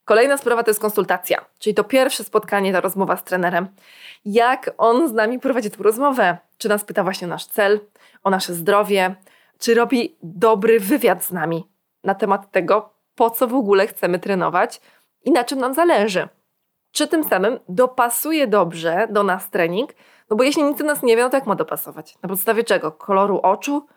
Kolejna 0.05 0.37
sprawa 0.37 0.63
to 0.63 0.69
jest 0.69 0.79
konsultacja, 0.79 1.45
czyli 1.59 1.73
to 1.73 1.83
pierwsze 1.83 2.23
spotkanie, 2.23 2.73
ta 2.73 2.81
rozmowa 2.81 3.17
z 3.17 3.23
trenerem. 3.23 3.67
Jak 4.25 4.71
on 4.77 5.09
z 5.09 5.13
nami 5.13 5.39
prowadzi 5.39 5.71
tę 5.71 5.83
rozmowę? 5.83 6.37
Czy 6.57 6.69
nas 6.69 6.83
pyta 6.83 7.03
właśnie 7.03 7.27
o 7.27 7.29
nasz 7.29 7.45
cel, 7.45 7.79
o 8.23 8.29
nasze 8.29 8.53
zdrowie, 8.53 9.15
czy 9.59 9.73
robi 9.73 10.17
dobry 10.23 10.79
wywiad 10.79 11.23
z 11.23 11.31
nami 11.31 11.67
na 12.03 12.15
temat 12.15 12.51
tego, 12.51 12.93
po 13.15 13.29
co 13.29 13.47
w 13.47 13.53
ogóle 13.53 13.87
chcemy 13.87 14.19
trenować 14.19 14.81
i 15.25 15.31
na 15.31 15.43
czym 15.43 15.59
nam 15.59 15.73
zależy. 15.73 16.27
Czy 16.91 17.07
tym 17.07 17.23
samym 17.23 17.59
dopasuje 17.69 18.47
dobrze 18.47 19.07
do 19.09 19.23
nas 19.23 19.49
trening? 19.49 19.93
No 20.29 20.35
bo 20.35 20.43
jeśli 20.43 20.63
nic 20.63 20.81
o 20.81 20.83
nas 20.83 21.03
nie 21.03 21.17
wie, 21.17 21.23
no 21.23 21.29
to 21.29 21.37
jak 21.37 21.47
ma 21.47 21.55
dopasować? 21.55 22.17
Na 22.23 22.29
podstawie 22.29 22.63
czego? 22.63 22.91
Koloru 22.91 23.39
oczu? 23.43 23.87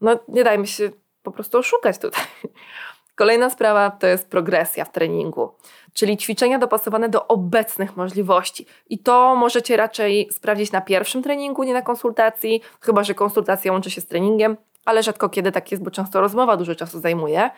No 0.00 0.18
nie 0.28 0.44
dajmy 0.44 0.66
się 0.66 0.90
po 1.22 1.32
prostu 1.32 1.58
oszukać 1.58 1.98
tutaj. 1.98 2.24
Kolejna 3.14 3.50
sprawa 3.50 3.90
to 3.90 4.06
jest 4.06 4.30
progresja 4.30 4.84
w 4.84 4.92
treningu, 4.92 5.54
czyli 5.92 6.16
ćwiczenia 6.16 6.58
dopasowane 6.58 7.08
do 7.08 7.26
obecnych 7.28 7.96
możliwości. 7.96 8.66
I 8.90 8.98
to 8.98 9.36
możecie 9.36 9.76
raczej 9.76 10.28
sprawdzić 10.32 10.72
na 10.72 10.80
pierwszym 10.80 11.22
treningu, 11.22 11.62
nie 11.62 11.74
na 11.74 11.82
konsultacji, 11.82 12.62
chyba 12.80 13.04
że 13.04 13.14
konsultacja 13.14 13.72
łączy 13.72 13.90
się 13.90 14.00
z 14.00 14.06
treningiem, 14.06 14.56
ale 14.84 15.02
rzadko 15.02 15.28
kiedy 15.28 15.52
tak 15.52 15.72
jest, 15.72 15.84
bo 15.84 15.90
często 15.90 16.20
rozmowa 16.20 16.56
dużo 16.56 16.74
czasu 16.74 17.00
zajmuje. 17.00 17.50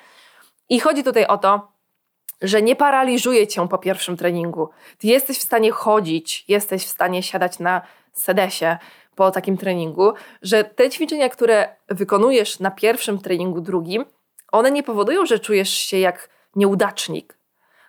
I 0.68 0.80
chodzi 0.80 1.04
tutaj 1.04 1.26
o 1.26 1.38
to, 1.38 1.68
że 2.42 2.62
nie 2.62 2.76
paraliżuje 2.76 3.46
cię 3.46 3.68
po 3.68 3.78
pierwszym 3.78 4.16
treningu. 4.16 4.68
Ty 4.98 5.06
jesteś 5.06 5.38
w 5.38 5.42
stanie 5.42 5.70
chodzić, 5.70 6.44
jesteś 6.48 6.84
w 6.84 6.88
stanie 6.88 7.22
siadać 7.22 7.58
na 7.58 7.82
sedesie 8.12 8.78
po 9.14 9.30
takim 9.30 9.56
treningu, 9.56 10.12
że 10.42 10.64
te 10.64 10.90
ćwiczenia, 10.90 11.28
które 11.28 11.76
wykonujesz 11.88 12.60
na 12.60 12.70
pierwszym 12.70 13.18
treningu, 13.18 13.60
drugim, 13.60 14.04
one 14.52 14.70
nie 14.70 14.82
powodują, 14.82 15.26
że 15.26 15.38
czujesz 15.38 15.70
się 15.70 15.98
jak 15.98 16.28
nieudacznik, 16.56 17.38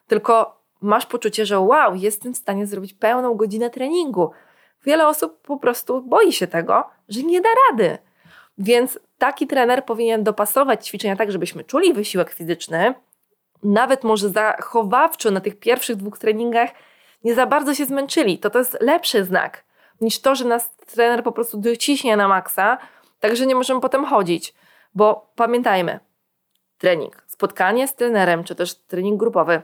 tylko 0.07 0.59
masz 0.81 1.05
poczucie, 1.05 1.45
że 1.45 1.59
wow, 1.59 1.95
jestem 1.95 2.33
w 2.33 2.37
stanie 2.37 2.67
zrobić 2.67 2.93
pełną 2.93 3.35
godzinę 3.35 3.69
treningu. 3.69 4.31
Wiele 4.85 5.07
osób 5.07 5.41
po 5.41 5.57
prostu 5.57 6.01
boi 6.01 6.33
się 6.33 6.47
tego, 6.47 6.83
że 7.09 7.23
nie 7.23 7.41
da 7.41 7.49
rady. 7.69 7.97
Więc 8.57 8.99
taki 9.17 9.47
trener 9.47 9.85
powinien 9.85 10.23
dopasować 10.23 10.87
ćwiczenia 10.87 11.15
tak, 11.15 11.31
żebyśmy 11.31 11.63
czuli 11.63 11.93
wysiłek 11.93 12.29
fizyczny, 12.29 12.93
nawet 13.63 14.03
może 14.03 14.29
zachowawczo 14.29 15.31
na 15.31 15.41
tych 15.41 15.59
pierwszych 15.59 15.95
dwóch 15.95 16.17
treningach 16.17 16.69
nie 17.23 17.35
za 17.35 17.45
bardzo 17.45 17.75
się 17.75 17.85
zmęczyli. 17.85 18.39
To 18.39 18.49
to 18.49 18.59
jest 18.59 18.77
lepszy 18.81 19.25
znak 19.25 19.63
niż 20.01 20.19
to, 20.19 20.35
że 20.35 20.45
nas 20.45 20.75
trener 20.75 21.23
po 21.23 21.31
prostu 21.31 21.57
dociśnie 21.57 22.17
na 22.17 22.27
maksa, 22.27 22.77
tak 23.19 23.35
że 23.35 23.45
nie 23.45 23.55
możemy 23.55 23.81
potem 23.81 24.05
chodzić. 24.05 24.53
Bo 24.95 25.31
pamiętajmy, 25.35 25.99
trening, 26.77 27.23
spotkanie 27.27 27.87
z 27.87 27.95
trenerem, 27.95 28.43
czy 28.43 28.55
też 28.55 28.75
trening 28.75 29.19
grupowy, 29.19 29.61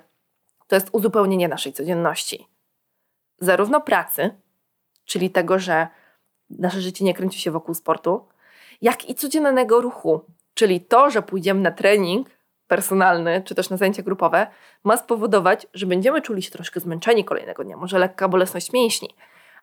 to 0.68 0.76
jest 0.76 0.90
uzupełnienie 0.92 1.48
naszej 1.48 1.74
codzienności. 1.74 2.48
Zarówno 3.40 3.82
pracy, 3.82 4.36
czyli 5.06 5.30
tego, 5.30 5.60
że 5.60 5.88
nasze 6.50 6.82
życie 6.82 7.06
nie 7.06 7.14
kręci 7.14 7.40
się 7.42 7.52
wokół 7.52 7.76
sportu, 7.76 8.28
jak 8.82 9.10
i 9.10 9.16
codziennego 9.16 9.82
ruchu, 9.82 10.22
czyli 10.54 10.82
to, 10.82 11.10
że 11.10 11.22
pójdziemy 11.22 11.62
na 11.62 11.72
trening 11.72 12.30
personalny, 12.68 13.42
czy 13.46 13.56
też 13.56 13.70
na 13.70 13.78
zajęcia 13.78 14.04
grupowe, 14.04 14.48
ma 14.84 14.98
spowodować, 14.98 15.68
że 15.74 15.86
będziemy 15.86 16.22
czuli 16.22 16.42
się 16.42 16.52
troszkę 16.52 16.80
zmęczeni 16.80 17.26
kolejnego 17.26 17.64
dnia, 17.64 17.78
może 17.78 18.00
lekka 18.00 18.28
bolesność 18.28 18.74
mięśni, 18.74 19.16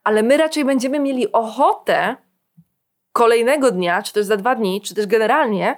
ale 0.05 0.23
my 0.23 0.37
raczej 0.37 0.65
będziemy 0.65 0.99
mieli 0.99 1.33
ochotę 1.33 2.17
kolejnego 3.13 3.71
dnia, 3.71 4.03
czy 4.03 4.13
też 4.13 4.27
za 4.27 4.37
dwa 4.37 4.55
dni, 4.55 4.81
czy 4.81 4.95
też 4.95 5.07
generalnie 5.07 5.77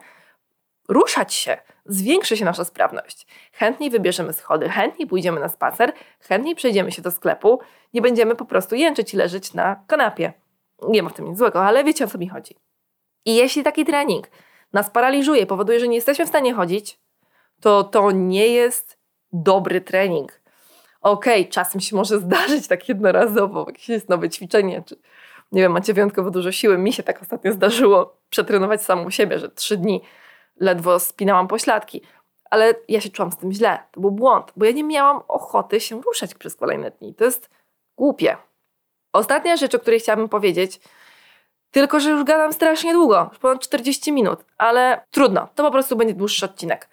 ruszać 0.88 1.34
się, 1.34 1.56
zwiększy 1.86 2.36
się 2.36 2.44
nasza 2.44 2.64
sprawność. 2.64 3.26
Chętniej 3.52 3.90
wybierzemy 3.90 4.32
schody, 4.32 4.68
chętniej 4.68 5.08
pójdziemy 5.08 5.40
na 5.40 5.48
spacer, 5.48 5.92
chętniej 6.20 6.54
przejdziemy 6.54 6.92
się 6.92 7.02
do 7.02 7.10
sklepu, 7.10 7.60
nie 7.94 8.02
będziemy 8.02 8.36
po 8.36 8.44
prostu 8.44 8.74
jęczyć 8.74 9.14
i 9.14 9.16
leżeć 9.16 9.54
na 9.54 9.76
kanapie. 9.86 10.32
Nie 10.88 11.02
ma 11.02 11.10
w 11.10 11.14
tym 11.14 11.28
nic 11.28 11.38
złego, 11.38 11.64
ale 11.64 11.84
wiecie 11.84 12.04
o 12.04 12.08
co 12.08 12.18
mi 12.18 12.28
chodzi. 12.28 12.56
I 13.24 13.34
jeśli 13.34 13.62
taki 13.62 13.84
trening 13.84 14.26
nas 14.72 14.90
paraliżuje, 14.90 15.46
powoduje, 15.46 15.80
że 15.80 15.88
nie 15.88 15.96
jesteśmy 15.96 16.24
w 16.24 16.28
stanie 16.28 16.54
chodzić, 16.54 16.98
to 17.64 17.84
to 17.84 18.10
nie 18.10 18.46
jest 18.46 18.98
dobry 19.32 19.80
trening. 19.80 20.40
Okej, 21.00 21.40
okay, 21.40 21.52
czasem 21.52 21.80
się 21.80 21.96
może 21.96 22.18
zdarzyć 22.18 22.68
tak 22.68 22.88
jednorazowo, 22.88 23.64
jakieś 23.66 23.88
jest 23.88 24.08
nowe 24.08 24.30
ćwiczenie, 24.30 24.82
czy 24.86 24.96
nie 25.52 25.62
wiem, 25.62 25.72
macie 25.72 25.94
wyjątkowo 25.94 26.30
dużo 26.30 26.52
siły. 26.52 26.78
Mi 26.78 26.92
się 26.92 27.02
tak 27.02 27.22
ostatnio 27.22 27.52
zdarzyło 27.52 28.16
przetrenować 28.30 28.82
samą 28.82 29.10
siebie, 29.10 29.38
że 29.38 29.48
trzy 29.48 29.76
dni 29.76 30.02
ledwo 30.60 31.00
spinałam 31.00 31.48
pośladki. 31.48 32.02
Ale 32.50 32.74
ja 32.88 33.00
się 33.00 33.08
czułam 33.08 33.32
z 33.32 33.36
tym 33.36 33.52
źle. 33.52 33.78
To 33.92 34.00
był 34.00 34.10
błąd, 34.10 34.52
bo 34.56 34.64
ja 34.64 34.72
nie 34.72 34.84
miałam 34.84 35.22
ochoty 35.28 35.80
się 35.80 36.02
ruszać 36.02 36.34
przez 36.34 36.56
kolejne 36.56 36.90
dni. 36.90 37.14
To 37.14 37.24
jest 37.24 37.50
Głupie. 37.96 38.36
Ostatnia 39.12 39.56
rzecz, 39.56 39.74
o 39.74 39.78
której 39.78 40.00
chciałabym 40.00 40.28
powiedzieć, 40.28 40.80
tylko 41.70 42.00
że 42.00 42.10
już 42.10 42.24
gadam 42.24 42.52
strasznie 42.52 42.92
długo, 42.92 43.28
już 43.30 43.38
ponad 43.38 43.62
40 43.62 44.12
minut, 44.12 44.44
ale 44.58 45.04
trudno, 45.10 45.48
to 45.54 45.62
po 45.64 45.70
prostu 45.70 45.96
będzie 45.96 46.14
dłuższy 46.14 46.44
odcinek. 46.44 46.88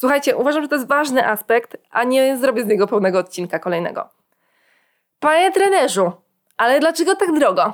Słuchajcie, 0.00 0.36
uważam, 0.36 0.62
że 0.62 0.68
to 0.68 0.74
jest 0.74 0.88
ważny 0.88 1.26
aspekt, 1.26 1.76
a 1.90 2.04
nie 2.04 2.36
zrobię 2.36 2.62
z 2.62 2.66
niego 2.66 2.86
pełnego 2.86 3.18
odcinka 3.18 3.58
kolejnego. 3.58 4.08
Panie 5.20 5.52
trenerzu, 5.52 6.12
ale 6.56 6.80
dlaczego 6.80 7.16
tak 7.16 7.32
drogo? 7.38 7.72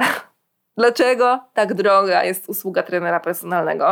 dlaczego 0.78 1.40
tak 1.54 1.74
droga 1.74 2.24
jest 2.24 2.48
usługa 2.48 2.82
trenera 2.82 3.20
personalnego? 3.20 3.90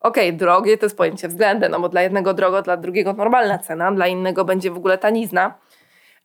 Okej, 0.00 0.28
okay, 0.28 0.38
drogie 0.38 0.78
to 0.78 0.86
jest 0.86 0.96
pojęcie 0.96 1.28
względne, 1.28 1.68
no 1.68 1.80
bo 1.80 1.88
dla 1.88 2.02
jednego 2.02 2.34
drogo, 2.34 2.62
dla 2.62 2.76
drugiego 2.76 3.12
normalna 3.12 3.58
cena, 3.58 3.92
dla 3.92 4.06
innego 4.06 4.44
będzie 4.44 4.70
w 4.70 4.76
ogóle 4.76 4.98
tanizna. 4.98 5.54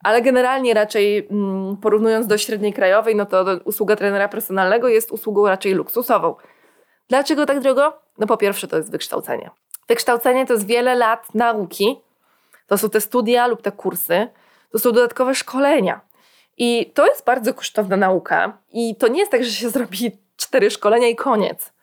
Ale 0.04 0.22
generalnie 0.22 0.74
raczej 0.74 1.28
mm, 1.32 1.78
porównując 1.78 2.28
do 2.28 2.38
średniej 2.38 2.74
krajowej, 2.74 3.16
no 3.16 3.26
to 3.26 3.46
usługa 3.64 3.96
trenera 3.96 4.28
personalnego 4.28 4.88
jest 4.88 5.12
usługą 5.12 5.48
raczej 5.48 5.74
luksusową. 5.74 6.36
Dlaczego 7.10 7.46
tak 7.46 7.60
drogo? 7.60 8.00
No 8.18 8.28
po 8.28 8.38
pierwsze 8.38 8.68
to 8.68 8.78
jest 8.78 8.91
wykształcenie. 8.91 9.52
Wykształcenie 9.88 10.46
to 10.46 10.54
jest 10.54 10.66
wiele 10.66 10.96
lat 10.96 11.36
nauki, 11.36 12.02
to 12.68 12.78
są 12.78 12.90
te 12.90 13.02
studia 13.02 13.48
lub 13.48 13.62
te 13.62 13.72
kursy, 13.72 14.28
to 14.72 14.80
są 14.80 14.92
dodatkowe 14.92 15.36
szkolenia. 15.36 16.02
I 16.58 16.92
to 16.94 17.06
jest 17.06 17.26
bardzo 17.26 17.54
kosztowna 17.54 17.98
nauka. 17.98 18.58
I 18.72 18.96
to 18.96 19.08
nie 19.08 19.20
jest 19.20 19.32
tak, 19.32 19.44
że 19.44 19.52
się 19.52 19.70
zrobi 19.76 20.12
cztery 20.38 20.72
szkolenia 20.72 21.08
i 21.08 21.16
koniec. 21.16 21.74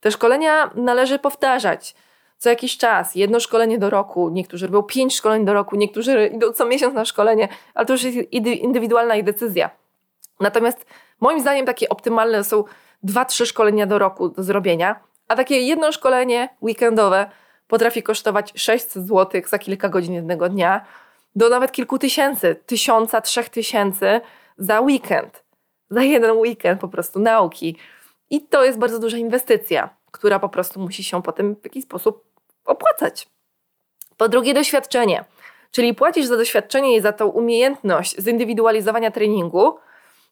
Te 0.00 0.10
szkolenia 0.10 0.70
należy 0.74 1.18
powtarzać 1.18 1.94
co 2.40 2.48
jakiś 2.48 2.76
czas, 2.76 3.14
jedno 3.14 3.40
szkolenie 3.40 3.78
do 3.78 3.90
roku, 3.90 4.28
niektórzy 4.28 4.66
robią 4.66 4.82
pięć 4.82 5.16
szkoleń 5.16 5.44
do 5.44 5.52
roku, 5.52 5.76
niektórzy 5.76 6.26
idą 6.26 6.52
co 6.52 6.66
miesiąc 6.66 6.94
na 6.94 7.04
szkolenie, 7.04 7.48
ale 7.74 7.86
to 7.86 7.92
już 7.92 8.02
jest 8.02 8.16
indywidualna 8.32 9.16
ich 9.16 9.24
decyzja. 9.24 9.70
Natomiast 10.40 10.86
moim 11.20 11.40
zdaniem 11.40 11.66
takie 11.66 11.88
optymalne 11.88 12.44
są 12.44 12.64
dwa, 13.02 13.24
trzy 13.24 13.46
szkolenia 13.46 13.86
do 13.86 13.98
roku 13.98 14.28
do 14.28 14.42
zrobienia, 14.42 15.00
a 15.28 15.36
takie 15.36 15.60
jedno 15.60 15.92
szkolenie 15.92 16.48
weekendowe 16.62 17.30
potrafi 17.70 18.02
kosztować 18.02 18.52
600 18.56 19.06
zł 19.06 19.42
za 19.46 19.58
kilka 19.58 19.88
godzin 19.88 20.14
jednego 20.14 20.48
dnia, 20.48 20.84
do 21.36 21.48
nawet 21.48 21.72
kilku 21.72 21.98
tysięcy, 21.98 22.56
tysiąca, 22.66 23.20
trzech 23.20 23.48
tysięcy 23.48 24.20
za 24.58 24.80
weekend. 24.80 25.44
Za 25.90 26.02
jeden 26.02 26.30
weekend 26.30 26.80
po 26.80 26.88
prostu 26.88 27.18
nauki. 27.18 27.76
I 28.30 28.40
to 28.40 28.64
jest 28.64 28.78
bardzo 28.78 28.98
duża 28.98 29.16
inwestycja, 29.16 29.90
która 30.10 30.38
po 30.38 30.48
prostu 30.48 30.80
musi 30.80 31.04
się 31.04 31.22
potem 31.22 31.56
w 31.56 31.64
jakiś 31.64 31.84
sposób 31.84 32.24
opłacać. 32.64 33.28
Po 34.16 34.28
drugie, 34.28 34.54
doświadczenie. 34.54 35.24
Czyli 35.70 35.94
płacisz 35.94 36.26
za 36.26 36.36
doświadczenie 36.36 36.96
i 36.96 37.00
za 37.00 37.12
tą 37.12 37.26
umiejętność 37.26 38.16
zindywidualizowania 38.18 39.10
treningu 39.10 39.78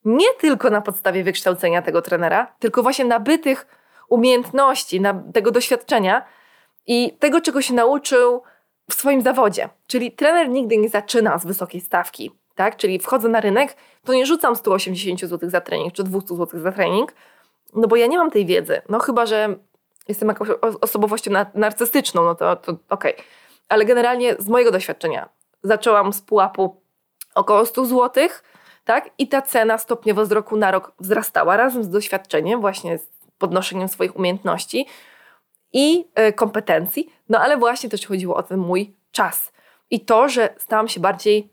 nie 0.04 0.34
tylko 0.40 0.70
na 0.70 0.80
podstawie 0.80 1.24
wykształcenia 1.24 1.82
tego 1.82 2.02
trenera, 2.02 2.54
tylko 2.58 2.82
właśnie 2.82 3.04
nabytych 3.04 3.66
umiejętności, 4.08 5.00
na 5.00 5.22
tego 5.34 5.50
doświadczenia 5.50 6.24
i 6.88 7.16
tego, 7.18 7.40
czego 7.40 7.62
się 7.62 7.74
nauczył 7.74 8.42
w 8.90 8.94
swoim 8.94 9.22
zawodzie. 9.22 9.68
Czyli 9.86 10.12
trener 10.12 10.48
nigdy 10.48 10.76
nie 10.76 10.88
zaczyna 10.88 11.38
z 11.38 11.46
wysokiej 11.46 11.80
stawki, 11.80 12.30
tak? 12.54 12.76
Czyli 12.76 12.98
wchodzę 12.98 13.28
na 13.28 13.40
rynek, 13.40 13.76
to 14.04 14.14
nie 14.14 14.26
rzucam 14.26 14.56
180 14.56 15.20
zł 15.20 15.50
za 15.50 15.60
trening 15.60 15.92
czy 15.92 16.04
200 16.04 16.36
zł 16.36 16.60
za 16.60 16.72
trening, 16.72 17.12
no 17.74 17.88
bo 17.88 17.96
ja 17.96 18.06
nie 18.06 18.18
mam 18.18 18.30
tej 18.30 18.46
wiedzy. 18.46 18.82
No 18.88 18.98
chyba, 18.98 19.26
że 19.26 19.54
jestem 20.08 20.28
jakąś 20.28 20.48
osobowością 20.80 21.30
narcystyczną, 21.54 22.24
no 22.24 22.34
to, 22.34 22.56
to 22.56 22.72
okej. 22.72 23.14
Okay. 23.14 23.24
Ale 23.68 23.84
generalnie 23.84 24.36
z 24.38 24.48
mojego 24.48 24.70
doświadczenia 24.70 25.28
zaczęłam 25.62 26.12
z 26.12 26.22
pułapu 26.22 26.80
około 27.34 27.66
100 27.66 27.86
zł, 27.86 28.28
tak? 28.84 29.10
I 29.18 29.28
ta 29.28 29.42
cena 29.42 29.78
stopniowo 29.78 30.26
z 30.26 30.32
roku 30.32 30.56
na 30.56 30.70
rok 30.70 30.92
wzrastała 31.00 31.56
razem 31.56 31.84
z 31.84 31.88
doświadczeniem, 31.88 32.60
właśnie 32.60 32.98
z 32.98 33.06
podnoszeniem 33.38 33.88
swoich 33.88 34.16
umiejętności 34.16 34.86
i 35.72 36.04
y, 36.28 36.32
kompetencji. 36.32 37.12
No 37.28 37.40
ale 37.40 37.56
właśnie 37.56 37.88
też 37.88 38.06
chodziło 38.06 38.36
o 38.36 38.42
ten 38.42 38.58
mój 38.58 38.94
czas. 39.10 39.52
I 39.90 40.00
to, 40.00 40.28
że 40.28 40.54
stałam 40.58 40.88
się 40.88 41.00
bardziej, 41.00 41.48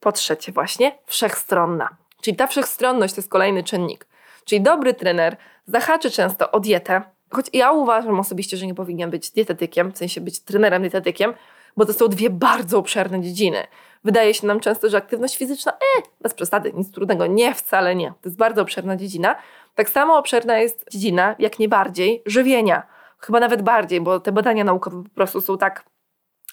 po 0.00 0.12
trzecie 0.12 0.52
właśnie, 0.52 0.98
wszechstronna. 1.06 1.96
Czyli 2.22 2.36
ta 2.36 2.46
wszechstronność 2.46 3.14
to 3.14 3.18
jest 3.18 3.30
kolejny 3.30 3.64
czynnik. 3.64 4.06
Czyli 4.44 4.60
dobry 4.60 4.94
trener 4.94 5.36
zahaczy 5.66 6.10
często 6.10 6.50
o 6.50 6.60
dietę, 6.60 7.02
choć 7.30 7.46
ja 7.52 7.72
uważam 7.72 8.20
osobiście, 8.20 8.56
że 8.56 8.66
nie 8.66 8.74
powinien 8.74 9.10
być 9.10 9.30
dietetykiem, 9.30 9.92
w 9.92 9.98
sensie 9.98 10.20
być 10.20 10.40
trenerem 10.40 10.82
dietetykiem, 10.82 11.34
bo 11.76 11.86
to 11.86 11.92
są 11.92 12.08
dwie 12.08 12.30
bardzo 12.30 12.78
obszerne 12.78 13.20
dziedziny. 13.20 13.66
Wydaje 14.04 14.34
się 14.34 14.46
nam 14.46 14.60
często, 14.60 14.88
że 14.88 14.96
aktywność 14.96 15.36
fizyczna, 15.36 15.72
e, 15.72 16.02
bez 16.20 16.34
przesady, 16.34 16.72
nic 16.72 16.92
trudnego. 16.92 17.26
Nie, 17.26 17.54
wcale 17.54 17.94
nie. 17.94 18.08
To 18.08 18.28
jest 18.28 18.36
bardzo 18.36 18.62
obszerna 18.62 18.96
dziedzina. 18.96 19.36
Tak 19.74 19.90
samo 19.90 20.18
obszerna 20.18 20.58
jest 20.58 20.84
dziedzina, 20.90 21.34
jak 21.38 21.58
nie 21.58 21.68
bardziej, 21.68 22.22
żywienia. 22.26 22.86
Chyba 23.26 23.40
nawet 23.40 23.62
bardziej, 23.62 24.00
bo 24.00 24.20
te 24.20 24.32
badania 24.32 24.64
naukowe 24.64 25.02
po 25.02 25.10
prostu 25.10 25.40
są 25.40 25.58
tak 25.58 25.84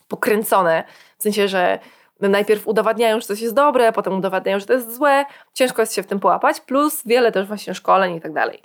pokręcone, 0.08 0.84
w 1.18 1.24
sensie, 1.24 1.48
że 1.48 1.80
najpierw 2.20 2.68
udowadniają, 2.68 3.20
że 3.20 3.28
coś 3.28 3.42
jest 3.42 3.56
dobre, 3.56 3.92
potem 3.92 4.18
udowadniają, 4.18 4.60
że 4.60 4.66
to 4.66 4.74
jest 4.74 4.96
złe. 4.96 5.26
Ciężko 5.54 5.82
jest 5.82 5.94
się 5.94 6.04
w 6.04 6.08
tym 6.08 6.20
połapać, 6.20 6.62
plus 6.62 7.02
wiele 7.06 7.32
też 7.32 7.48
właśnie 7.48 7.74
szkoleń 7.74 8.16
i 8.16 8.22
tak 8.22 8.34
dalej. 8.34 8.62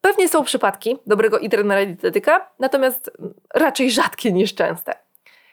Pewnie 0.00 0.28
są 0.28 0.44
przypadki 0.44 0.98
dobrego 1.06 1.38
i 1.38 1.48
trenera 1.48 1.86
dietetyka, 1.86 2.50
natomiast 2.58 3.10
raczej 3.54 3.90
rzadkie 3.90 4.32
niż 4.32 4.54
częste. 4.54 4.94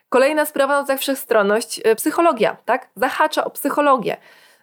Kolejna 0.10 0.46
sprawa 0.46 0.82
to 0.82 0.88
tak 0.88 1.00
wszechstronność, 1.00 1.82
e, 1.84 1.96
psychologia, 1.96 2.58
tak? 2.66 2.90
Zahacza 2.96 3.46
o 3.46 3.50
psychologię, 3.50 4.18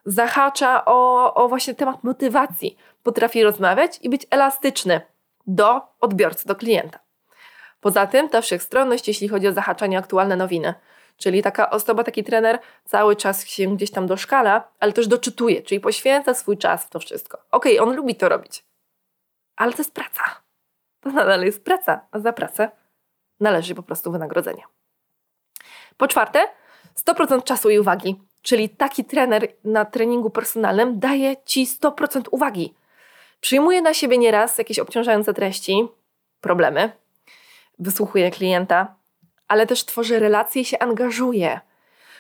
zahacza 0.05 0.85
o, 0.85 1.35
o 1.35 1.49
właśnie 1.49 1.75
temat 1.75 2.05
motywacji. 2.05 2.77
Potrafi 3.03 3.43
rozmawiać 3.43 3.99
i 4.03 4.09
być 4.11 4.27
elastyczny 4.31 5.01
do 5.47 5.81
odbiorcy, 6.01 6.49
do 6.49 6.55
klienta. 6.57 6.99
Poza 7.83 8.07
tym 8.07 8.29
ta 8.29 8.41
wszechstronność, 8.41 9.09
jeśli 9.09 9.29
chodzi 9.29 9.49
o 9.49 9.53
zahaczanie 9.53 9.99
aktualne 9.99 10.37
nowiny, 10.37 10.75
czyli 11.17 11.43
taka 11.43 11.71
osoba, 11.71 12.05
taki 12.05 12.25
trener 12.25 12.59
cały 12.85 13.17
czas 13.17 13.47
się 13.47 13.77
gdzieś 13.77 13.91
tam 13.91 14.07
doszkala, 14.07 14.69
ale 14.81 14.93
też 14.93 15.09
doczytuje, 15.09 15.63
czyli 15.63 15.81
poświęca 15.81 16.35
swój 16.35 16.59
czas 16.59 16.85
w 16.85 16.91
to 16.91 16.99
wszystko. 16.99 17.39
Okej, 17.51 17.79
okay, 17.79 17.91
on 17.91 17.97
lubi 17.97 18.15
to 18.15 18.29
robić, 18.29 18.65
ale 19.57 19.73
to 19.73 19.79
jest 19.79 19.95
praca. 19.95 20.23
To 21.01 21.11
nadal 21.11 21.45
jest 21.45 21.65
praca, 21.65 22.01
a 22.11 22.19
za 22.19 22.33
pracę 22.33 22.71
należy 23.41 23.75
po 23.75 23.83
prostu 23.83 24.13
wynagrodzenie. 24.13 24.63
Po 25.97 26.09
czwarte, 26.09 26.49
100% 27.07 27.43
czasu 27.43 27.71
i 27.71 27.79
uwagi, 27.79 28.23
czyli 28.43 28.69
taki 28.69 29.05
trener 29.05 29.49
na 29.65 29.85
treningu 29.85 30.31
personalnym 30.31 30.99
daje 30.99 31.37
ci 31.45 31.67
100% 31.67 32.23
uwagi. 32.31 32.75
Przyjmuje 33.41 33.83
na 33.83 33.95
siebie 33.95 34.19
nieraz 34.19 34.59
jakieś 34.59 34.79
obciążające 34.79 35.35
treści, 35.35 35.89
problemy, 36.41 37.02
wysłuchuje 37.83 38.31
klienta, 38.31 38.95
ale 39.49 39.67
też 39.67 39.85
tworzy 39.85 40.19
relacje 40.19 40.63
i 40.63 40.65
się 40.65 40.79
angażuje. 40.79 41.61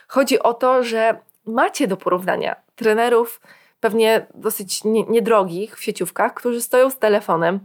Chodzi 0.08 0.38
o 0.38 0.54
to, 0.54 0.82
że 0.82 1.18
macie 1.46 1.88
do 1.88 1.96
porównania 1.96 2.56
trenerów 2.74 3.40
pewnie 3.80 4.26
dosyć 4.34 4.84
niedrogich 4.84 5.78
w 5.78 5.82
sieciówkach, 5.82 6.34
którzy 6.34 6.62
stoją 6.62 6.90
z 6.90 6.98
telefonem 6.98 7.60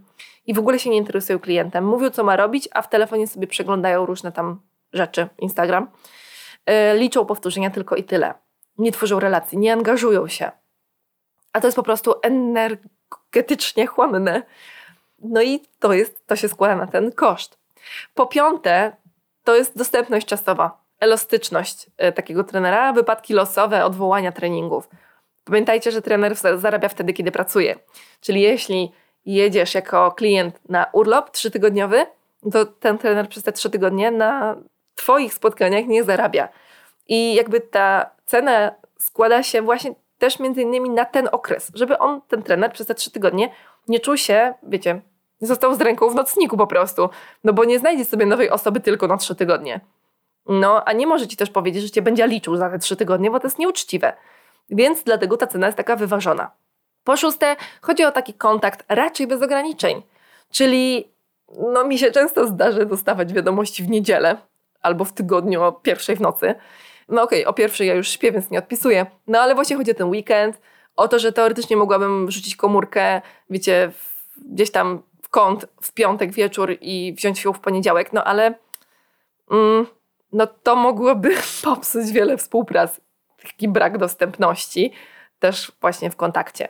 i 0.46 0.54
w 0.54 0.60
ogóle 0.60 0.80
się 0.80 0.90
nie 0.90 0.98
interesują 0.98 1.40
klientem. 1.40 1.86
Mówią, 1.86 2.10
co 2.10 2.24
ma 2.24 2.36
robić, 2.36 2.70
a 2.74 2.82
w 2.82 2.90
telefonie 2.90 3.28
sobie 3.28 3.48
przeglądają 3.48 4.06
różne 4.06 4.32
tam 4.32 4.62
rzeczy, 4.94 5.28
Instagram. 5.40 5.88
Yy, 6.68 7.00
liczą 7.00 7.26
powtórzenia 7.26 7.70
tylko 7.70 7.96
i 7.96 8.04
tyle. 8.04 8.34
Nie 8.78 8.92
tworzą 8.92 9.20
relacji, 9.20 9.58
nie 9.58 9.74
angażują 9.74 10.28
się. 10.28 10.52
A 11.54 11.62
to 11.62 11.68
jest 11.68 11.76
po 11.76 11.84
prostu 11.84 12.14
energetycznie 12.22 13.88
chłonne. 13.88 14.44
No 15.20 15.42
i 15.42 15.60
to, 15.80 15.94
jest, 15.94 16.28
to 16.28 16.36
się 16.36 16.50
składa 16.50 16.76
na 16.76 16.88
ten 16.88 17.12
koszt. 17.12 17.57
Po 18.14 18.26
piąte, 18.26 18.96
to 19.44 19.56
jest 19.56 19.78
dostępność 19.78 20.28
czasowa, 20.28 20.84
elastyczność 21.00 21.90
yy, 22.00 22.12
takiego 22.12 22.44
trenera, 22.44 22.94
wypadki 22.94 23.34
losowe, 23.34 23.86
odwołania 23.86 24.32
treningów 24.32 24.90
Pamiętajcie, 25.48 25.92
że 25.92 26.02
trener 26.02 26.36
zarabia 26.36 26.90
wtedy, 26.90 27.14
kiedy 27.14 27.32
pracuje. 27.32 27.76
Czyli 28.22 28.42
jeśli 28.42 28.92
jedziesz 29.26 29.74
jako 29.74 30.12
klient 30.12 30.60
na 30.70 30.86
urlop 30.94 31.30
trzytygodniowy, 31.30 32.06
to 32.52 32.66
ten 32.66 32.98
trener 32.98 33.30
przez 33.30 33.44
te 33.44 33.52
trzy 33.52 33.70
tygodnie 33.70 34.12
na 34.12 34.56
Twoich 34.96 35.34
spotkaniach 35.34 35.86
nie 35.86 36.04
zarabia. 36.04 36.50
I 37.08 37.36
jakby 37.36 37.62
ta 37.62 38.10
cena 38.26 38.72
składa 39.00 39.44
się 39.44 39.62
właśnie 39.62 39.96
też 40.18 40.40
między 40.40 40.62
innymi 40.62 40.90
na 40.90 41.06
ten 41.06 41.30
okres, 41.32 41.72
żeby 41.74 41.98
on, 41.98 42.22
ten 42.22 42.44
trener, 42.44 42.72
przez 42.72 42.88
te 42.88 42.96
trzy 42.96 43.12
tygodnie 43.12 43.50
nie 43.88 44.00
czuł 44.00 44.18
się, 44.18 44.54
wiecie, 44.64 45.02
został 45.42 45.76
z 45.76 45.82
ręką 45.82 46.10
w 46.10 46.16
nocniku 46.16 46.58
po 46.58 46.68
prostu, 46.68 47.10
no 47.44 47.54
bo 47.54 47.66
nie 47.66 47.80
znajdzie 47.80 48.06
sobie 48.06 48.26
nowej 48.26 48.50
osoby 48.50 48.80
tylko 48.80 49.08
na 49.08 49.18
trzy 49.18 49.36
tygodnie. 49.36 49.82
No, 50.50 50.84
a 50.86 50.94
nie 50.94 51.08
może 51.08 51.28
ci 51.28 51.38
też 51.38 51.50
powiedzieć, 51.50 51.84
że 51.84 51.90
cię 51.90 52.02
będzie 52.02 52.28
liczył 52.28 52.58
za 52.58 52.70
te 52.70 52.80
trzy 52.80 52.96
tygodnie, 52.96 53.32
bo 53.32 53.40
to 53.40 53.48
jest 53.48 53.60
nieuczciwe. 53.60 54.14
Więc 54.70 55.04
dlatego 55.04 55.38
ta 55.38 55.48
cena 55.48 55.66
jest 55.66 55.78
taka 55.78 55.96
wyważona. 55.96 56.52
Po 57.04 57.18
szóste, 57.18 57.56
chodzi 57.82 58.06
o 58.06 58.12
taki 58.12 58.34
kontakt 58.34 58.86
raczej 58.90 59.28
bez 59.28 59.42
ograniczeń. 59.42 60.02
Czyli 60.52 61.12
no, 61.74 61.84
mi 61.84 62.00
się 62.00 62.12
często 62.12 62.48
zdarzy 62.48 62.86
dostawać 62.86 63.34
wiadomości 63.34 63.84
w 63.84 63.90
niedzielę 63.90 64.38
albo 64.82 65.06
w 65.06 65.14
tygodniu 65.14 65.64
o 65.64 65.72
pierwszej 65.72 66.16
w 66.16 66.22
nocy. 66.22 66.56
No 67.10 67.24
okej, 67.24 67.42
okay, 67.42 67.50
o 67.50 67.54
pierwszej 67.54 67.88
ja 67.88 67.94
już 67.94 68.10
śpię, 68.10 68.32
więc 68.32 68.50
nie 68.50 68.60
odpisuję. 68.60 69.06
No 69.28 69.40
ale 69.40 69.56
właśnie 69.56 69.76
chodzi 69.76 69.92
o 69.92 69.94
ten 69.94 70.10
weekend, 70.10 70.62
o 70.96 71.08
to, 71.08 71.20
że 71.20 71.32
teoretycznie 71.32 71.78
mogłabym 71.78 72.32
rzucić 72.32 72.56
komórkę, 72.56 73.22
wiecie, 73.50 73.92
gdzieś 74.38 74.72
tam 74.72 75.02
w 75.28 75.30
kąt 75.30 75.66
w 75.82 75.92
piątek 75.92 76.32
wieczór 76.32 76.78
i 76.82 77.14
wziąć 77.18 77.44
ją 77.44 77.54
w 77.54 77.60
poniedziałek, 77.60 78.14
no 78.14 78.24
ale 78.24 78.54
mm, 79.52 79.86
no 80.32 80.48
to 80.48 80.76
mogłoby 80.76 81.36
popsuć 81.64 82.12
wiele 82.12 82.38
współprac. 82.38 83.02
Taki 83.42 83.68
brak 83.68 83.98
dostępności 83.98 84.94
też 85.40 85.72
właśnie 85.82 86.10
w 86.12 86.16
kontakcie. 86.16 86.68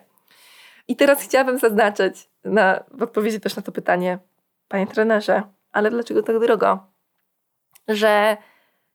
I 0.87 0.95
teraz 0.95 1.21
chciałabym 1.21 1.57
zaznaczyć 1.57 2.29
na, 2.43 2.83
w 2.91 3.03
odpowiedzi 3.03 3.39
też 3.39 3.55
na 3.55 3.61
to 3.61 3.71
pytanie, 3.71 4.19
panie 4.67 4.87
trenerze, 4.87 5.43
ale 5.71 5.89
dlaczego 5.91 6.23
tak 6.23 6.39
drogo? 6.39 6.79
Że 7.87 8.37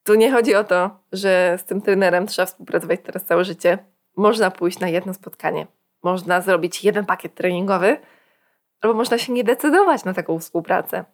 tu 0.03 0.15
nie 0.15 0.31
chodzi 0.31 0.55
o 0.55 0.63
to, 0.63 0.99
że 1.11 1.57
z 1.57 1.63
tym 1.63 1.81
trenerem 1.81 2.27
trzeba 2.27 2.45
współpracować 2.45 2.99
teraz 3.03 3.23
całe 3.23 3.45
życie. 3.45 3.77
Można 4.17 4.51
pójść 4.51 4.79
na 4.79 4.89
jedno 4.89 5.13
spotkanie, 5.13 5.67
można 6.03 6.41
zrobić 6.41 6.83
jeden 6.83 7.05
pakiet 7.05 7.35
treningowy, 7.35 7.97
albo 8.83 8.95
można 8.97 9.17
się 9.17 9.33
nie 9.33 9.43
decydować 9.43 10.03
na 10.03 10.13
taką 10.13 10.39
współpracę, 10.39 11.05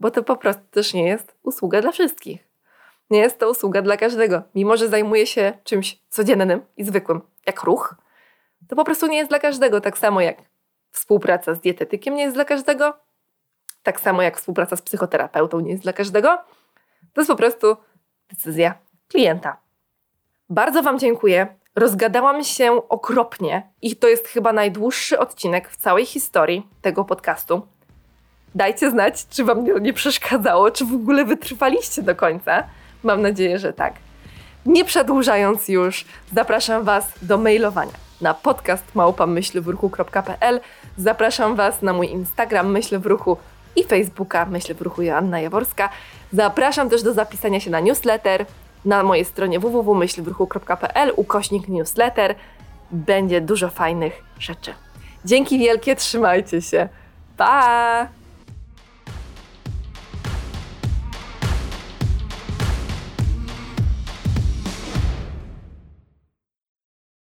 bo 0.00 0.10
to 0.10 0.22
po 0.22 0.36
prostu 0.36 0.62
też 0.70 0.94
nie 0.94 1.08
jest 1.08 1.36
usługa 1.42 1.80
dla 1.80 1.92
wszystkich. 1.92 2.48
Nie 3.10 3.18
jest 3.18 3.38
to 3.38 3.50
usługa 3.50 3.82
dla 3.82 3.96
każdego. 3.96 4.42
Mimo, 4.54 4.76
że 4.76 4.88
zajmuje 4.88 5.26
się 5.26 5.52
czymś 5.64 6.00
codziennym 6.08 6.60
i 6.76 6.84
zwykłym, 6.84 7.20
jak 7.46 7.62
ruch, 7.62 7.94
to 8.68 8.76
po 8.76 8.84
prostu 8.84 9.06
nie 9.06 9.18
jest 9.18 9.30
dla 9.30 9.38
każdego. 9.38 9.80
Tak 9.80 9.98
samo 9.98 10.20
jak 10.20 10.36
współpraca 10.90 11.54
z 11.54 11.60
dietetykiem 11.60 12.14
nie 12.14 12.22
jest 12.22 12.36
dla 12.36 12.44
każdego, 12.44 12.96
tak 13.82 14.00
samo 14.00 14.22
jak 14.22 14.36
współpraca 14.36 14.76
z 14.76 14.82
psychoterapeutą 14.82 15.60
nie 15.60 15.70
jest 15.70 15.82
dla 15.82 15.92
każdego. 15.92 16.38
To 17.12 17.20
jest 17.20 17.30
po 17.30 17.36
prostu 17.36 17.76
decyzja 18.30 18.74
klienta. 19.08 19.56
Bardzo 20.50 20.82
Wam 20.82 20.98
dziękuję. 20.98 21.56
Rozgadałam 21.76 22.44
się 22.44 22.88
okropnie 22.88 23.62
i 23.82 23.96
to 23.96 24.08
jest 24.08 24.28
chyba 24.28 24.52
najdłuższy 24.52 25.18
odcinek 25.18 25.70
w 25.70 25.76
całej 25.76 26.06
historii 26.06 26.66
tego 26.82 27.04
podcastu. 27.04 27.66
Dajcie 28.54 28.90
znać, 28.90 29.26
czy 29.26 29.44
Wam 29.44 29.82
nie 29.82 29.92
przeszkadzało, 29.92 30.70
czy 30.70 30.84
w 30.84 30.94
ogóle 30.94 31.24
wytrwaliście 31.24 32.02
do 32.02 32.14
końca. 32.14 32.64
Mam 33.02 33.22
nadzieję, 33.22 33.58
że 33.58 33.72
tak. 33.72 33.94
Nie 34.66 34.84
przedłużając 34.84 35.68
już, 35.68 36.04
zapraszam 36.34 36.84
Was 36.84 37.12
do 37.22 37.38
mailowania 37.38 37.92
na 38.20 38.34
podcast 38.34 38.84
małpamyślwruchu.pl. 38.94 40.60
Zapraszam 40.98 41.56
Was 41.56 41.82
na 41.82 41.92
mój 41.92 42.10
Instagram 42.10 42.70
Myśl 42.70 42.98
w 42.98 43.06
Ruchu 43.06 43.36
i 43.76 43.84
Facebooka 43.84 44.46
Myśl 44.46 44.74
w 44.74 44.80
Ruchu 44.80 45.02
Joanna 45.02 45.40
Jaworska. 45.40 45.88
Zapraszam 46.32 46.90
też 46.90 47.02
do 47.02 47.12
zapisania 47.12 47.60
się 47.60 47.70
na 47.70 47.80
newsletter 47.80 48.46
na 48.84 49.02
mojej 49.02 49.24
stronie 49.24 49.60
www.myślwruchu.pl 49.60 51.12
ukośnik 51.16 51.68
newsletter. 51.68 52.34
Będzie 52.90 53.40
dużo 53.40 53.68
fajnych 53.68 54.24
rzeczy. 54.38 54.74
Dzięki 55.24 55.58
wielkie, 55.58 55.96
trzymajcie 55.96 56.62
się. 56.62 56.88
Pa! 57.36 58.08